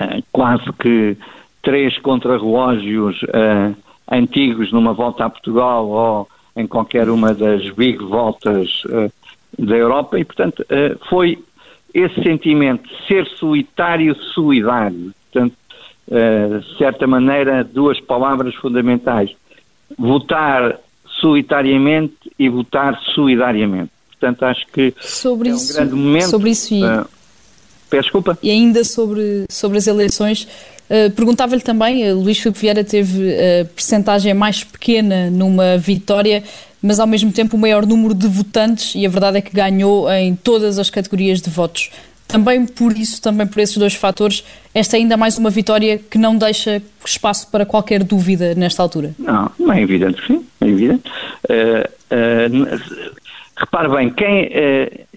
uh, 0.00 0.24
quase 0.32 0.72
que 0.74 1.16
três 1.62 1.98
contrarrelógios 1.98 3.20
uh, 3.22 3.76
antigos 4.10 4.72
numa 4.72 4.92
volta 4.92 5.24
a 5.24 5.30
Portugal 5.30 5.86
ou 5.88 6.28
em 6.56 6.66
qualquer 6.66 7.08
uma 7.08 7.34
das 7.34 7.68
big 7.70 7.98
voltas 7.98 8.82
da 9.56 9.76
Europa 9.76 10.18
e, 10.18 10.24
portanto, 10.24 10.66
foi 11.08 11.38
esse 11.94 12.20
sentimento 12.24 12.88
ser 13.06 13.24
solitário, 13.26 14.12
solidário. 14.34 15.12
Portanto, 15.30 15.54
de 16.08 16.76
certa 16.76 17.06
maneira, 17.06 17.62
duas 17.62 18.00
palavras 18.00 18.56
fundamentais. 18.56 19.30
Votar 19.96 20.80
solitariamente 21.20 22.17
e 22.38 22.48
votar 22.48 22.98
solidariamente. 23.14 23.90
Portanto, 24.10 24.42
acho 24.44 24.66
que 24.72 24.94
sobre 25.00 25.48
é 25.48 25.52
um 25.52 25.56
isso, 25.56 25.74
grande 25.74 25.94
momento. 25.94 26.30
Sobre 26.30 26.50
isso 26.50 26.74
e, 26.74 26.84
uh, 26.84 27.06
peço 27.88 28.04
desculpa. 28.04 28.38
E 28.42 28.50
ainda 28.50 28.84
sobre, 28.84 29.44
sobre 29.48 29.78
as 29.78 29.86
eleições, 29.86 30.48
uh, 30.90 31.10
perguntava-lhe 31.12 31.62
também, 31.62 32.10
uh, 32.10 32.18
Luís 32.18 32.38
Filipe 32.38 32.60
Vieira 32.60 32.84
teve 32.84 33.32
a 33.32 33.64
percentagem 33.64 34.34
mais 34.34 34.64
pequena 34.64 35.30
numa 35.30 35.78
vitória, 35.78 36.42
mas 36.82 36.98
ao 36.98 37.06
mesmo 37.06 37.32
tempo 37.32 37.56
o 37.56 37.60
maior 37.60 37.86
número 37.86 38.14
de 38.14 38.26
votantes 38.26 38.94
e 38.94 39.06
a 39.06 39.08
verdade 39.08 39.38
é 39.38 39.40
que 39.40 39.54
ganhou 39.54 40.10
em 40.10 40.34
todas 40.34 40.78
as 40.78 40.90
categorias 40.90 41.40
de 41.40 41.50
votos. 41.50 41.90
Também 42.28 42.66
por 42.66 42.92
isso, 42.92 43.22
também 43.22 43.46
por 43.46 43.58
esses 43.58 43.78
dois 43.78 43.94
fatores, 43.94 44.44
esta 44.74 44.96
é 44.96 45.00
ainda 45.00 45.16
mais 45.16 45.38
uma 45.38 45.48
vitória 45.48 45.98
que 45.98 46.18
não 46.18 46.36
deixa 46.36 46.82
espaço 47.04 47.50
para 47.50 47.64
qualquer 47.64 48.04
dúvida 48.04 48.54
nesta 48.54 48.82
altura. 48.82 49.14
Não, 49.18 49.50
não 49.58 49.72
é 49.72 49.80
evidente 49.80 50.24
sim, 50.26 50.46
é 50.60 50.66
evidente. 50.66 51.10
Uh, 51.48 51.88
uh, 52.12 52.80
repare 53.56 53.88
bem, 53.88 54.10
quem, 54.10 54.46
uh, 54.46 55.08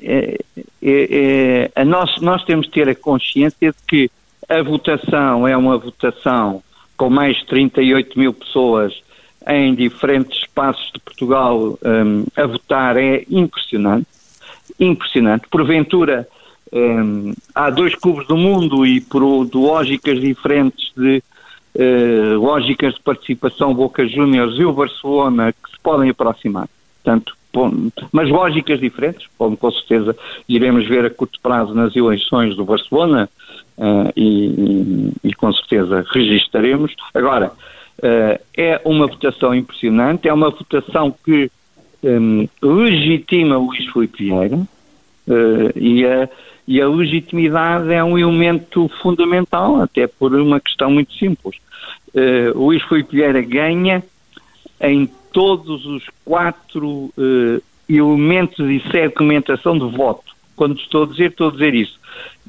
a 1.75 1.83
nós, 1.83 2.21
nós 2.21 2.43
temos 2.45 2.67
de 2.67 2.71
ter 2.71 2.87
a 2.87 2.95
consciência 2.95 3.71
de 3.71 3.77
que 3.85 4.09
a 4.47 4.63
votação 4.63 5.45
é 5.45 5.55
uma 5.55 5.77
votação 5.77 6.63
com 6.95 7.09
mais 7.09 7.35
de 7.37 7.45
38 7.47 8.17
mil 8.17 8.33
pessoas 8.33 8.93
em 9.47 9.73
diferentes 9.73 10.39
espaços 10.39 10.91
de 10.93 10.99
Portugal 10.99 11.77
um, 11.83 12.25
a 12.35 12.45
votar 12.45 12.97
é 12.97 13.23
impressionante, 13.29 14.07
impressionante. 14.79 15.47
Porventura, 15.49 16.27
um, 16.73 17.33
há 17.53 17.69
dois 17.69 17.95
clubes 17.95 18.27
do 18.27 18.37
mundo 18.37 18.85
e 18.85 19.01
por 19.01 19.45
de 19.45 19.57
lógicas 19.57 20.21
diferentes 20.21 20.91
de 20.95 21.21
uh, 21.75 22.39
lógicas 22.39 22.93
de 22.93 23.01
participação 23.01 23.73
Boca 23.73 24.07
Juniors 24.07 24.57
e 24.57 24.63
o 24.63 24.71
Barcelona 24.71 25.51
que 25.51 25.71
se 25.71 25.79
podem 25.83 26.09
aproximar. 26.09 26.69
Portanto, 27.03 27.35
mas 28.13 28.29
lógicas 28.29 28.79
diferentes, 28.79 29.27
como 29.37 29.57
com 29.57 29.69
certeza 29.71 30.15
iremos 30.47 30.87
ver 30.87 31.05
a 31.05 31.09
curto 31.09 31.37
prazo 31.41 31.73
nas 31.73 31.93
eleições 31.93 32.55
do 32.55 32.63
Barcelona 32.63 33.29
uh, 33.77 34.13
e, 34.15 34.45
e, 34.45 35.11
e, 35.25 35.33
com 35.33 35.51
certeza 35.51 36.05
registaremos. 36.09 36.95
Agora, 37.13 37.51
uh, 37.99 38.41
é 38.55 38.79
uma 38.85 39.07
votação 39.07 39.53
impressionante, 39.53 40.29
é 40.29 40.33
uma 40.33 40.49
votação 40.49 41.13
que 41.25 41.51
um, 42.01 42.47
legitima 42.61 43.57
o 43.57 43.65
Luís 43.65 43.85
Filipe 43.91 44.23
Vieira 44.23 44.67
e 45.75 46.03
a 46.03 46.27
e 46.71 46.81
a 46.81 46.87
legitimidade 46.87 47.91
é 47.91 48.01
um 48.01 48.17
elemento 48.17 48.89
fundamental, 49.01 49.81
até 49.81 50.07
por 50.07 50.33
uma 50.33 50.57
questão 50.57 50.89
muito 50.89 51.13
simples. 51.15 51.57
Uh, 52.15 52.57
Luís 52.57 52.81
Filipe 52.83 53.13
Vieira 53.13 53.41
ganha 53.41 54.01
em 54.79 55.05
todos 55.33 55.85
os 55.85 56.05
quatro 56.23 56.87
uh, 56.87 57.61
elementos 57.89 58.59
e 58.69 58.81
segmentação 58.89 59.77
de 59.77 59.97
voto. 59.97 60.31
Quando 60.55 60.79
estou 60.79 61.03
a 61.03 61.07
dizer, 61.07 61.31
estou 61.31 61.49
a 61.49 61.51
dizer 61.51 61.75
isso. 61.75 61.99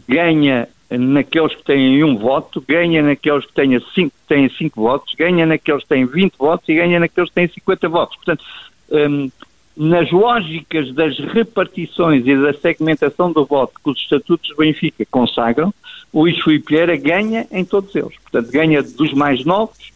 Ganha 0.09 0.69
naqueles 0.89 1.57
que 1.57 1.65
têm 1.65 2.05
um 2.05 2.17
voto, 2.17 2.65
ganha 2.67 3.03
naqueles 3.03 3.45
que 3.45 3.53
têm 3.55 3.77
cinco, 3.93 4.15
têm 4.29 4.49
cinco 4.51 4.83
votos, 4.83 5.17
ganha 5.17 5.45
naqueles 5.45 5.83
que 5.83 5.89
têm 5.89 6.07
20 6.07 6.37
votos 6.39 6.69
e 6.69 6.75
ganha 6.77 7.01
naqueles 7.01 7.29
que 7.29 7.35
têm 7.35 7.49
50 7.49 7.89
votos. 7.89 8.15
Portanto, 8.15 8.45
um, 8.89 9.29
nas 9.77 10.11
lógicas 10.11 10.93
das 10.95 11.19
repartições 11.19 12.27
e 12.27 12.37
da 12.37 12.53
segmentação 12.53 13.33
do 13.33 13.45
voto 13.45 13.75
que 13.83 13.91
os 13.91 13.99
estatutos 13.99 14.51
do 14.51 14.57
Benfica 14.57 15.05
consagram, 15.11 15.73
Luís 16.13 16.39
Filipe 16.43 16.75
Vieira 16.75 16.97
ganha 16.97 17.47
em 17.51 17.65
todos 17.65 17.95
eles. 17.95 18.17
Portanto, 18.19 18.53
ganha 18.53 18.83
dos 18.83 19.13
mais 19.13 19.45
novos 19.45 19.93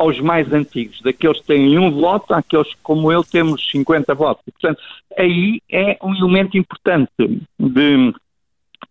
aos 0.00 0.18
mais 0.18 0.50
antigos, 0.50 1.00
daqueles 1.02 1.40
que 1.40 1.48
têm 1.48 1.78
um 1.78 1.90
voto 1.90 2.32
àqueles 2.32 2.68
que, 2.68 2.80
como 2.82 3.12
eu, 3.12 3.22
temos 3.22 3.70
50 3.70 4.14
votos. 4.14 4.42
portanto, 4.44 4.80
aí 5.16 5.60
é 5.70 5.98
um 6.02 6.14
elemento 6.14 6.56
importante 6.56 7.10
de, 7.18 8.14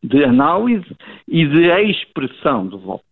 de 0.03 0.23
análise 0.23 0.85
e 1.27 1.47
de 1.47 1.67
expressão 1.89 2.67
do 2.67 2.77
voto. 2.77 3.03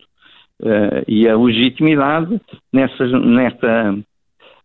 Uh, 0.60 1.04
e 1.08 1.28
a 1.28 1.36
legitimidade 1.36 2.40
nessa, 2.72 3.08
nessa 3.08 3.98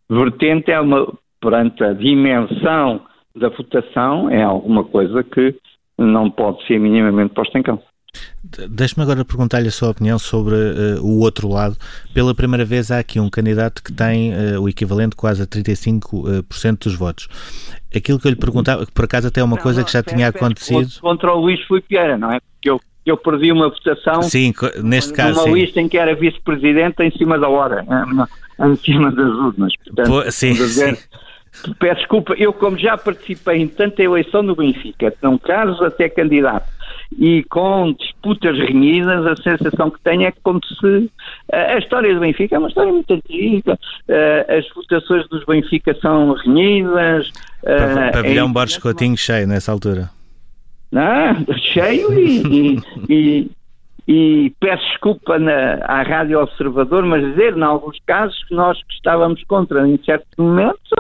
vertente 0.09 0.71
é 0.71 0.79
uma, 0.79 1.11
perante 1.43 1.83
a 1.83 1.93
dimensão 1.93 3.03
da 3.35 3.49
votação, 3.49 4.31
é 4.31 4.43
alguma 4.43 4.85
coisa 4.85 5.23
que 5.25 5.55
não 5.99 6.31
pode 6.31 6.65
ser 6.67 6.79
minimamente 6.79 7.35
posta 7.35 7.59
em 7.59 7.63
causa. 7.63 7.83
Deixe-me 8.69 9.03
agora 9.03 9.25
perguntar-lhe 9.25 9.69
a 9.69 9.71
sua 9.71 9.91
opinião 9.91 10.19
sobre 10.19 10.55
uh, 10.55 11.03
o 11.03 11.21
outro 11.21 11.49
lado. 11.49 11.77
Pela 12.13 12.35
primeira 12.35 12.65
vez 12.65 12.91
há 12.91 12.99
aqui 12.99 13.19
um 13.19 13.31
candidato 13.31 13.83
que 13.83 13.91
tem 13.91 14.33
uh, 14.33 14.61
o 14.61 14.69
equivalente 14.69 15.17
quase 15.17 15.43
a 15.43 15.47
35% 15.47 16.85
dos 16.85 16.95
votos. 16.95 17.29
Aquilo 17.95 18.19
que 18.21 18.27
eu 18.27 18.31
lhe 18.31 18.37
perguntava, 18.37 18.85
que 18.85 18.93
por 18.93 19.07
acaso 19.07 19.29
até 19.29 19.41
é 19.41 19.45
uma 19.45 19.57
não, 19.57 19.63
coisa 19.63 19.81
não, 19.81 19.87
que 19.87 19.93
já 19.93 20.03
tinha 20.03 20.29
acontecido. 20.29 21.01
Contra 21.01 21.33
o 21.33 21.41
Luís 21.41 21.61
Filipe 21.67 21.87
Vieira, 21.89 22.19
não 22.19 22.31
é? 22.31 22.41
Porque 22.41 22.69
eu, 22.69 22.81
eu 23.07 23.17
perdi 23.17 23.51
uma 23.51 23.71
votação. 23.71 24.23
Sim, 24.23 24.53
neste 24.83 25.15
caso. 25.15 25.41
Uma 25.41 25.45
sim. 25.45 25.55
lista 25.55 25.81
em 25.81 25.89
que 25.89 25.97
era 25.97 26.15
vice-presidente 26.15 27.03
em 27.03 27.11
cima 27.13 27.39
da 27.39 27.49
hora, 27.49 27.87
em 28.61 28.77
cima 28.77 29.11
das 29.11 29.33
urnas. 29.33 29.73
Portanto, 29.85 30.09
Pô, 30.09 30.31
sim, 30.31 30.55
sim. 30.55 30.97
Peço 31.79 32.01
desculpa, 32.01 32.35
eu 32.39 32.53
como 32.53 32.79
já 32.79 32.97
participei 32.97 33.59
em 33.59 33.69
tanta 33.69 34.03
eleição 34.03 34.43
no 34.43 34.57
Benfica, 34.57 35.13
não 35.23 35.37
casos 35.37 35.81
até 35.83 36.09
candidato, 36.09 36.67
e 37.19 37.45
com 37.45 37.93
disputas 37.93 38.59
renhidas, 38.59 39.27
a 39.27 39.37
sensação 39.37 39.91
que 39.91 40.01
tenho 40.01 40.23
é 40.23 40.33
que 40.33 40.41
como 40.43 40.61
se 40.65 41.11
a 41.53 41.79
história 41.79 42.15
do 42.15 42.21
Benfica 42.21 42.57
é 42.57 42.59
uma 42.59 42.69
história 42.69 42.93
muito 42.93 43.13
antiga, 43.13 43.79
as 44.49 44.69
votações 44.75 45.29
dos 45.29 45.45
Benfica 45.45 45.95
são 46.01 46.33
renhidas. 46.35 47.31
Pavilhão 48.13 48.49
é, 48.49 48.53
Borges 48.53 48.79
Coutinho 48.79 49.17
cheio 49.17 49.47
nessa 49.47 49.71
altura. 49.73 50.11
Não, 50.91 51.47
cheio 51.73 52.13
e, 52.19 52.43
e, 52.49 52.83
e 53.09 53.51
e 54.07 54.53
peço 54.59 54.83
desculpa 54.89 55.39
na, 55.39 55.75
à 55.85 56.03
Rádio 56.03 56.41
Observador, 56.41 57.05
mas 57.05 57.25
dizer, 57.25 57.57
em 57.57 57.63
alguns 57.63 57.99
casos, 58.05 58.43
que 58.45 58.55
nós 58.55 58.77
que 58.83 58.95
estávamos 58.95 59.43
contra, 59.45 59.87
em 59.87 59.97
certos 60.05 60.37
momentos, 60.37 60.91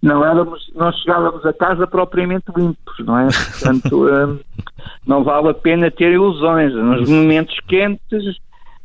não, 0.00 0.24
éramos, 0.24 0.70
não 0.74 0.92
chegávamos 0.92 1.44
a 1.44 1.52
casa 1.52 1.86
propriamente 1.86 2.44
limpos, 2.56 2.94
não 3.04 3.18
é? 3.18 3.26
Portanto, 3.26 4.06
um, 4.06 4.38
não 5.06 5.24
vale 5.24 5.48
a 5.48 5.54
pena 5.54 5.90
ter 5.90 6.12
ilusões. 6.12 6.72
Nos 6.72 7.08
momentos 7.08 7.58
quentes, 7.66 8.36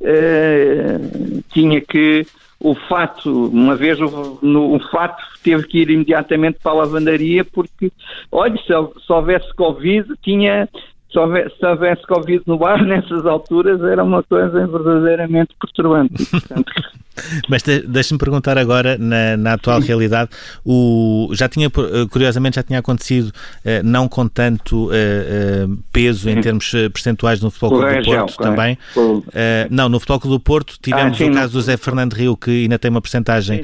uh, 0.01 1.43
tinha 1.51 1.81
que. 1.81 2.25
O 2.59 2.73
fato, 2.73 3.49
uma 3.49 3.75
vez 3.75 4.01
o, 4.01 4.39
no, 4.41 4.73
o 4.73 4.79
fato 4.89 5.23
teve 5.43 5.61
que 5.67 5.77
ir 5.77 5.91
imediatamente 5.91 6.57
para 6.63 6.71
a 6.71 6.75
lavandaria 6.75 7.45
porque, 7.45 7.91
olha, 8.31 8.57
se, 8.57 8.73
se 9.05 9.13
houvesse 9.13 9.53
Covid, 9.53 10.07
tinha 10.23 10.67
se 11.11 11.19
houvesse, 11.19 11.55
se 11.57 11.65
houvesse 11.65 12.01
Covid 12.03 12.43
no 12.45 12.57
bar 12.57 12.83
nessas 12.85 13.25
alturas 13.25 13.81
era 13.81 14.03
uma 14.03 14.23
coisa 14.23 14.67
verdadeiramente 14.67 15.55
perturbante. 15.59 16.25
Portanto, 16.25 16.71
Mas 17.49 17.63
deixe-me 17.63 18.17
perguntar 18.17 18.57
agora, 18.57 18.97
na, 18.97 19.37
na 19.37 19.53
atual 19.53 19.79
realidade, 19.79 20.29
o, 20.65 21.29
já 21.33 21.47
tinha, 21.47 21.67
eh, 21.67 22.05
curiosamente, 22.09 22.55
já 22.55 22.63
tinha 22.63 22.79
acontecido, 22.79 23.31
eh, 23.63 23.81
não 23.83 24.07
com 24.07 24.27
tanto 24.27 24.89
eh, 24.93 25.67
peso 25.91 26.29
em 26.29 26.41
termos 26.41 26.71
percentuais 26.93 27.41
no 27.41 27.49
Futebol 27.49 27.79
Clube 27.79 28.01
do 28.01 28.05
Porto 28.05 28.37
também. 28.37 28.77
não, 29.69 29.89
no 29.89 29.99
Futebol 29.99 30.19
Clube 30.19 30.37
do 30.37 30.39
Porto 30.39 30.77
tivemos 30.81 31.13
ah, 31.13 31.17
sim, 31.17 31.29
o 31.29 31.33
caso 31.33 31.53
do 31.53 31.61
Zé 31.61 31.77
Fernando 31.77 32.13
Rio, 32.13 32.35
que 32.37 32.63
ainda 32.63 32.77
tem 32.77 32.89
uma 32.89 33.01
percentagem 33.01 33.61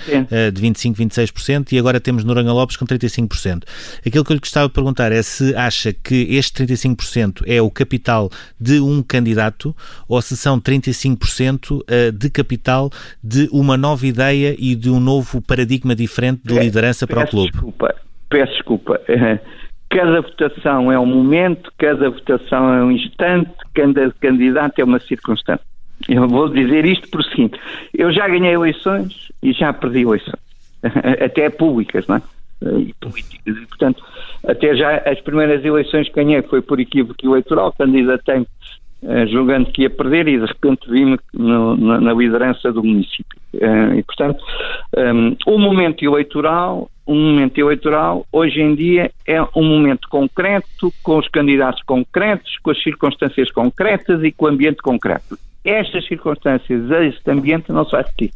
de 0.54 0.62
25, 0.62 0.98
26%, 1.02 1.72
e 1.72 1.80
agora 1.80 2.00
temos 2.00 2.24
Noronha 2.24 2.52
Lopes 2.52 2.76
com 2.76 2.86
35%. 2.86 3.64
Aquilo 4.06 4.24
que 4.24 4.32
eu 4.32 4.36
lhe 4.36 4.40
gostava 4.40 4.68
de 4.68 4.74
perguntar 4.74 5.12
é 5.12 5.22
se 5.22 5.56
acha 5.56 5.94
que 5.94 6.36
este 6.36 6.66
35% 6.66 7.44
é 7.46 7.62
o 7.62 7.70
capital 7.70 8.30
de 8.60 8.80
um 8.80 9.02
candidato 9.02 9.76
ou 10.08 10.22
se 10.22 10.36
são 10.36 10.60
35% 10.60 11.84
de 12.14 12.30
capital 12.30 12.92
de 13.24 13.43
uma 13.52 13.78
nova 13.78 14.06
ideia 14.06 14.56
e 14.58 14.76
de 14.76 14.90
um 14.90 15.00
novo 15.00 15.42
paradigma 15.42 15.96
diferente 15.96 16.42
de 16.44 16.58
liderança 16.58 17.08
para 17.08 17.24
o 17.24 17.28
clube? 17.28 17.52
Desculpa, 17.52 17.96
peço 18.30 18.54
desculpa. 18.54 19.02
Cada 19.90 20.22
votação 20.22 20.92
é 20.92 20.98
um 20.98 21.06
momento, 21.06 21.72
cada 21.78 22.10
votação 22.10 22.74
é 22.74 22.84
um 22.84 22.90
instante, 22.90 23.52
cada 23.76 24.12
candidato 24.14 24.80
é 24.80 24.84
uma 24.84 25.00
circunstância. 25.00 25.64
Eu 26.10 26.28
vou 26.28 26.50
dizer 26.50 26.84
isto 26.84 27.08
por 27.10 27.24
seguinte: 27.24 27.60
eu 27.94 28.12
já 28.12 28.28
ganhei 28.28 28.54
eleições 28.54 29.32
e 29.44 29.54
já 29.54 29.72
perdi 29.72 30.02
eleições, 30.02 30.40
até 31.24 31.48
públicas, 31.52 32.08
não 32.08 32.16
é? 32.16 32.22
E 32.80 32.94
políticas. 33.00 33.56
E, 33.56 33.66
portanto, 33.68 34.04
até 34.48 34.76
já 34.76 34.98
as 34.98 35.22
primeiras 35.22 35.64
eleições 35.64 36.08
que 36.10 36.16
ganhei 36.16 36.42
foi 36.42 36.62
por 36.62 36.80
equívoco 36.80 37.24
eleitoral, 37.24 37.72
candidatei 37.74 38.48
julgando 39.28 39.72
que 39.72 39.84
ia 39.84 39.90
perder 39.90 40.28
e 40.28 40.40
de 40.40 40.46
repente 40.46 40.90
vi-me 40.90 41.20
na, 41.34 42.00
na, 42.00 42.14
liderança 42.14 42.72
do 42.72 42.84
município. 42.84 43.38
Uh, 43.54 43.96
e, 43.96 44.04
portanto, 44.04 44.44
um, 44.98 45.36
o 45.46 45.60
momento 45.60 46.04
eleitoral, 46.04 46.90
um 47.06 47.32
momento 47.32 47.58
eleitoral, 47.58 48.26
hoje 48.32 48.62
em 48.62 48.74
dia 48.76 49.12
é 49.28 49.42
um 49.56 49.64
momento 49.64 50.08
concreto, 50.10 50.94
com 51.04 51.18
os 51.18 51.28
candidatos 51.28 51.84
concretos, 51.84 52.58
com 52.64 52.72
as 52.72 52.82
circunstâncias 52.82 53.52
concretas 53.52 54.24
e 54.24 54.32
com 54.32 54.46
o 54.46 54.50
ambiente 54.50 54.82
concreto. 54.82 55.38
Estas 55.64 56.06
circunstâncias, 56.08 56.90
este 56.90 57.30
ambiente 57.30 57.72
não 57.72 57.86
se 57.86 57.92
vai 57.92 58.04
repetir. 58.04 58.32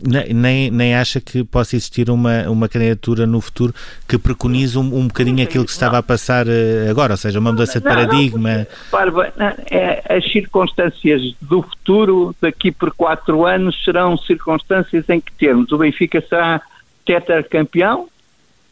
Nem, 0.00 0.70
nem 0.70 0.94
acha 0.94 1.20
que 1.20 1.44
possa 1.44 1.76
existir 1.76 2.08
uma, 2.08 2.48
uma 2.48 2.66
candidatura 2.66 3.26
no 3.26 3.42
futuro 3.42 3.74
que 4.08 4.16
preconize 4.16 4.78
um, 4.78 4.82
um 4.82 5.06
bocadinho 5.06 5.44
aquilo 5.44 5.66
que 5.66 5.70
estava 5.70 5.98
a 5.98 6.02
passar 6.02 6.46
eh, 6.48 6.88
agora, 6.88 7.12
ou 7.12 7.16
seja, 7.18 7.38
uma 7.38 7.52
mudança 7.52 7.78
de 7.78 7.84
paradigma? 7.84 8.66
Não, 8.90 9.12
não, 9.36 9.54
é, 9.70 10.02
as 10.08 10.24
circunstâncias 10.32 11.34
do 11.42 11.60
futuro, 11.60 12.34
daqui 12.40 12.72
por 12.72 12.90
quatro 12.94 13.44
anos, 13.44 13.84
serão 13.84 14.16
circunstâncias 14.16 15.06
em 15.10 15.20
que 15.20 15.32
termos 15.32 15.70
o 15.70 15.76
Benfica 15.76 16.24
será 16.26 16.62
tetracampeão? 17.04 18.08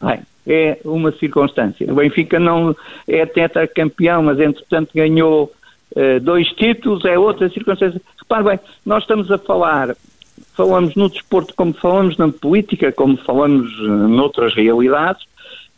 Bem, 0.01 0.21
é 0.47 0.79
uma 0.83 1.11
circunstância. 1.11 1.91
O 1.91 1.95
Benfica 1.95 2.39
não 2.39 2.75
é 3.07 3.27
tetracampeão, 3.27 4.23
mas 4.23 4.39
entretanto 4.39 4.89
ganhou 4.95 5.51
uh, 5.95 6.19
dois 6.19 6.47
títulos, 6.49 7.05
é 7.05 7.17
outra 7.17 7.47
circunstância. 7.49 8.01
Repare 8.17 8.43
bem, 8.43 8.59
nós 8.83 9.03
estamos 9.03 9.29
a 9.29 9.37
falar 9.37 9.95
falamos 10.55 10.95
no 10.95 11.09
desporto 11.09 11.53
como 11.55 11.73
falamos 11.73 12.17
na 12.17 12.29
política, 12.29 12.91
como 12.91 13.17
falamos 13.17 13.71
uh, 13.79 14.07
noutras 14.07 14.53
realidades, 14.53 15.25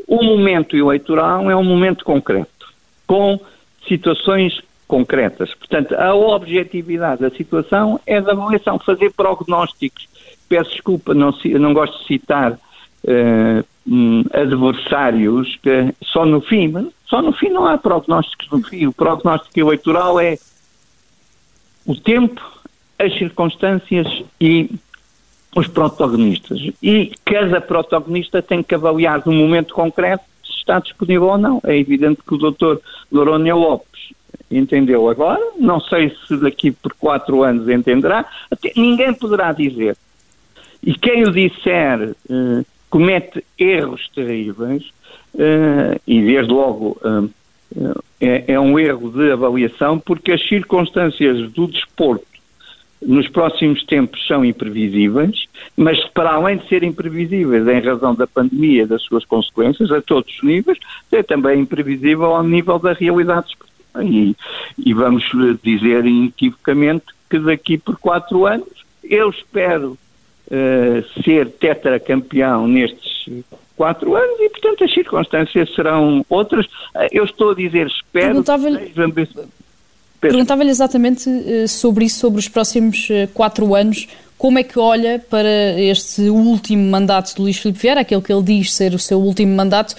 o 0.07 0.23
momento 0.23 0.75
eleitoral 0.75 1.49
é 1.49 1.55
um 1.55 1.63
momento 1.63 2.03
concreto, 2.03 2.73
com 3.07 3.39
situações 3.87 4.61
concretas. 4.87 5.53
Portanto, 5.55 5.95
a 5.95 6.13
objetividade 6.13 7.21
da 7.21 7.29
situação 7.29 7.99
é 8.05 8.21
da 8.21 8.33
avaliação, 8.33 8.77
fazer 8.79 9.11
prognósticos. 9.13 10.07
Peço 10.47 10.71
desculpa, 10.71 11.13
não, 11.13 11.33
não 11.59 11.73
gosto 11.73 11.99
de 11.99 12.07
citar 12.07 12.51
uh, 12.51 13.65
um, 13.87 14.23
adversários 14.33 15.57
que 15.61 15.93
só 16.03 16.25
no 16.25 16.41
fim, 16.41 16.91
só 17.07 17.21
no 17.21 17.33
fim 17.33 17.49
não 17.49 17.65
há 17.65 17.77
prognósticos 17.77 18.49
no 18.51 18.61
fim. 18.63 18.87
O 18.87 18.93
prognóstico 18.93 19.59
eleitoral 19.59 20.19
é 20.19 20.37
o 21.85 21.95
tempo 21.95 22.41
as 22.97 23.17
circunstâncias 23.17 24.07
e 24.39 24.69
os 25.55 25.67
protagonistas. 25.67 26.59
E 26.81 27.11
cada 27.25 27.61
protagonista 27.61 28.41
tem 28.41 28.63
que 28.63 28.75
avaliar 28.75 29.21
no 29.25 29.33
momento 29.33 29.73
concreto 29.73 30.23
se 30.43 30.57
está 30.57 30.79
disponível 30.79 31.27
ou 31.27 31.37
não. 31.37 31.61
É 31.63 31.77
evidente 31.77 32.21
que 32.25 32.33
o 32.33 32.37
doutor 32.37 32.81
Noronha 33.11 33.55
Lopes 33.55 34.13
entendeu 34.49 35.09
agora, 35.09 35.41
não 35.59 35.79
sei 35.79 36.15
se 36.27 36.37
daqui 36.37 36.71
por 36.71 36.93
quatro 36.93 37.43
anos 37.43 37.67
entenderá, 37.67 38.25
até 38.51 38.71
ninguém 38.75 39.13
poderá 39.13 39.51
dizer. 39.51 39.97
E 40.81 40.93
quem 40.93 41.23
o 41.23 41.31
disser 41.31 42.11
uh, 42.29 42.65
comete 42.89 43.43
erros 43.57 44.07
terríveis, 44.13 44.83
uh, 45.33 45.99
e 46.05 46.21
desde 46.21 46.51
logo 46.51 46.97
uh, 47.03 47.29
é, 48.19 48.53
é 48.53 48.59
um 48.59 48.77
erro 48.77 49.09
de 49.11 49.31
avaliação, 49.31 49.97
porque 49.97 50.33
as 50.33 50.47
circunstâncias 50.47 51.51
do 51.51 51.67
desporto 51.67 52.32
nos 53.05 53.27
próximos 53.29 53.83
tempos 53.85 54.25
são 54.27 54.43
imprevisíveis, 54.43 55.45
mas 55.75 56.03
para 56.09 56.31
além 56.31 56.57
de 56.57 56.67
serem 56.67 56.89
imprevisíveis 56.89 57.67
em 57.67 57.79
razão 57.79 58.15
da 58.15 58.27
pandemia 58.27 58.83
e 58.83 58.85
das 58.85 59.01
suas 59.03 59.25
consequências 59.25 59.91
a 59.91 60.01
todos 60.01 60.33
os 60.35 60.43
níveis, 60.43 60.77
é 61.11 61.23
também 61.23 61.61
imprevisível 61.61 62.35
ao 62.35 62.43
nível 62.43 62.79
da 62.79 62.93
realidade. 62.93 63.53
E, 64.01 64.35
e 64.77 64.93
vamos 64.93 65.23
dizer 65.61 66.05
inequivocamente 66.05 67.05
que 67.29 67.39
daqui 67.39 67.77
por 67.77 67.97
quatro 67.97 68.45
anos 68.45 68.83
eu 69.03 69.29
espero 69.29 69.97
uh, 70.47 71.23
ser 71.23 71.49
tetracampeão 71.51 72.67
nestes 72.67 73.43
quatro 73.75 74.15
anos 74.15 74.39
e, 74.39 74.49
portanto, 74.49 74.83
as 74.83 74.93
circunstâncias 74.93 75.73
serão 75.73 76.25
outras. 76.29 76.65
Eu 77.11 77.23
estou 77.23 77.51
a 77.51 77.55
dizer 77.55 77.87
espero. 77.87 78.39
Perguntava-lhe 80.29 80.69
exatamente 80.69 81.29
uh, 81.29 81.67
sobre 81.67 82.05
isso, 82.05 82.19
sobre 82.19 82.39
os 82.39 82.47
próximos 82.47 83.09
uh, 83.09 83.27
quatro 83.33 83.75
anos. 83.75 84.07
Como 84.37 84.59
é 84.59 84.63
que 84.63 84.77
olha 84.77 85.23
para 85.29 85.79
este 85.79 86.23
último 86.23 86.89
mandato 86.89 87.35
de 87.35 87.41
Luís 87.41 87.57
Filipe 87.57 87.79
Vieira, 87.79 88.01
aquele 88.01 88.21
que 88.21 88.31
ele 88.31 88.43
diz 88.43 88.73
ser 88.73 88.93
o 88.93 88.99
seu 88.99 89.19
último 89.19 89.55
mandato, 89.55 89.95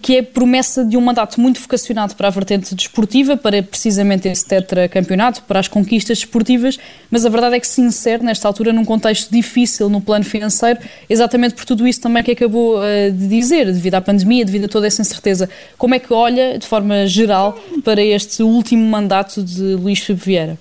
que 0.00 0.16
é 0.16 0.22
promessa 0.22 0.84
de 0.84 0.96
um 0.96 1.00
mandato 1.00 1.40
muito 1.40 1.60
vocacionado 1.60 2.14
para 2.14 2.28
a 2.28 2.30
vertente 2.30 2.74
desportiva, 2.74 3.36
para 3.36 3.62
precisamente 3.62 4.28
esse 4.28 4.46
tetracampeonato, 4.46 5.42
para 5.42 5.60
as 5.60 5.68
conquistas 5.68 6.18
desportivas, 6.18 6.78
mas 7.10 7.26
a 7.26 7.28
verdade 7.28 7.56
é 7.56 7.60
que 7.60 7.66
se 7.66 7.80
insere 7.80 8.22
nesta 8.24 8.48
altura 8.48 8.72
num 8.72 8.84
contexto 8.84 9.30
difícil 9.30 9.88
no 9.88 10.00
plano 10.00 10.24
financeiro, 10.24 10.80
exatamente 11.08 11.54
por 11.54 11.64
tudo 11.64 11.86
isso 11.86 12.00
também 12.00 12.22
que 12.22 12.30
acabou 12.30 12.78
uh, 12.78 13.12
de 13.12 13.28
dizer, 13.28 13.66
devido 13.66 13.94
à 13.94 14.00
pandemia, 14.00 14.44
devido 14.44 14.64
a 14.64 14.68
toda 14.68 14.86
essa 14.86 15.02
incerteza. 15.02 15.48
Como 15.76 15.94
é 15.94 15.98
que 15.98 16.12
olha, 16.12 16.58
de 16.58 16.66
forma 16.66 17.06
geral, 17.06 17.58
para 17.84 18.02
este 18.02 18.42
último 18.42 18.84
mandato 18.88 19.42
de 19.42 19.74
Luís 19.74 19.98
Filipe 19.98 20.24
Vieira? 20.24 20.58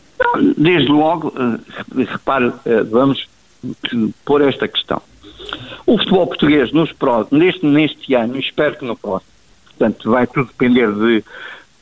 Desde 0.57 0.91
logo, 0.91 1.29
uh, 1.29 1.59
repare, 2.05 2.47
uh, 2.47 2.85
vamos 2.89 3.27
pôr 4.25 4.41
esta 4.41 4.67
questão. 4.67 5.01
O 5.85 5.97
futebol 5.97 6.27
português 6.27 6.71
nos 6.71 6.93
neste, 7.31 7.65
neste 7.65 8.13
ano, 8.13 8.39
espero 8.39 8.77
que 8.77 8.85
no 8.85 8.95
próximo, 8.95 9.31
portanto 9.65 10.09
vai 10.09 10.27
tudo 10.27 10.47
depender 10.47 10.91
de 10.91 11.23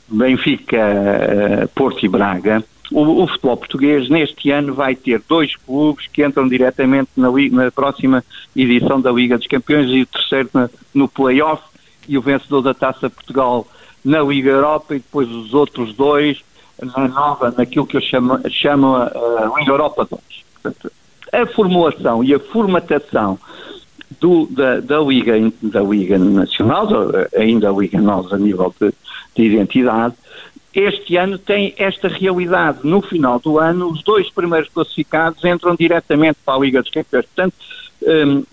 Benfica, 0.08 0.78
eh, 0.78 1.68
Porto 1.74 2.06
e 2.06 2.10
Braga, 2.10 2.64
o, 2.92 3.24
o, 3.24 3.28
futebol 3.28 3.56
português 3.56 4.10
neste 4.10 4.52
ano 4.52 4.74
vai 4.74 4.96
ter 4.96 5.22
dois 5.28 5.56
clubes 5.56 6.08
que 6.08 6.26
entram 6.26 6.48
diretamente 6.48 7.10
na, 7.16 7.30
na 7.52 7.72
próxima 7.72 8.24
edição 8.56 9.00
da 9.00 9.12
Liga 9.12 9.38
dos 9.38 9.48
Campeões 9.48 9.90
e 9.90 10.02
o 10.02 10.06
terceiro 10.06 10.50
na, 10.54 10.70
no 10.94 11.08
play-off 11.08 11.64
e 12.08 12.18
o 12.18 12.22
vencedor 12.22 12.62
da 12.62 12.74
Taça 12.74 13.10
Portugal 13.10 13.66
na 14.04 14.22
Liga 14.22 14.50
Europa 14.50 14.96
e 14.96 15.00
depois 15.00 15.30
os 15.30 15.54
outros 15.54 15.94
dois 15.94 16.44
na 16.82 17.08
nova, 17.08 17.54
naquilo 17.58 17.86
que 17.86 17.98
eu 17.98 18.02
chamo, 18.02 18.40
chamo 18.50 18.98
Liga 19.58 19.72
Europa 19.72 20.08
2. 20.10 20.22
Portanto, 20.62 20.92
a 21.32 21.46
formulação 21.46 22.24
e 22.24 22.34
a 22.34 22.40
formatação 22.40 23.40
do, 24.20 24.48
da, 24.48 24.80
da, 24.80 25.00
Liga, 25.00 25.34
da 25.62 25.82
Liga 25.82 26.18
Nacional, 26.18 26.88
ainda 27.38 27.70
a 27.70 27.74
Liga 27.74 28.00
Nós 28.02 28.32
a 28.34 28.38
nível 28.38 28.74
de, 28.80 28.94
de 29.36 29.44
identidade, 29.44 30.16
este 30.74 31.18
ano 31.18 31.38
tem 31.38 31.74
esta 31.78 32.08
realidade. 32.08 32.80
No 32.84 33.02
final 33.02 33.40
do 33.40 33.60
ano, 33.60 33.90
os 33.90 34.04
dois 34.04 34.30
primeiros 34.30 34.70
classificados 34.70 35.44
entram 35.44 35.76
diretamente 35.76 36.38
para 36.46 36.56
a 36.56 36.60
Liga 36.60 36.82
dos 36.82 36.92
Campeões. 36.92 37.26
Portanto, 37.26 37.54
um, 38.04 38.44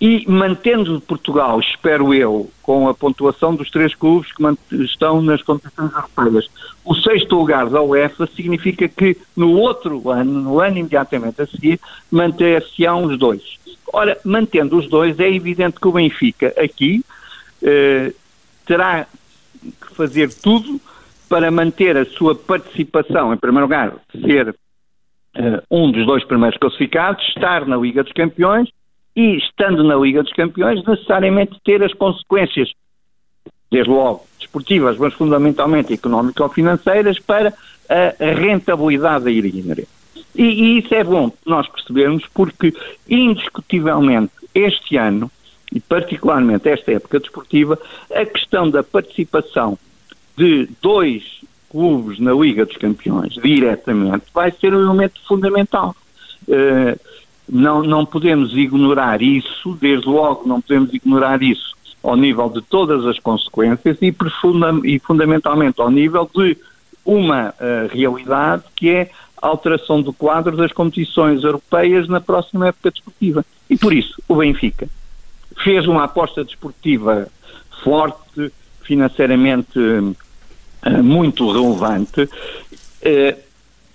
e 0.00 0.24
mantendo 0.28 1.00
Portugal, 1.00 1.60
espero 1.60 2.12
eu, 2.12 2.50
com 2.62 2.88
a 2.88 2.94
pontuação 2.94 3.54
dos 3.54 3.70
três 3.70 3.94
clubes 3.94 4.30
que 4.32 4.42
estão 4.82 5.22
nas 5.22 5.42
competições 5.42 5.92
europeias, 5.92 6.50
o 6.84 6.94
sexto 6.94 7.36
lugar 7.36 7.70
da 7.70 7.80
UEFA 7.80 8.26
significa 8.34 8.88
que 8.88 9.16
no 9.36 9.52
outro 9.52 10.10
ano, 10.10 10.40
no 10.40 10.60
ano 10.60 10.78
imediatamente 10.78 11.40
a 11.40 11.46
seguir, 11.46 11.80
manter-se-ão 12.10 13.04
os 13.04 13.18
dois. 13.18 13.56
Ora, 13.92 14.18
mantendo 14.24 14.76
os 14.76 14.88
dois, 14.88 15.18
é 15.20 15.30
evidente 15.30 15.78
que 15.80 15.88
o 15.88 15.92
Benfica 15.92 16.52
aqui 16.58 17.02
eh, 17.62 18.12
terá 18.66 19.06
que 19.62 19.94
fazer 19.94 20.32
tudo 20.34 20.80
para 21.28 21.50
manter 21.50 21.96
a 21.96 22.04
sua 22.04 22.34
participação, 22.34 23.32
em 23.32 23.36
primeiro 23.36 23.66
lugar, 23.66 23.94
ser 24.20 24.54
eh, 25.36 25.62
um 25.70 25.90
dos 25.90 26.04
dois 26.04 26.24
primeiros 26.24 26.58
classificados, 26.58 27.26
estar 27.28 27.66
na 27.66 27.76
Liga 27.76 28.02
dos 28.02 28.12
Campeões 28.12 28.68
e, 29.16 29.36
estando 29.36 29.82
na 29.84 29.96
Liga 29.96 30.22
dos 30.22 30.32
Campeões, 30.32 30.84
necessariamente 30.84 31.60
ter 31.64 31.82
as 31.82 31.92
consequências, 31.92 32.72
desde 33.70 33.90
logo 33.90 34.24
desportivas, 34.38 34.98
mas 34.98 35.14
fundamentalmente 35.14 35.92
económico-financeiras, 35.92 37.18
para 37.18 37.52
a 37.88 38.32
rentabilidade 38.32 39.24
da 39.24 39.30
inerente. 39.30 39.88
E, 40.34 40.42
e 40.42 40.78
isso 40.78 40.94
é 40.94 41.04
bom 41.04 41.30
nós 41.46 41.68
percebermos 41.68 42.24
porque, 42.34 42.74
indiscutivelmente, 43.08 44.32
este 44.54 44.96
ano, 44.96 45.30
e 45.72 45.80
particularmente 45.80 46.68
esta 46.68 46.92
época 46.92 47.20
desportiva, 47.20 47.78
a 48.12 48.24
questão 48.24 48.70
da 48.70 48.82
participação 48.82 49.78
de 50.36 50.68
dois 50.80 51.40
clubes 51.70 52.18
na 52.18 52.32
Liga 52.32 52.64
dos 52.64 52.76
Campeões, 52.76 53.34
diretamente, 53.34 54.26
vai 54.32 54.52
ser 54.52 54.74
um 54.74 54.80
elemento 54.80 55.20
fundamental. 55.26 55.94
Uh, 56.46 56.98
não, 57.54 57.84
não 57.84 58.04
podemos 58.04 58.52
ignorar 58.56 59.22
isso, 59.22 59.78
desde 59.80 60.08
logo 60.08 60.42
não 60.44 60.60
podemos 60.60 60.92
ignorar 60.92 61.40
isso 61.40 61.72
ao 62.02 62.16
nível 62.16 62.50
de 62.50 62.60
todas 62.60 63.06
as 63.06 63.20
consequências 63.20 63.96
e, 64.02 64.12
e 64.82 64.98
fundamentalmente 64.98 65.80
ao 65.80 65.88
nível 65.88 66.28
de 66.34 66.58
uma 67.04 67.50
uh, 67.50 67.88
realidade 67.92 68.64
que 68.74 68.90
é 68.90 69.10
a 69.40 69.46
alteração 69.46 70.02
do 70.02 70.12
quadro 70.12 70.56
das 70.56 70.72
competições 70.72 71.44
europeias 71.44 72.08
na 72.08 72.20
próxima 72.20 72.68
época 72.68 72.90
desportiva. 72.90 73.44
E 73.70 73.78
por 73.78 73.92
isso, 73.92 74.20
o 74.26 74.34
Benfica 74.34 74.88
fez 75.62 75.86
uma 75.86 76.04
aposta 76.04 76.44
desportiva 76.44 77.28
forte, 77.84 78.52
financeiramente 78.82 79.78
uh, 79.78 81.02
muito 81.04 81.52
relevante, 81.52 82.22
uh, 82.22 83.38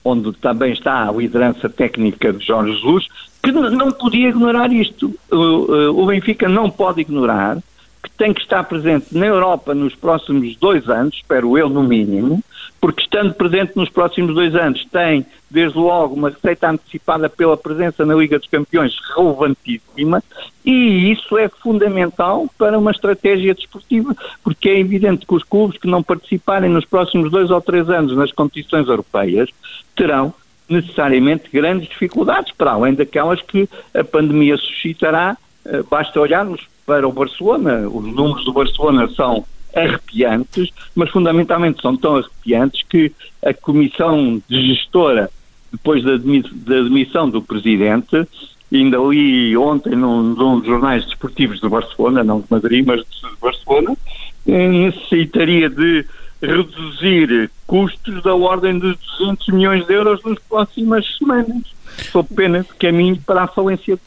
onde 0.05 0.31
também 0.37 0.71
está 0.71 1.09
a 1.09 1.11
liderança 1.11 1.67
técnica 1.69 2.31
de 2.31 2.45
Jorge 2.45 2.73
Jesus, 2.73 3.07
que 3.41 3.51
não 3.51 3.91
podia 3.91 4.29
ignorar 4.29 4.71
isto. 4.71 5.13
O, 5.31 6.01
o 6.01 6.05
Benfica 6.05 6.47
não 6.47 6.69
pode 6.69 7.01
ignorar 7.01 7.57
que 8.01 8.09
tem 8.11 8.33
que 8.33 8.41
estar 8.41 8.63
presente 8.63 9.07
na 9.11 9.25
Europa 9.25 9.73
nos 9.73 9.93
próximos 9.93 10.55
dois 10.55 10.87
anos, 10.89 11.15
espero 11.15 11.57
eu 11.57 11.69
no 11.69 11.83
mínimo, 11.83 12.41
porque 12.79 13.01
estando 13.01 13.33
presente 13.33 13.73
nos 13.75 13.89
próximos 13.89 14.33
dois 14.33 14.55
anos 14.55 14.85
tem, 14.85 15.25
desde 15.49 15.77
logo, 15.77 16.15
uma 16.15 16.29
receita 16.29 16.69
antecipada 16.69 17.29
pela 17.29 17.57
presença 17.57 18.05
na 18.05 18.15
Liga 18.15 18.39
dos 18.39 18.47
Campeões 18.47 18.95
relevantíssima 19.15 20.23
e 20.63 21.11
isso 21.11 21.37
é 21.37 21.49
fundamental 21.49 22.47
para 22.57 22.79
uma 22.79 22.91
estratégia 22.91 23.53
desportiva, 23.53 24.15
porque 24.43 24.69
é 24.69 24.79
evidente 24.79 25.25
que 25.25 25.35
os 25.35 25.43
clubes 25.43 25.77
que 25.77 25.87
não 25.87 26.01
participarem 26.01 26.69
nos 26.69 26.85
próximos 26.85 27.29
dois 27.29 27.51
ou 27.51 27.61
três 27.61 27.89
anos 27.89 28.15
nas 28.15 28.31
competições 28.31 28.87
europeias 28.87 29.49
terão 29.95 30.33
necessariamente 30.69 31.49
grandes 31.51 31.89
dificuldades, 31.89 32.53
para 32.53 32.71
além 32.71 32.93
daquelas 32.93 33.41
que 33.41 33.67
a 33.93 34.03
pandemia 34.03 34.57
suscitará. 34.57 35.37
Eh, 35.65 35.83
basta 35.89 36.19
olharmos 36.19 36.61
para 36.85 37.07
o 37.07 37.11
Barcelona, 37.11 37.87
os 37.87 38.05
números 38.05 38.45
do 38.45 38.53
Barcelona 38.53 39.07
são 39.09 39.45
arrepiantes, 39.75 40.69
mas 40.95 41.09
fundamentalmente 41.09 41.81
são 41.81 41.95
tão 41.95 42.17
arrepiantes 42.17 42.83
que 42.87 43.11
a 43.45 43.53
comissão 43.53 44.41
de 44.47 44.73
gestora, 44.73 45.29
depois 45.71 46.03
da, 46.03 46.17
demissão 46.17 47.29
do 47.29 47.41
presidente, 47.41 48.27
ainda 48.73 48.97
li 48.97 49.55
ontem 49.55 49.95
num, 49.95 50.21
num 50.21 50.59
dos 50.59 50.67
jornais 50.67 51.05
desportivos 51.05 51.59
de 51.59 51.69
Barcelona, 51.69 52.23
não 52.23 52.39
de 52.41 52.47
Madrid, 52.49 52.85
mas 52.85 53.01
de 53.01 53.39
Barcelona, 53.41 53.95
eh, 54.47 54.67
necessitaria 54.67 55.69
de 55.69 56.05
reduzir 56.41 57.49
custos 57.67 58.23
da 58.23 58.33
ordem 58.33 58.79
de 58.79 58.95
200 59.19 59.47
milhões 59.49 59.85
de 59.85 59.93
euros 59.93 60.23
nas 60.23 60.39
próximas 60.39 61.05
semanas. 61.17 61.63
Sou 62.11 62.23
pena 62.23 62.61
de 62.61 62.73
caminho 62.75 63.21
para 63.25 63.43
a 63.43 63.47
falência 63.47 63.99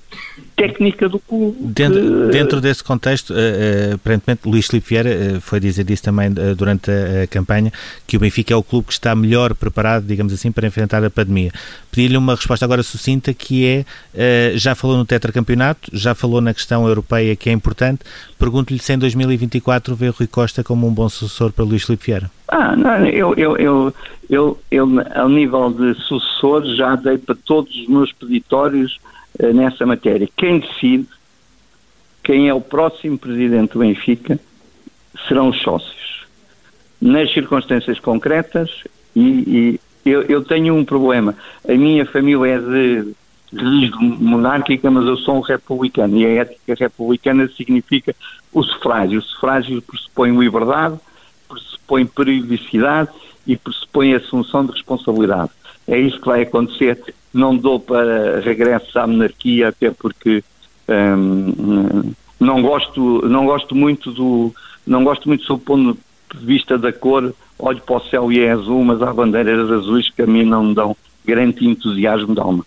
técnica 0.62 1.08
do 1.08 1.18
clube. 1.18 1.56
Dentro, 1.60 2.28
dentro 2.28 2.60
desse 2.60 2.84
contexto, 2.84 3.32
uh, 3.32 3.94
aparentemente, 3.94 4.42
Luís 4.46 4.66
Filipe 4.68 4.88
Vieira 4.88 5.40
foi 5.40 5.58
dizer 5.58 5.90
isso 5.90 6.04
também 6.04 6.30
durante 6.56 6.88
a, 6.88 7.24
a, 7.24 7.26
campanha, 7.26 7.72
que 8.06 8.16
o 8.16 8.20
Benfica 8.20 8.54
é 8.54 8.56
o 8.56 8.62
clube 8.62 8.86
que 8.86 8.92
está 8.92 9.14
melhor 9.14 9.54
preparado, 9.54 10.04
digamos 10.06 10.32
assim, 10.32 10.52
para 10.52 10.66
enfrentar 10.66 11.04
a 11.04 11.10
pandemia. 11.10 11.50
Pedi-lhe 11.90 12.16
uma 12.16 12.36
resposta 12.36 12.64
agora 12.64 12.82
sucinta, 12.82 13.34
que 13.34 13.84
é, 14.14 14.52
já 14.54 14.74
falou 14.76 14.96
no 14.96 15.04
tetracampeonato, 15.04 15.90
já 15.92 16.14
falou 16.14 16.40
na 16.40 16.54
questão 16.54 16.86
europeia, 16.86 17.34
que 17.34 17.50
é 17.50 17.52
importante, 17.52 18.00
pergunto-lhe 18.38 18.78
se 18.78 18.92
em 18.92 18.98
2024 18.98 19.96
vê 19.96 20.08
Rui 20.08 20.28
Costa 20.28 20.62
como 20.62 20.86
um 20.86 20.94
bom 20.94 21.08
sucessor 21.08 21.50
para 21.52 21.64
Luís 21.64 21.82
Filipe 21.82 22.06
Vieira. 22.06 22.30
Ah, 22.48 22.76
não, 22.76 23.06
eu, 23.06 23.34
eu, 23.34 23.56
eu, 23.56 23.94
eu, 24.30 24.58
eu, 24.70 24.88
ao 25.14 25.28
nível 25.28 25.70
de 25.72 25.94
sucessor, 26.02 26.64
já 26.76 26.94
dei 26.94 27.18
para 27.18 27.34
todos 27.34 27.74
os 27.74 27.88
meus 27.88 28.12
peditórios 28.12 29.00
nessa 29.54 29.86
matéria. 29.86 30.28
Quem 30.36 30.60
decide 30.60 31.08
quem 32.22 32.48
é 32.48 32.54
o 32.54 32.60
próximo 32.60 33.18
presidente 33.18 33.72
do 33.72 33.80
Benfica 33.80 34.38
serão 35.26 35.48
os 35.48 35.60
sócios. 35.60 36.26
Nas 37.00 37.32
circunstâncias 37.32 37.98
concretas, 37.98 38.84
e, 39.14 39.20
e 39.20 39.80
eu, 40.08 40.22
eu, 40.22 40.44
tenho 40.44 40.74
um 40.74 40.84
problema. 40.84 41.34
A 41.68 41.72
minha 41.72 42.06
família 42.06 42.46
é 42.46 42.58
de 42.58 43.14
religião 43.52 44.02
monárquica, 44.02 44.90
mas 44.90 45.04
eu 45.06 45.16
sou 45.16 45.36
um 45.36 45.40
republicano, 45.40 46.16
e 46.16 46.24
a 46.24 46.28
ética 46.42 46.74
republicana 46.78 47.48
significa 47.48 48.14
o 48.52 48.62
sufrágio. 48.62 49.18
O 49.18 49.22
sufrágio 49.22 49.82
pressupõe 49.82 50.30
liberdade, 50.38 50.96
pressupõe 51.48 52.06
periodicidade 52.06 53.10
e 53.46 53.56
pressupõe 53.56 54.14
assunção 54.14 54.64
de 54.64 54.72
responsabilidade. 54.72 55.50
É 55.88 55.98
isso 55.98 56.20
que 56.20 56.26
vai 56.26 56.42
acontecer. 56.42 57.02
Não 57.32 57.56
dou 57.56 57.80
para 57.80 58.40
regresso 58.40 58.98
à 58.98 59.06
monarquia, 59.06 59.68
até 59.68 59.90
porque 59.90 60.44
hum, 60.88 62.12
não 62.38 62.60
gosto, 62.60 63.26
não 63.28 63.46
gosto 63.46 63.74
muito 63.74 64.12
do, 64.12 64.54
não 64.86 65.04
gosto 65.04 65.28
muito 65.28 65.46
do 65.46 65.58
ponto 65.58 65.98
de 66.34 66.44
vista 66.44 66.78
da 66.78 66.92
cor. 66.92 67.34
Olho 67.58 67.80
para 67.80 67.96
o 67.96 68.00
céu 68.00 68.32
e 68.32 68.40
é 68.40 68.50
azul, 68.50 68.84
mas 68.84 69.00
há 69.02 69.12
bandeiras 69.12 69.70
azuis 69.70 70.10
que 70.10 70.22
a 70.22 70.26
mim 70.26 70.44
não 70.44 70.64
me 70.64 70.74
dão 70.74 70.96
grande 71.24 71.66
entusiasmo 71.66 72.34
de 72.34 72.40
alma. 72.40 72.66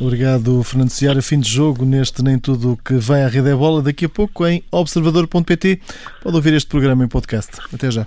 Muito 0.00 0.04
obrigado, 0.04 0.62
Fernando 0.62 0.90
Seara. 0.90 1.20
Fim 1.20 1.40
de 1.40 1.50
jogo 1.50 1.84
neste 1.84 2.22
Nem 2.22 2.38
Tudo 2.38 2.78
que 2.82 2.94
vai 2.94 3.22
à 3.22 3.28
Rede 3.28 3.50
é 3.50 3.54
Bola. 3.54 3.82
Daqui 3.82 4.06
a 4.06 4.08
pouco 4.08 4.46
em 4.46 4.62
observador.pt. 4.70 5.80
Pode 6.22 6.36
ouvir 6.36 6.54
este 6.54 6.68
programa 6.68 7.04
em 7.04 7.08
podcast. 7.08 7.50
Até 7.72 7.90
já. 7.90 8.06